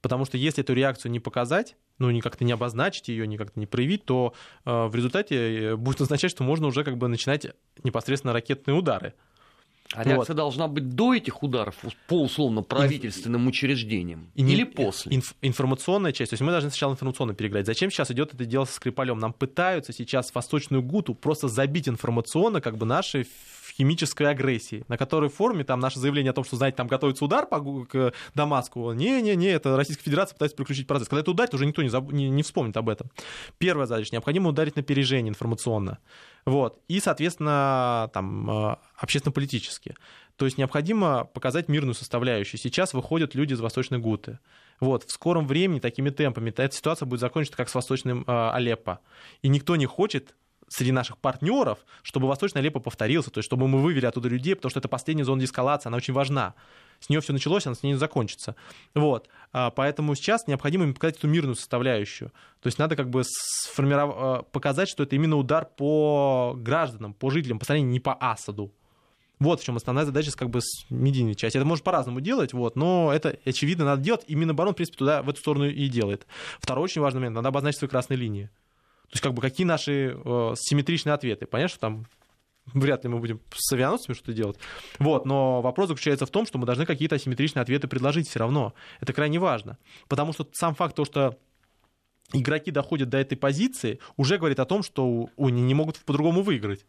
Потому 0.00 0.24
что 0.24 0.36
если 0.36 0.64
эту 0.64 0.74
реакцию 0.74 1.12
не 1.12 1.20
показать, 1.20 1.76
ну, 1.98 2.10
ни 2.10 2.20
как-то 2.20 2.44
не 2.44 2.52
обозначить 2.52 3.08
ее, 3.08 3.26
ни 3.26 3.36
как-то 3.36 3.60
не 3.60 3.66
проявить, 3.66 4.04
то 4.04 4.34
э, 4.64 4.86
в 4.86 4.94
результате 4.94 5.36
э, 5.36 5.76
будет 5.76 6.00
означать, 6.00 6.30
что 6.30 6.42
можно 6.42 6.66
уже 6.66 6.84
как 6.84 6.96
бы 6.96 7.08
начинать 7.08 7.46
непосредственно 7.84 8.32
ракетные 8.32 8.74
удары. 8.74 9.14
А 9.94 10.04
реакция 10.04 10.34
вот. 10.34 10.36
должна 10.36 10.68
быть 10.68 10.90
до 10.90 11.14
этих 11.14 11.42
ударов 11.42 11.76
по 12.06 12.22
условно 12.22 12.62
правительственным 12.62 13.46
учреждениям 13.46 14.30
и 14.34 14.42
или 14.42 14.64
после? 14.64 15.16
Инф, 15.16 15.34
информационная 15.42 16.12
часть. 16.12 16.30
То 16.30 16.34
есть 16.34 16.42
мы 16.42 16.50
должны 16.50 16.70
сначала 16.70 16.92
информационно 16.92 17.34
переиграть. 17.34 17.66
Зачем 17.66 17.90
сейчас 17.90 18.10
идет 18.10 18.34
это 18.34 18.44
дело 18.44 18.64
со 18.64 18.74
Скрипалем? 18.74 19.18
Нам 19.18 19.32
пытаются 19.32 19.92
сейчас 19.92 20.34
Восточную 20.34 20.82
Гуту 20.82 21.14
просто 21.14 21.48
забить 21.48 21.88
информационно 21.88 22.60
как 22.60 22.78
бы 22.78 22.86
наши 22.86 23.26
химической 23.76 24.24
агрессии, 24.24 24.84
на 24.88 24.96
которой 24.96 25.30
форуме 25.30 25.64
там 25.64 25.80
наше 25.80 25.98
заявление 25.98 26.30
о 26.30 26.34
том, 26.34 26.44
что, 26.44 26.56
знаете, 26.56 26.76
там 26.76 26.86
готовится 26.86 27.24
удар 27.24 27.46
по 27.46 27.60
к 27.84 28.12
Дамаску, 28.34 28.92
не-не-не, 28.92 29.48
это 29.48 29.76
Российская 29.76 30.04
Федерация 30.04 30.34
пытается 30.34 30.56
переключить 30.56 30.86
процесс. 30.86 31.08
Когда 31.08 31.20
это 31.20 31.30
ударит, 31.30 31.54
уже 31.54 31.66
никто 31.66 31.82
не, 31.82 31.88
заб... 31.88 32.12
не, 32.12 32.28
не 32.28 32.42
вспомнит 32.42 32.76
об 32.76 32.88
этом. 32.88 33.10
Первая 33.58 33.86
задача, 33.86 34.10
необходимо 34.12 34.50
ударить 34.50 34.76
на 34.76 34.82
опережение 34.82 35.30
информационно. 35.30 35.98
Вот. 36.44 36.80
И, 36.88 37.00
соответственно, 37.00 38.10
там, 38.12 38.50
э, 38.50 38.76
общественно-политически. 38.96 39.94
То 40.36 40.44
есть 40.44 40.58
необходимо 40.58 41.24
показать 41.24 41.68
мирную 41.68 41.94
составляющую. 41.94 42.58
Сейчас 42.58 42.94
выходят 42.94 43.34
люди 43.34 43.52
из 43.52 43.60
Восточной 43.60 43.98
Гуты. 43.98 44.38
Вот, 44.80 45.04
в 45.04 45.12
скором 45.12 45.46
времени 45.46 45.78
такими 45.78 46.10
темпами 46.10 46.50
эта 46.50 46.74
ситуация 46.74 47.06
будет 47.06 47.20
закончена, 47.20 47.56
как 47.56 47.68
с 47.68 47.74
Восточным 47.74 48.24
э, 48.26 48.50
Алеппо. 48.50 48.98
И 49.42 49.48
никто 49.48 49.76
не 49.76 49.86
хочет 49.86 50.34
среди 50.72 50.92
наших 50.92 51.18
партнеров, 51.18 51.78
чтобы 52.02 52.28
Восточная 52.28 52.62
Алеппо 52.62 52.80
повторился, 52.80 53.30
то 53.30 53.38
есть 53.38 53.46
чтобы 53.46 53.68
мы 53.68 53.80
вывели 53.80 54.06
оттуда 54.06 54.28
людей, 54.28 54.56
потому 54.56 54.70
что 54.70 54.78
это 54.80 54.88
последняя 54.88 55.24
зона 55.24 55.40
деэскалации, 55.40 55.88
она 55.88 55.98
очень 55.98 56.14
важна. 56.14 56.54
С 57.00 57.08
нее 57.08 57.20
все 57.20 57.32
началось, 57.32 57.66
она 57.66 57.74
с 57.74 57.82
ней 57.82 57.92
не 57.92 57.98
закончится. 57.98 58.54
Вот. 58.94 59.28
А, 59.52 59.70
поэтому 59.70 60.14
сейчас 60.14 60.46
необходимо 60.46 60.84
им 60.84 60.94
показать 60.94 61.18
эту 61.18 61.26
мирную 61.26 61.56
составляющую. 61.56 62.30
То 62.60 62.68
есть 62.68 62.78
надо 62.78 62.94
как 62.94 63.10
бы 63.10 63.22
сформиров... 63.24 64.14
А, 64.16 64.42
показать, 64.42 64.88
что 64.88 65.02
это 65.02 65.16
именно 65.16 65.36
удар 65.36 65.64
по 65.64 66.54
гражданам, 66.56 67.12
по 67.12 67.30
жителям, 67.30 67.58
по 67.58 67.64
стране, 67.64 67.82
не 67.82 67.98
по 67.98 68.14
Асаду. 68.14 68.72
Вот 69.40 69.60
в 69.60 69.64
чем 69.64 69.74
основная 69.74 70.04
задача 70.04 70.30
как 70.30 70.50
бы 70.50 70.60
с 70.62 70.88
медийной 70.90 71.34
части. 71.34 71.56
Это 71.56 71.66
может 71.66 71.82
по-разному 71.82 72.20
делать, 72.20 72.52
вот, 72.52 72.76
но 72.76 73.12
это, 73.12 73.36
очевидно, 73.44 73.84
надо 73.84 74.00
делать. 74.00 74.22
Именно 74.28 74.54
барон, 74.54 74.72
в 74.72 74.76
принципе, 74.76 74.98
туда, 74.98 75.22
в 75.22 75.28
эту 75.28 75.40
сторону 75.40 75.66
и 75.66 75.88
делает. 75.88 76.28
Второй 76.60 76.84
очень 76.84 77.02
важный 77.02 77.18
момент. 77.18 77.34
Надо 77.34 77.48
обозначить 77.48 77.80
свои 77.80 77.90
красные 77.90 78.18
линии. 78.18 78.50
То 79.12 79.16
есть, 79.16 79.22
как 79.22 79.34
бы, 79.34 79.42
какие 79.42 79.66
наши 79.66 80.16
э, 80.16 80.54
симметричные 80.56 81.12
ответы? 81.12 81.44
Понятно, 81.44 81.68
что 81.68 81.80
там 81.80 82.06
вряд 82.72 83.04
ли 83.04 83.10
мы 83.10 83.18
будем 83.18 83.42
с 83.54 83.70
авианосцами 83.70 84.14
что-то 84.14 84.32
делать. 84.32 84.56
Вот, 84.98 85.26
но 85.26 85.60
вопрос 85.60 85.88
заключается 85.88 86.24
в 86.24 86.30
том, 86.30 86.46
что 86.46 86.56
мы 86.56 86.64
должны 86.64 86.86
какие-то 86.86 87.16
асимметричные 87.16 87.60
ответы 87.60 87.88
предложить 87.88 88.26
все 88.26 88.38
равно. 88.38 88.72
Это 89.00 89.12
крайне 89.12 89.38
важно. 89.38 89.76
Потому 90.08 90.32
что 90.32 90.48
сам 90.52 90.74
факт 90.74 90.96
того, 90.96 91.04
что 91.04 91.36
игроки 92.32 92.70
доходят 92.70 93.10
до 93.10 93.18
этой 93.18 93.36
позиции, 93.36 93.98
уже 94.16 94.38
говорит 94.38 94.58
о 94.60 94.64
том, 94.64 94.82
что 94.82 95.28
они 95.36 95.60
не 95.60 95.74
могут 95.74 95.98
по-другому 95.98 96.40
выиграть. 96.40 96.86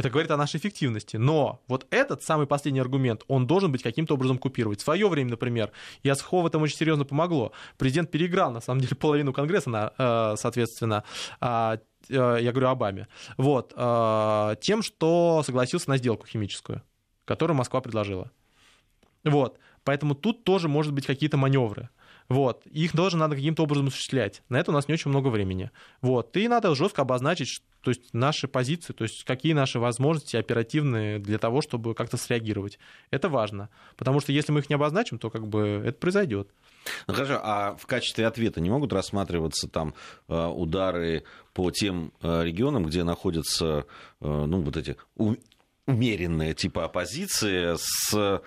Это 0.00 0.08
говорит 0.08 0.30
о 0.30 0.38
нашей 0.38 0.56
эффективности. 0.56 1.18
Но 1.18 1.60
вот 1.68 1.86
этот 1.90 2.22
самый 2.22 2.46
последний 2.46 2.80
аргумент, 2.80 3.22
он 3.28 3.46
должен 3.46 3.70
быть 3.70 3.82
каким-то 3.82 4.14
образом 4.14 4.38
купировать. 4.38 4.80
В 4.80 4.82
свое 4.82 5.06
время, 5.06 5.32
например, 5.32 5.72
Ясхов 6.02 6.46
этом 6.46 6.62
очень 6.62 6.78
серьезно 6.78 7.04
помогло. 7.04 7.52
Президент 7.76 8.10
переиграл, 8.10 8.50
на 8.50 8.62
самом 8.62 8.80
деле, 8.80 8.96
половину 8.98 9.34
Конгресса, 9.34 9.92
э, 9.98 10.36
соответственно, 10.38 11.04
а, 11.38 11.80
э, 12.08 12.38
я 12.40 12.50
говорю 12.50 12.68
Обаме, 12.68 13.08
вот, 13.36 13.74
э, 13.76 14.56
тем, 14.62 14.80
что 14.82 15.42
согласился 15.44 15.90
на 15.90 15.98
сделку 15.98 16.26
химическую, 16.26 16.80
которую 17.26 17.58
Москва 17.58 17.82
предложила. 17.82 18.30
Вот. 19.22 19.58
Поэтому 19.84 20.14
тут 20.14 20.44
тоже 20.44 20.68
может 20.68 20.94
быть 20.94 21.04
какие-то 21.04 21.36
маневры. 21.36 21.90
Вот. 22.30 22.64
Их 22.66 22.92
тоже 22.92 23.16
надо 23.16 23.34
каким-то 23.34 23.64
образом 23.64 23.88
осуществлять. 23.88 24.42
На 24.48 24.60
это 24.60 24.70
у 24.70 24.74
нас 24.74 24.86
не 24.86 24.94
очень 24.94 25.10
много 25.10 25.28
времени. 25.28 25.70
Вот. 26.00 26.36
И 26.36 26.46
надо 26.46 26.76
жестко 26.76 27.02
обозначить, 27.02 27.60
то 27.82 27.90
есть 27.90 28.14
наши 28.14 28.46
позиции, 28.46 28.92
то 28.92 29.02
есть 29.02 29.24
какие 29.24 29.52
наши 29.52 29.80
возможности 29.80 30.36
оперативные 30.36 31.18
для 31.18 31.38
того, 31.38 31.60
чтобы 31.60 31.92
как-то 31.92 32.16
среагировать. 32.16 32.78
Это 33.10 33.28
важно. 33.28 33.68
Потому 33.96 34.20
что 34.20 34.30
если 34.30 34.52
мы 34.52 34.60
их 34.60 34.70
не 34.70 34.76
обозначим, 34.76 35.18
то 35.18 35.28
как 35.28 35.48
бы 35.48 35.82
это 35.84 35.98
произойдет. 35.98 36.48
Ну 37.08 37.14
хорошо, 37.14 37.40
а 37.42 37.74
в 37.76 37.86
качестве 37.86 38.28
ответа 38.28 38.60
не 38.60 38.70
могут 38.70 38.92
рассматриваться 38.92 39.68
там 39.68 39.94
э, 40.28 40.46
удары 40.46 41.24
по 41.52 41.72
тем 41.72 42.12
э, 42.22 42.44
регионам, 42.44 42.84
где 42.84 43.02
находятся 43.02 43.86
э, 44.20 44.44
ну, 44.46 44.60
вот 44.62 44.76
эти 44.76 44.96
умеренная 45.86 46.54
типа 46.54 46.84
оппозиции 46.84 47.74
с 47.76 48.40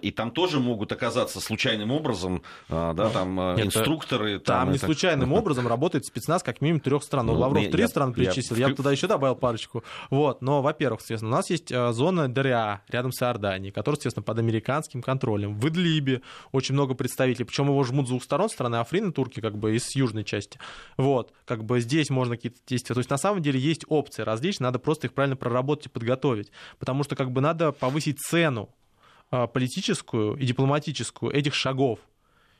и 0.00 0.10
там 0.10 0.30
тоже 0.30 0.60
могут 0.60 0.92
оказаться 0.92 1.40
случайным 1.40 1.90
образом, 1.90 2.42
э, 2.68 2.92
да, 2.94 3.10
там 3.10 3.38
э, 3.40 3.56
Нет, 3.56 3.66
инструкторы. 3.66 4.38
Там, 4.38 4.60
там 4.60 4.70
не 4.70 4.76
это... 4.76 4.86
случайным 4.86 5.32
образом 5.34 5.66
работает 5.68 6.04
спецназ 6.04 6.42
как 6.42 6.60
минимум 6.60 6.80
трех 6.80 7.02
стран. 7.02 7.26
Ну, 7.26 7.34
Лавров 7.34 7.68
три 7.70 7.86
страны 7.86 8.14
перечислил, 8.14 8.56
я, 8.56 8.66
я 8.66 8.70
бы 8.70 8.76
туда 8.76 8.92
еще 8.92 9.06
добавил 9.06 9.36
парочку. 9.36 9.84
Вот, 10.10 10.42
но, 10.42 10.62
во-первых, 10.62 11.00
соответственно, 11.00 11.32
у 11.32 11.36
нас 11.36 11.50
есть 11.50 11.68
зона 11.68 12.28
ДРА 12.28 12.82
рядом 12.88 13.12
с 13.12 13.22
Иорданией, 13.22 13.72
которая, 13.72 13.98
естественно, 13.98 14.24
под 14.24 14.38
американским 14.38 15.02
контролем. 15.02 15.58
В 15.58 15.68
Идлибе 15.68 16.22
очень 16.52 16.74
много 16.74 16.94
представителей, 16.94 17.44
причем 17.44 17.66
его 17.66 17.82
жмут 17.84 18.06
с 18.06 18.08
двух 18.10 18.22
сторон, 18.22 18.48
страны 18.48 18.76
Африны, 18.76 19.12
турки, 19.12 19.40
как 19.40 19.56
бы, 19.58 19.74
и 19.74 19.78
с 19.78 19.94
южной 19.94 20.24
части. 20.24 20.58
Вот, 20.96 21.32
как 21.44 21.64
бы 21.64 21.80
здесь 21.80 22.10
можно 22.10 22.36
какие-то 22.36 22.58
действия. 22.66 22.94
То 22.94 23.00
есть, 23.00 23.10
на 23.10 23.18
самом 23.18 23.42
деле, 23.42 23.60
есть 23.60 23.84
опции 23.88 24.22
различные, 24.22 24.66
надо 24.66 24.78
просто 24.78 25.06
их 25.06 25.14
правильно 25.14 25.36
проработать 25.36 25.86
и 25.86 25.88
подготовить 25.88 26.50
потому 26.78 27.04
что 27.04 27.16
как 27.16 27.30
бы 27.30 27.40
надо 27.40 27.72
повысить 27.72 28.18
цену 28.18 28.70
а, 28.70 28.77
политическую 29.30 30.36
и 30.36 30.46
дипломатическую 30.46 31.32
этих 31.32 31.54
шагов. 31.54 31.98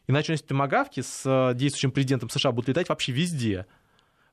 Иначе 0.09 0.33
если 0.33 0.47
томагавки 0.47 1.03
с 1.03 1.23
а, 1.27 1.53
действующим 1.53 1.93
президентом 1.93 2.31
США 2.31 2.51
будут 2.51 2.69
летать 2.69 2.89
вообще 2.89 3.12
везде. 3.12 3.66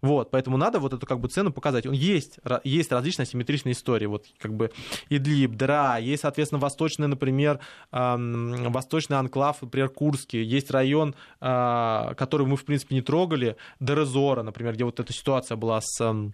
Вот, 0.02 0.30
поэтому 0.30 0.58
надо 0.58 0.80
вот 0.80 0.94
эту 0.94 1.06
как 1.06 1.20
бы 1.20 1.28
цену 1.28 1.52
показать. 1.52 1.86
Он 1.86 1.94
есть, 1.94 2.38
есть 2.64 2.92
различные 2.92 3.24
асимметричные 3.24 3.74
истории. 3.74 4.06
Вот 4.06 4.26
как 4.38 4.54
бы 4.54 4.72
Идлиб, 5.10 5.56
Дра, 5.56 5.98
есть, 5.98 6.22
соответственно, 6.22 6.60
восточный, 6.60 7.08
например, 7.08 7.60
эм, 7.92 8.72
восточный 8.72 9.18
анклав, 9.18 9.62
например, 9.62 9.90
Курский. 9.90 10.44
Есть 10.44 10.70
район, 10.70 11.16
э, 11.42 12.14
который 12.18 12.46
мы, 12.46 12.56
в 12.56 12.66
принципе, 12.66 12.94
не 12.94 13.02
трогали, 13.02 13.58
Дерезора, 13.80 14.44
например, 14.44 14.76
где 14.76 14.84
вот 14.84 15.00
эта 15.00 15.12
ситуация 15.12 15.56
была 15.56 15.82
с... 15.82 16.00
Э, 16.02 16.30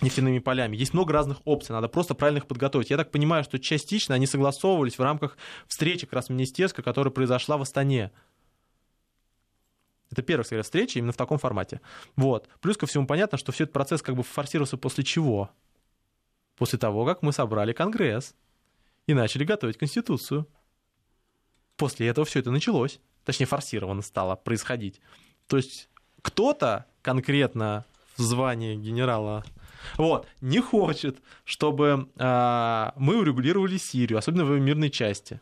нефтяными 0.00 0.38
полями. 0.38 0.76
Есть 0.76 0.94
много 0.94 1.12
разных 1.12 1.40
опций, 1.44 1.74
надо 1.74 1.88
просто 1.88 2.14
правильно 2.14 2.38
их 2.38 2.46
подготовить. 2.46 2.90
Я 2.90 2.96
так 2.96 3.10
понимаю, 3.10 3.44
что 3.44 3.58
частично 3.58 4.14
они 4.14 4.26
согласовывались 4.26 4.98
в 4.98 5.02
рамках 5.02 5.36
встречи 5.66 6.06
как 6.06 6.14
раз 6.14 6.28
министерской, 6.30 6.82
которая 6.82 7.12
произошла 7.12 7.56
в 7.56 7.62
Астане. 7.62 8.10
Это 10.10 10.22
первая 10.22 10.44
скорее, 10.44 10.62
встреча 10.62 10.98
именно 10.98 11.12
в 11.12 11.16
таком 11.16 11.38
формате. 11.38 11.80
Вот. 12.16 12.48
Плюс 12.60 12.76
ко 12.76 12.86
всему 12.86 13.06
понятно, 13.06 13.38
что 13.38 13.52
все 13.52 13.64
этот 13.64 13.74
процесс 13.74 14.02
как 14.02 14.16
бы 14.16 14.22
форсировался 14.22 14.76
после 14.76 15.04
чего? 15.04 15.50
После 16.56 16.78
того, 16.78 17.06
как 17.06 17.22
мы 17.22 17.32
собрали 17.32 17.72
Конгресс 17.72 18.34
и 19.06 19.14
начали 19.14 19.44
готовить 19.44 19.78
Конституцию. 19.78 20.48
После 21.76 22.08
этого 22.08 22.26
все 22.26 22.40
это 22.40 22.50
началось. 22.50 23.00
Точнее, 23.24 23.46
форсированно 23.46 24.02
стало 24.02 24.34
происходить. 24.34 25.00
То 25.46 25.56
есть 25.56 25.88
кто-то 26.22 26.86
конкретно 27.02 27.84
в 28.16 28.22
звании 28.22 28.76
генерала 28.76 29.44
Вот, 29.96 30.26
не 30.40 30.60
хочет, 30.60 31.18
чтобы 31.44 32.08
а, 32.18 32.92
мы 32.96 33.18
урегулировали 33.18 33.76
Сирию, 33.76 34.18
особенно 34.18 34.44
в 34.44 34.58
мирной 34.58 34.90
части. 34.90 35.40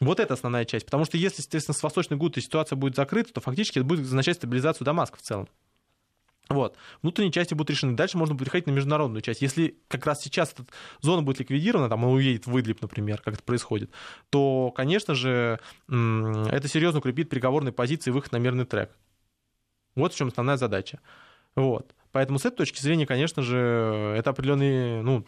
Вот 0.00 0.18
это 0.18 0.34
основная 0.34 0.64
часть. 0.64 0.86
Потому 0.86 1.04
что 1.04 1.18
если, 1.18 1.42
естественно, 1.42 1.74
с 1.74 1.82
Восточной 1.82 2.16
Гутой 2.16 2.42
ситуация 2.42 2.76
будет 2.76 2.96
закрыта, 2.96 3.32
то 3.34 3.40
фактически 3.40 3.78
это 3.78 3.86
будет 3.86 4.00
означать 4.00 4.36
стабилизацию 4.36 4.84
Дамаска 4.84 5.18
в 5.18 5.22
целом. 5.22 5.48
Вот. 6.50 6.76
Внутренние 7.00 7.30
части 7.30 7.54
будут 7.54 7.70
решены. 7.70 7.94
Дальше 7.94 8.18
можно 8.18 8.34
будет 8.34 8.46
переходить 8.46 8.66
на 8.66 8.72
международную 8.72 9.22
часть. 9.22 9.40
Если 9.40 9.78
как 9.86 10.04
раз 10.04 10.20
сейчас 10.20 10.52
эта 10.52 10.64
зона 11.00 11.22
будет 11.22 11.38
ликвидирована, 11.38 11.88
там 11.88 12.02
он 12.04 12.14
уедет 12.14 12.46
в 12.46 12.58
Идлиб, 12.58 12.82
например, 12.82 13.22
как 13.22 13.34
это 13.34 13.42
происходит, 13.44 13.90
то, 14.30 14.72
конечно 14.72 15.14
же, 15.14 15.60
это 15.88 16.66
серьезно 16.66 16.98
укрепит 16.98 17.30
переговорные 17.30 17.72
позиции 17.72 18.10
выход 18.10 18.32
на 18.32 18.38
мирный 18.38 18.64
трек. 18.64 18.90
Вот 19.94 20.12
в 20.12 20.16
чем 20.16 20.28
основная 20.28 20.56
задача. 20.56 20.98
Вот. 21.54 21.94
Поэтому 22.12 22.38
с 22.38 22.44
этой 22.44 22.56
точки 22.56 22.80
зрения, 22.80 23.06
конечно 23.06 23.42
же, 23.42 24.14
это 24.16 24.30
определенный, 24.30 25.02
ну, 25.02 25.24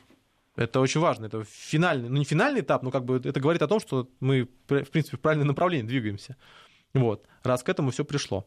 это 0.56 0.80
очень 0.80 1.00
важно. 1.00 1.26
Это 1.26 1.44
финальный, 1.44 2.08
ну 2.08 2.16
не 2.16 2.24
финальный 2.24 2.60
этап, 2.60 2.82
но 2.82 2.90
как 2.90 3.04
бы 3.04 3.20
это 3.24 3.40
говорит 3.40 3.62
о 3.62 3.68
том, 3.68 3.80
что 3.80 4.08
мы, 4.20 4.48
в 4.66 4.90
принципе, 4.90 5.16
в 5.16 5.20
правильном 5.20 5.48
направлении 5.48 5.86
двигаемся. 5.86 6.36
Вот. 6.94 7.26
Раз 7.42 7.62
к 7.62 7.68
этому 7.68 7.90
все 7.90 8.04
пришло. 8.04 8.46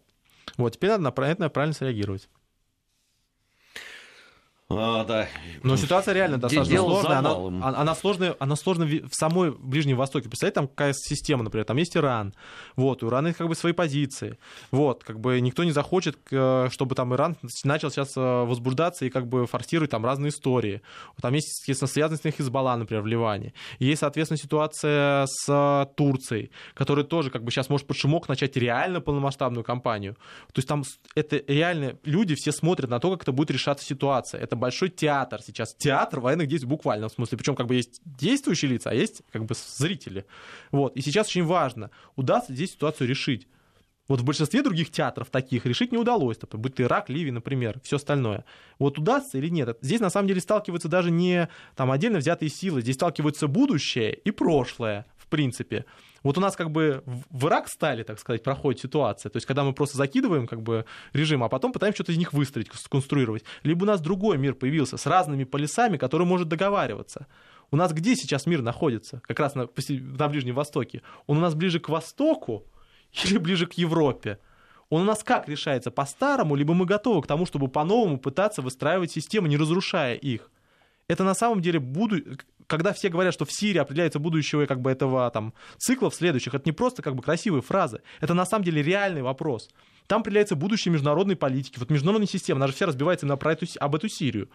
Вот, 0.58 0.74
теперь 0.74 0.92
надо 0.92 1.04
на 1.04 1.26
это 1.26 1.50
правильно 1.50 1.74
среагировать. 1.74 2.30
А, 4.68 5.04
да. 5.04 5.28
Но 5.62 5.78
ситуация 5.78 6.16
реально 6.16 6.40
достаточно 6.40 6.74
Дело 6.74 6.90
сложная. 6.90 7.18
Она, 7.20 7.30
а, 7.30 7.82
она, 7.82 7.94
сложная. 7.94 8.36
Она 8.40 8.56
сложная 8.56 8.88
в 9.08 9.14
самой 9.14 9.52
Ближнем 9.52 9.96
Востоке. 9.96 10.28
Представляете, 10.28 10.56
там 10.56 10.68
какая 10.68 10.94
система, 10.94 11.44
например, 11.44 11.66
там 11.66 11.78
есть 11.78 11.96
Иран. 11.96 12.34
Вот, 12.76 13.04
у 13.04 13.10
Ирана 13.10 13.32
как 13.34 13.48
бы 13.48 13.54
свои 13.54 13.74
позиции. 13.74 14.40
Вот, 14.72 15.04
как 15.04 15.20
бы 15.20 15.40
никто 15.40 15.64
не 15.64 15.72
захочет, 15.72 16.18
чтобы 16.28 16.96
там 16.96 17.14
Иран 17.14 17.38
начал 17.64 17.92
сейчас 17.92 18.18
э, 18.18 18.20
возбуждаться 18.20 19.06
и 19.06 19.12
как 19.12 19.28
бы 19.28 19.46
форсировать 19.46 19.92
там 19.92 20.04
разные 20.04 20.30
истории. 20.30 20.82
Там 21.22 21.36
есть, 21.36 21.60
естественно, 21.60 21.88
связанность 21.88 22.24
с 22.24 22.32
Хизбалла, 22.32 22.76
например, 22.76 23.04
в 23.04 23.08
Ливане. 23.08 23.54
Есть, 23.78 24.00
соответственно, 24.00 24.40
ситуация 24.40 25.28
с 25.28 25.90
Турцией, 25.96 26.50
которая 26.74 27.06
тоже 27.06 27.30
как 27.30 27.44
бы 27.44 27.52
сейчас 27.52 27.70
может 27.70 27.86
под 27.86 27.98
шумок 27.98 28.28
начать 28.28 28.58
реально 28.58 29.00
полномасштабную 29.00 29.64
кампанию. 29.64 30.16
То 30.54 30.60
есть 30.60 30.68
там 30.68 30.84
это 31.14 31.44
реально 31.48 32.00
люди 32.04 32.34
все 32.34 32.52
смотрят 32.52 32.90
на 32.90 33.00
то, 33.00 33.12
как 33.12 33.22
это 33.22 33.32
будет 33.32 33.52
решаться 33.52 33.86
ситуация. 33.86 34.42
Это 34.42 34.55
это 34.56 34.62
большой 34.62 34.90
театр 34.90 35.42
сейчас. 35.42 35.76
Театр 35.76 36.20
военных 36.20 36.48
действий 36.48 36.70
буквально, 36.70 37.10
в 37.10 37.12
смысле. 37.12 37.38
Причем 37.38 37.56
как 37.56 37.68
бы 37.68 37.76
есть 37.76 38.02
действующие 38.06 38.72
лица, 38.72 38.90
а 38.90 38.94
есть 38.94 39.22
как 39.32 39.46
бы 39.46 39.56
зрители. 39.56 40.26
Вот. 40.72 40.96
И 40.96 41.02
сейчас 41.02 41.28
очень 41.28 41.44
важно, 41.44 41.92
удастся 42.16 42.54
здесь 42.54 42.72
ситуацию 42.72 43.08
решить. 43.08 43.48
Вот 44.08 44.22
в 44.22 44.24
большинстве 44.24 44.62
других 44.62 44.92
театров 44.92 45.30
таких 45.32 45.66
решить 45.66 45.92
не 45.92 45.98
удалось, 45.98 46.40
например, 46.40 46.62
будь 46.62 46.76
то 46.76 46.84
Ирак, 46.84 47.10
Ливия, 47.10 47.32
например, 47.32 47.80
все 47.84 47.96
остальное. 47.96 48.46
Вот 48.78 49.00
удастся 49.00 49.40
или 49.40 49.50
нет? 49.50 49.80
Здесь 49.82 50.00
на 50.00 50.12
самом 50.12 50.28
деле 50.28 50.42
сталкиваются 50.42 50.88
даже 50.88 51.10
не 51.10 51.50
там 51.76 51.90
отдельно 51.90 52.20
взятые 52.20 52.50
силы, 52.50 52.82
здесь 52.82 52.96
сталкиваются 52.96 53.48
будущее 53.48 54.14
и 54.14 54.30
прошлое, 54.30 55.08
в 55.18 55.26
принципе. 55.28 55.86
Вот 56.26 56.40
у 56.40 56.42
нас 56.42 56.56
как 56.56 56.72
бы 56.72 57.04
в 57.30 57.46
Ирак 57.46 57.70
стали, 57.70 58.02
так 58.02 58.20
сказать, 58.20 58.42
проходит 58.42 58.82
ситуация. 58.82 59.30
То 59.30 59.38
есть, 59.38 59.46
когда 59.46 59.64
мы 59.64 59.74
просто 59.74 59.96
закидываем 59.96 60.48
как 60.48 60.60
бы 60.64 60.86
режим, 61.14 61.44
а 61.44 61.50
потом 61.50 61.72
пытаемся 61.72 61.98
что-то 61.98 62.14
из 62.14 62.18
них 62.18 62.34
выстроить, 62.34 62.74
сконструировать. 62.74 63.44
Либо 63.62 63.84
у 63.84 63.86
нас 63.86 64.02
другой 64.02 64.40
мир 64.40 64.56
появился 64.56 64.98
с 64.98 65.06
разными 65.06 65.44
полисами, 65.44 65.98
который 65.98 66.26
может 66.26 66.48
договариваться. 66.48 67.28
У 67.70 67.76
нас 67.76 67.94
где 67.94 68.16
сейчас 68.16 68.48
мир 68.48 68.64
находится? 68.64 69.22
Как 69.28 69.40
раз 69.40 69.54
на, 69.54 69.70
на 69.90 70.28
Ближнем 70.28 70.56
Востоке. 70.56 71.04
Он 71.28 71.38
у 71.38 71.42
нас 71.42 71.54
ближе 71.54 71.80
к 71.80 71.90
Востоку 71.90 72.64
или 73.24 73.38
ближе 73.38 73.68
к 73.68 73.74
Европе? 73.74 74.40
Он 74.90 75.04
у 75.04 75.06
нас 75.06 75.24
как 75.24 75.48
решается? 75.48 75.92
По-старому, 75.92 76.56
либо 76.56 76.74
мы 76.74 76.88
готовы 76.88 77.22
к 77.22 77.28
тому, 77.28 77.46
чтобы 77.46 77.68
по-новому 77.68 78.18
пытаться 78.18 78.64
выстраивать 78.64 79.12
системы, 79.12 79.48
не 79.48 79.58
разрушая 79.58 80.16
их? 80.16 80.50
Это 81.08 81.24
на 81.24 81.36
самом 81.36 81.62
деле 81.62 81.80
буду 81.80 82.18
когда 82.68 82.94
все 82.94 83.10
говорят, 83.10 83.34
что 83.34 83.46
в 83.46 83.52
Сирии 83.52 83.80
определяется 83.80 84.20
будущего 84.20 84.66
как 84.66 84.82
бы 84.82 84.92
этого 84.92 85.30
там 85.32 85.54
цикла 85.78 86.10
в 86.10 86.16
следующих, 86.16 86.54
это 86.54 86.64
не 86.66 86.72
просто 86.72 87.02
как 87.02 87.16
бы 87.16 87.24
красивые 87.24 87.62
фразы, 87.62 88.02
это 88.22 88.34
на 88.34 88.46
самом 88.46 88.64
деле 88.66 88.82
реальный 88.82 89.22
вопрос. 89.22 89.70
Там 90.08 90.22
определяется 90.22 90.56
будущее 90.56 90.92
международной 90.92 91.36
политики. 91.36 91.80
Вот 91.80 91.90
международная 91.90 92.28
система, 92.28 92.58
она 92.60 92.68
же 92.68 92.74
вся 92.74 92.86
разбивается 92.86 93.26
именно 93.26 93.38
про 93.38 93.54
эту, 93.54 93.66
об 93.80 93.96
эту 93.96 94.08
Сирию. 94.08 94.50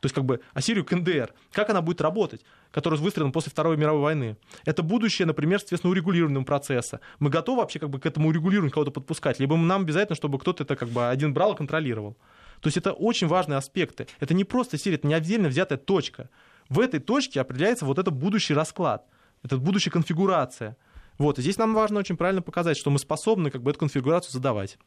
То 0.00 0.06
есть 0.06 0.14
как 0.14 0.24
бы 0.24 0.40
Ассирию 0.52 0.84
КНДР. 0.84 1.32
Как 1.52 1.70
она 1.70 1.80
будет 1.80 2.02
работать, 2.02 2.42
которая 2.70 3.00
выстроена 3.00 3.30
после 3.30 3.50
Второй 3.50 3.76
мировой 3.78 4.02
войны? 4.02 4.36
Это 4.66 4.82
будущее, 4.82 5.24
например, 5.24 5.60
соответственно, 5.60 5.92
урегулированного 5.92 6.44
процесса. 6.44 7.00
Мы 7.20 7.30
готовы 7.30 7.62
вообще 7.62 7.78
как 7.78 7.88
бы 7.88 7.98
к 7.98 8.04
этому 8.04 8.28
урегулированию 8.28 8.70
кого-то 8.70 8.90
подпускать? 8.90 9.40
Либо 9.40 9.56
нам 9.56 9.82
обязательно, 9.82 10.16
чтобы 10.16 10.38
кто-то 10.38 10.64
это 10.64 10.76
как 10.76 10.90
бы 10.90 11.08
один 11.08 11.32
брал 11.32 11.54
и 11.54 11.56
контролировал? 11.56 12.18
То 12.60 12.68
есть 12.68 12.76
это 12.76 12.92
очень 12.92 13.28
важные 13.28 13.56
аспекты. 13.56 14.06
Это 14.20 14.34
не 14.34 14.44
просто 14.44 14.76
Сирия, 14.76 14.96
это 14.96 15.06
не 15.06 15.14
отдельно 15.14 15.48
взятая 15.48 15.78
точка 15.78 16.28
в 16.68 16.80
этой 16.80 17.00
точке 17.00 17.40
определяется 17.40 17.84
вот 17.84 17.98
этот 17.98 18.14
будущий 18.14 18.54
расклад, 18.54 19.06
эта 19.42 19.58
будущая 19.58 19.92
конфигурация. 19.92 20.76
Вот, 21.18 21.38
и 21.38 21.42
здесь 21.42 21.58
нам 21.58 21.74
важно 21.74 22.00
очень 22.00 22.16
правильно 22.16 22.42
показать, 22.42 22.76
что 22.76 22.90
мы 22.90 22.98
способны 22.98 23.50
как 23.50 23.62
бы 23.62 23.70
эту 23.70 23.80
конфигурацию 23.80 24.32
задавать. 24.32 24.78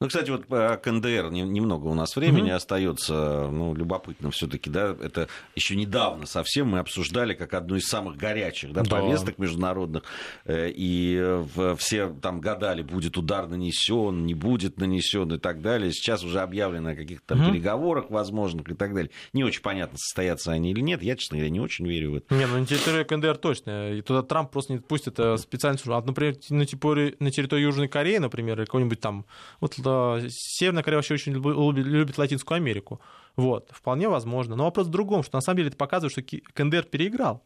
Ну, 0.00 0.08
кстати, 0.08 0.30
вот 0.30 0.46
по 0.46 0.76
КНДР 0.76 1.30
немного 1.30 1.86
у 1.86 1.94
нас 1.94 2.16
времени 2.16 2.50
mm-hmm. 2.50 2.54
остается. 2.54 3.48
Ну, 3.50 3.74
любопытно 3.74 4.30
все-таки, 4.30 4.70
да, 4.70 4.96
это 5.00 5.28
еще 5.54 5.76
недавно 5.76 6.26
совсем 6.26 6.68
мы 6.68 6.78
обсуждали 6.78 7.34
как 7.34 7.54
одну 7.54 7.76
из 7.76 7.86
самых 7.86 8.16
горячих 8.16 8.72
да, 8.72 8.82
да. 8.82 8.90
повесток 8.90 9.38
международных. 9.38 10.04
Э, 10.44 10.70
и 10.70 11.44
все 11.78 12.14
там 12.22 12.40
гадали, 12.40 12.82
будет 12.82 13.16
удар 13.16 13.46
нанесен, 13.48 14.24
не 14.24 14.34
будет 14.34 14.78
нанесен 14.78 15.32
и 15.32 15.38
так 15.38 15.60
далее. 15.60 15.92
Сейчас 15.92 16.24
уже 16.24 16.40
объявлено 16.40 16.90
о 16.90 16.94
каких-то 16.94 17.34
mm-hmm. 17.34 17.50
переговорах 17.50 18.10
возможных 18.10 18.70
и 18.70 18.74
так 18.74 18.94
далее. 18.94 19.10
Не 19.32 19.44
очень 19.44 19.62
понятно, 19.62 19.98
состоятся 19.98 20.52
они 20.52 20.70
или 20.70 20.80
нет. 20.80 21.02
Я, 21.02 21.16
честно 21.16 21.36
говоря, 21.36 21.50
не 21.50 21.60
очень 21.60 21.86
верю 21.86 22.12
в 22.12 22.14
это. 22.16 22.34
Не, 22.34 22.46
ну 22.46 22.58
на 22.58 22.66
территории 22.66 23.04
КНДР 23.04 23.36
точно. 23.36 23.92
И 23.92 24.02
туда 24.02 24.22
Трамп 24.22 24.50
просто 24.50 24.72
не 24.72 24.78
пустит 24.78 25.18
э, 25.18 25.36
специально. 25.36 25.78
А, 25.86 26.02
например, 26.02 26.36
на 26.50 26.66
территории, 26.66 27.16
на 27.18 27.30
территории 27.30 27.62
Южной 27.62 27.88
Кореи, 27.88 28.18
например, 28.18 28.58
или 28.58 28.64
какой-нибудь 28.64 29.00
там 29.00 29.26
вот 29.60 29.74
да, 29.78 30.20
Северная 30.28 30.82
Корея 30.82 30.98
вообще 30.98 31.14
очень 31.14 31.34
любит 31.34 32.18
Латинскую 32.18 32.56
Америку. 32.56 33.00
Вот, 33.36 33.70
вполне 33.72 34.08
возможно. 34.08 34.56
Но 34.56 34.64
вопрос 34.64 34.86
в 34.86 34.90
другом, 34.90 35.22
что 35.22 35.36
на 35.36 35.40
самом 35.40 35.58
деле 35.58 35.68
это 35.68 35.76
показывает, 35.76 36.12
что 36.12 36.22
КНДР 36.54 36.84
переиграл 36.84 37.42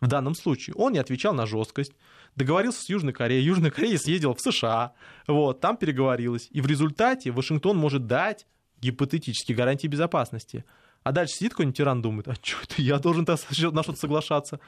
в 0.00 0.06
данном 0.06 0.34
случае. 0.34 0.74
Он 0.76 0.92
не 0.92 0.98
отвечал 0.98 1.34
на 1.34 1.46
жесткость, 1.46 1.92
договорился 2.36 2.82
с 2.82 2.88
Южной 2.88 3.12
Кореей, 3.12 3.44
Южная 3.44 3.70
Корея 3.70 3.98
съездила 3.98 4.34
в 4.34 4.40
США, 4.40 4.92
вот, 5.26 5.60
там 5.60 5.76
переговорилась. 5.76 6.48
И 6.50 6.60
в 6.60 6.66
результате 6.66 7.30
Вашингтон 7.30 7.76
может 7.76 8.06
дать 8.06 8.46
гипотетически 8.80 9.52
гарантии 9.52 9.86
безопасности. 9.86 10.64
А 11.02 11.12
дальше 11.12 11.34
сидит 11.34 11.52
какой-нибудь 11.52 11.76
тиран, 11.76 12.02
думает, 12.02 12.28
а 12.28 12.34
что 12.34 12.56
это, 12.62 12.82
я 12.82 12.98
должен 12.98 13.26
на 13.26 13.36
что-то 13.36 13.98
соглашаться. 13.98 14.60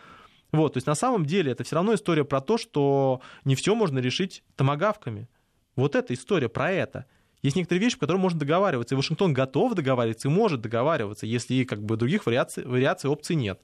Вот, 0.51 0.75
то 0.75 0.79
есть 0.79 0.87
на 0.87 0.95
самом 0.95 1.25
деле 1.25 1.53
это 1.53 1.65
все 1.65 1.77
равно 1.77 1.95
история 1.95 2.25
про 2.25 2.43
то, 2.43 2.59
что 2.59 3.23
не 3.45 3.55
все 3.55 3.75
можно 3.75 3.99
решить 3.99 4.43
томогавками. 4.55 5.29
Вот 5.77 5.95
эта 5.95 6.15
история 6.15 6.49
про 6.49 6.71
это. 6.71 7.07
Есть 7.43 7.57
некоторые 7.57 7.81
вещи, 7.83 7.97
по 7.97 8.01
которым 8.01 8.23
можно 8.23 8.39
договариваться, 8.39 8.95
и 8.95 8.97
Вашингтон 8.97 9.33
готов 9.33 9.75
договариваться 9.75 10.29
и 10.29 10.31
может 10.31 10.61
договариваться, 10.61 11.27
если 11.27 11.65
как 11.65 11.83
бы 11.83 11.97
других 11.97 12.27
вариаций, 12.27 12.65
вариаций 12.65 13.11
опций 13.11 13.35
нет. 13.35 13.61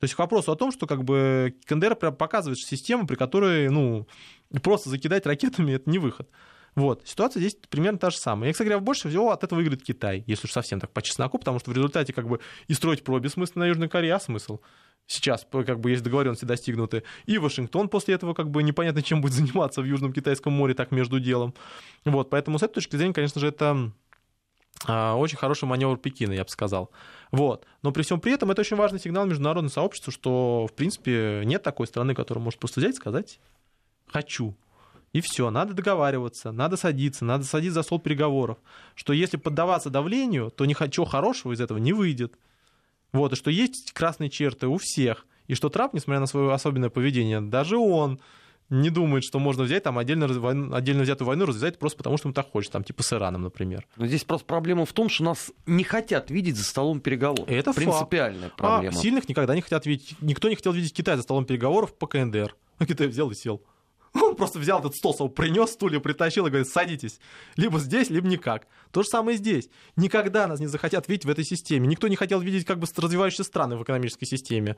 То 0.00 0.04
есть 0.04 0.14
к 0.14 0.18
вопросу 0.18 0.52
о 0.52 0.56
том, 0.56 0.72
что 0.72 0.86
как 0.86 1.04
бы 1.04 1.56
КНДР 1.66 1.96
показывает 1.96 2.58
систему, 2.58 3.06
при 3.06 3.16
которой 3.16 3.68
ну, 3.68 4.06
просто 4.62 4.88
закидать 4.88 5.26
ракетами 5.26 5.72
это 5.72 5.90
не 5.90 5.98
выход. 5.98 6.30
Вот. 6.74 7.02
Ситуация 7.06 7.40
здесь 7.40 7.56
примерно 7.68 7.98
та 7.98 8.10
же 8.10 8.18
самая. 8.18 8.48
Я, 8.48 8.52
кстати 8.52 8.68
говоря, 8.68 8.84
больше 8.84 9.08
всего 9.08 9.32
от 9.32 9.42
этого 9.42 9.58
выиграет 9.58 9.82
Китай, 9.82 10.22
если 10.26 10.46
уж 10.46 10.52
совсем 10.52 10.78
так 10.78 10.92
по 10.92 11.02
чесноку, 11.02 11.38
потому 11.38 11.58
что 11.58 11.70
в 11.70 11.74
результате 11.74 12.12
как 12.12 12.28
бы 12.28 12.38
и 12.68 12.74
строить 12.74 13.02
про 13.02 13.18
бессмысленно 13.18 13.64
на 13.64 13.68
Южной 13.68 13.88
Корее, 13.88 14.14
а 14.14 14.20
смысл? 14.20 14.60
Сейчас 15.08 15.44
как 15.50 15.80
бы 15.80 15.90
есть 15.90 16.04
договоренности 16.04 16.44
достигнуты, 16.44 17.02
и 17.26 17.38
Вашингтон 17.38 17.88
после 17.88 18.14
этого 18.14 18.34
как 18.34 18.50
бы 18.50 18.62
непонятно 18.62 19.02
чем 19.02 19.20
будет 19.20 19.32
заниматься 19.34 19.82
в 19.82 19.84
Южном 19.84 20.12
Китайском 20.12 20.52
море 20.52 20.74
так 20.74 20.92
между 20.92 21.18
делом. 21.18 21.54
Вот, 22.04 22.30
поэтому 22.30 22.58
с 22.60 22.62
этой 22.62 22.74
точки 22.74 22.94
зрения, 22.94 23.14
конечно 23.14 23.40
же, 23.40 23.48
это 23.48 23.90
а, 24.86 25.16
очень 25.16 25.38
хороший 25.38 25.64
маневр 25.64 25.96
Пекина, 25.96 26.32
я 26.32 26.44
бы 26.44 26.50
сказал. 26.50 26.90
Вот. 27.32 27.66
Но 27.82 27.90
при 27.90 28.02
всем 28.02 28.20
при 28.20 28.32
этом 28.32 28.50
это 28.50 28.60
очень 28.60 28.76
важный 28.76 29.00
сигнал 29.00 29.26
международному 29.26 29.70
сообществу, 29.70 30.12
что, 30.12 30.66
в 30.70 30.74
принципе, 30.74 31.42
нет 31.44 31.62
такой 31.62 31.86
страны, 31.86 32.14
которая 32.14 32.44
может 32.44 32.60
просто 32.60 32.80
взять 32.80 32.94
и 32.94 32.98
сказать 32.98 33.40
«хочу». 34.06 34.56
И 35.14 35.22
все, 35.22 35.48
надо 35.48 35.72
договариваться, 35.72 36.52
надо 36.52 36.76
садиться, 36.76 37.24
надо 37.24 37.44
садиться 37.44 37.76
за 37.76 37.82
стол 37.82 37.98
переговоров. 37.98 38.58
Что 38.94 39.14
если 39.14 39.38
поддаваться 39.38 39.88
давлению, 39.88 40.50
то 40.50 40.66
ничего 40.66 41.06
хорошего 41.06 41.52
из 41.52 41.62
этого 41.62 41.78
не 41.78 41.94
выйдет. 41.94 42.34
Вот, 43.12 43.32
и 43.32 43.36
что 43.36 43.50
есть 43.50 43.92
красные 43.92 44.30
черты 44.30 44.66
у 44.66 44.78
всех. 44.78 45.26
И 45.46 45.54
что 45.54 45.70
Трамп, 45.70 45.94
несмотря 45.94 46.20
на 46.20 46.26
свое 46.26 46.52
особенное 46.52 46.90
поведение, 46.90 47.40
даже 47.40 47.78
он 47.78 48.20
не 48.70 48.90
думает, 48.90 49.24
что 49.24 49.38
можно 49.38 49.62
взять 49.62 49.82
там 49.82 49.96
отдельно, 49.98 50.26
отдельно 50.76 51.02
взятую 51.02 51.26
войну 51.26 51.46
развязать 51.46 51.78
просто 51.78 51.96
потому, 51.96 52.18
что 52.18 52.28
ему 52.28 52.34
так 52.34 52.50
хочется, 52.50 52.72
там, 52.72 52.84
типа 52.84 53.02
с 53.02 53.12
Ираном, 53.14 53.42
например. 53.42 53.86
Но 53.96 54.06
здесь 54.06 54.24
просто 54.24 54.46
проблема 54.46 54.84
в 54.84 54.92
том, 54.92 55.08
что 55.08 55.24
нас 55.24 55.50
не 55.66 55.84
хотят 55.84 56.30
видеть 56.30 56.56
за 56.56 56.64
столом 56.64 57.00
переговоров. 57.00 57.48
Это 57.48 57.72
принципиальная 57.72 58.48
факт. 58.48 58.56
проблема. 58.56 58.96
А 58.96 59.00
сильных 59.00 59.28
никогда 59.28 59.54
не 59.54 59.62
хотят 59.62 59.86
видеть. 59.86 60.16
Никто 60.20 60.48
не 60.50 60.54
хотел 60.54 60.72
видеть 60.72 60.92
Китай 60.92 61.16
за 61.16 61.22
столом 61.22 61.46
переговоров 61.46 61.94
по 61.96 62.06
КНДР. 62.06 62.54
А 62.78 62.86
Китай 62.86 63.06
взял 63.06 63.30
и 63.30 63.34
сел. 63.34 63.62
Он 64.14 64.36
просто 64.36 64.58
взял 64.58 64.80
этот 64.80 64.94
стол, 64.94 65.14
свой 65.14 65.30
принес, 65.30 65.70
стулья 65.70 66.00
притащил 66.00 66.46
и 66.46 66.50
говорит, 66.50 66.68
садитесь. 66.68 67.20
Либо 67.56 67.78
здесь, 67.78 68.10
либо 68.10 68.28
никак. 68.28 68.66
То 68.90 69.02
же 69.02 69.08
самое 69.08 69.36
здесь. 69.36 69.68
Никогда 69.96 70.46
нас 70.46 70.60
не 70.60 70.66
захотят 70.66 71.08
видеть 71.08 71.24
в 71.24 71.30
этой 71.30 71.44
системе. 71.44 71.86
Никто 71.86 72.08
не 72.08 72.16
хотел 72.16 72.40
видеть 72.40 72.64
как 72.64 72.78
бы 72.78 72.86
развивающиеся 72.96 73.44
страны 73.44 73.76
в 73.76 73.82
экономической 73.82 74.26
системе. 74.26 74.76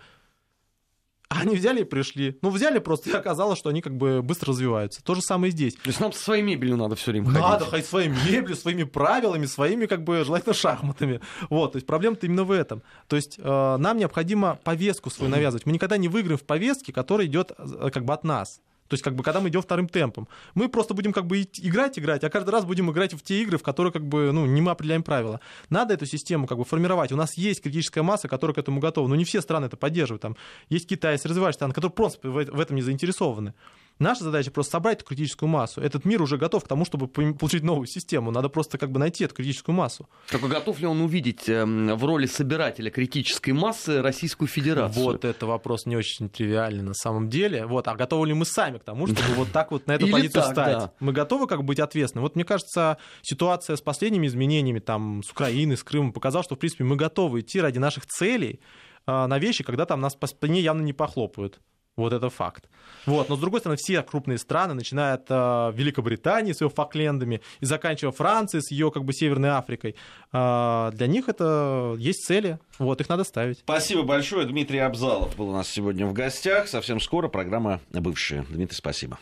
Они 1.33 1.55
взяли 1.55 1.83
и 1.83 1.85
пришли. 1.85 2.37
Ну, 2.43 2.51
взяли 2.51 2.81
просто, 2.81 3.09
и 3.09 3.13
оказалось, 3.13 3.57
что 3.57 3.71
они 3.71 3.83
как 3.83 3.97
бы 3.97 4.21
быстро 4.21 4.51
развиваются. 4.51 5.01
То 5.01 5.15
же 5.15 5.23
самое 5.23 5.51
и 5.51 5.53
здесь. 5.53 5.75
То 5.75 5.87
есть 5.87 6.01
нам 6.01 6.13
со 6.13 6.21
своей 6.21 6.43
мебелью 6.43 6.77
надо 6.77 6.97
все 6.97 7.13
время 7.13 7.27
ходить. 7.27 7.41
Надо 7.41 7.65
ходить 7.67 7.87
своей 7.87 8.09
мебелью, 8.09 8.57
своими 8.57 8.83
правилами, 8.83 9.47
своими, 9.47 9.87
как 9.87 10.03
бы, 10.03 10.25
желательно, 10.25 10.55
шахматами. 10.55 11.21
Вот, 11.49 11.73
то 11.73 11.77
есть 11.77 11.87
проблема-то 11.87 12.27
именно 12.27 12.43
в 12.43 12.51
этом. 12.51 12.83
То 13.07 13.15
есть 13.15 13.39
э, 13.39 13.77
нам 13.77 13.97
необходимо 13.97 14.59
повестку 14.65 15.09
свою 15.09 15.31
навязывать. 15.31 15.67
Мы 15.67 15.73
никогда 15.73 15.99
не 15.99 16.09
выиграем 16.09 16.37
в 16.37 16.43
повестке, 16.43 16.93
которая 16.93 17.29
идет 17.29 17.53
э, 17.57 17.91
как 17.91 18.05
бы 18.05 18.13
от 18.13 18.25
нас. 18.25 18.61
То 18.91 18.95
есть, 18.95 19.05
как 19.05 19.15
бы, 19.15 19.23
когда 19.23 19.41
мы 19.41 19.51
идем 19.51 19.63
вторым 19.63 19.89
темпом, 19.89 20.27
мы 20.55 20.69
просто 20.69 20.95
будем 20.95 21.13
как 21.13 21.25
бы 21.25 21.43
играть, 21.43 21.97
играть, 21.97 22.25
а 22.25 22.29
каждый 22.29 22.51
раз 22.51 22.65
будем 22.65 22.91
играть 22.91 23.15
в 23.15 23.23
те 23.23 23.41
игры, 23.41 23.57
в 23.57 23.63
которые 23.63 23.93
как 23.93 24.05
бы, 24.05 24.33
ну, 24.33 24.47
не 24.47 24.61
мы 24.61 24.73
определяем 24.73 25.05
правила. 25.05 25.41
Надо 25.69 25.95
эту 25.95 26.07
систему 26.07 26.49
как 26.49 26.59
бы 26.59 26.65
формировать. 26.65 27.13
У 27.13 27.17
нас 27.17 27.39
есть 27.39 27.63
критическая 27.63 28.03
масса, 28.03 28.27
которая 28.27 28.53
к 28.53 28.59
этому 28.59 28.81
готова. 28.81 29.07
Но 29.07 29.15
не 29.15 29.25
все 29.25 29.43
страны 29.43 29.67
это 29.67 29.77
поддерживают. 29.77 30.23
Там 30.23 30.37
есть 30.71 30.89
Китай, 30.89 31.13
есть 31.13 31.25
развивающиеся 31.25 31.59
страны, 31.59 31.73
которые 31.73 31.93
просто 31.93 32.29
в 32.29 32.61
этом 32.61 32.75
не 32.75 32.83
заинтересованы. 32.83 33.55
Наша 34.01 34.25
задача 34.25 34.51
просто 34.51 34.73
собрать 34.73 34.99
эту 34.99 35.05
критическую 35.05 35.49
массу. 35.49 35.83
Этот 35.83 36.07
мир 36.07 36.23
уже 36.23 36.39
готов 36.39 36.65
к 36.65 36.69
тому, 36.69 36.87
чтобы 36.87 37.07
получить 37.07 37.63
новую 37.63 37.87
систему. 37.87 38.31
Надо 38.31 38.49
просто 38.49 38.79
как 38.79 38.91
бы 38.91 38.99
найти 38.99 39.25
эту 39.25 39.35
критическую 39.35 39.77
массу. 39.77 40.09
Только 40.31 40.49
готов 40.49 40.81
ли 40.81 40.87
он 40.87 41.03
увидеть 41.03 41.51
эм, 41.51 41.95
в 41.95 42.05
роли 42.07 42.25
собирателя 42.25 42.91
критической 42.91 43.53
массы 43.53 44.01
Российскую 44.01 44.49
Федерацию? 44.49 45.05
Вот 45.05 45.27
это 45.27 45.45
вопрос 45.45 45.85
не 45.85 45.97
очень 45.97 46.31
тривиальный 46.31 46.83
на 46.83 46.95
самом 46.95 47.29
деле. 47.29 47.67
Вот, 47.67 47.89
а 47.89 47.95
готовы 47.95 48.29
ли 48.29 48.33
мы 48.33 48.47
сами 48.47 48.79
к 48.79 48.85
тому, 48.85 49.07
чтобы 49.07 49.35
вот 49.35 49.53
так 49.53 49.71
вот 49.71 49.87
на 49.87 49.93
эту 49.93 50.09
позицию 50.09 50.45
встать? 50.45 50.93
Мы 50.99 51.13
готовы 51.13 51.47
как 51.47 51.59
бы 51.59 51.67
быть 51.67 51.79
ответственны? 51.79 52.23
Вот 52.23 52.37
мне 52.37 52.45
кажется, 52.45 52.97
ситуация 53.21 53.77
с 53.77 53.83
последними 53.83 54.27
изменениями 54.27 54.79
там 54.79 55.23
с 55.23 55.31
Украины, 55.31 55.77
с 55.77 55.85
Крымом 55.85 56.15
показала, 56.15 56.43
что 56.43 56.55
в 56.55 56.59
принципе 56.59 56.85
мы 56.85 56.97
готовы 56.97 57.41
идти 57.41 57.61
ради 57.61 57.77
наших 57.77 58.07
целей 58.07 58.61
а, 59.05 59.27
на 59.27 59.39
вещи, 59.39 59.63
когда 59.63 59.85
там 59.85 60.01
нас 60.01 60.15
по 60.15 60.27
спине 60.27 60.63
явно 60.63 60.81
не 60.81 60.95
похлопают. 60.95 61.61
Вот 62.01 62.15
это 62.15 62.31
факт. 62.31 62.65
Вот. 63.05 63.29
Но, 63.29 63.37
с 63.37 63.39
другой 63.39 63.61
стороны, 63.61 63.77
все 63.79 64.03
крупные 64.03 64.39
страны, 64.39 64.73
начиная 64.73 65.15
от 65.15 65.27
э, 65.29 65.73
Великобритании 65.75 66.53
с 66.53 66.63
ее 66.63 66.71
Факлендами 66.71 67.43
и 67.61 67.67
заканчивая 67.67 68.13
Францией 68.13 68.63
с 68.63 68.71
ее 68.71 68.91
как 68.91 69.05
бы 69.05 69.13
Северной 69.13 69.51
Африкой, 69.51 69.97
э, 70.33 70.91
для 70.95 71.07
них 71.07 71.29
это 71.29 71.95
есть 71.99 72.25
цели. 72.25 72.59
Вот, 72.79 73.01
их 73.03 73.09
надо 73.11 73.25
ставить. 73.25 73.59
Спасибо 73.59 74.03
большое. 74.03 74.47
Дмитрий 74.47 74.79
Абзалов 74.79 75.37
был 75.37 75.51
у 75.51 75.53
нас 75.53 75.69
сегодня 75.69 76.07
в 76.07 76.15
гостях. 76.15 76.69
Совсем 76.69 77.01
скоро 77.01 77.29
программа 77.29 77.81
«Бывшие». 77.91 78.47
Дмитрий, 78.49 78.77
спасибо. 78.77 79.19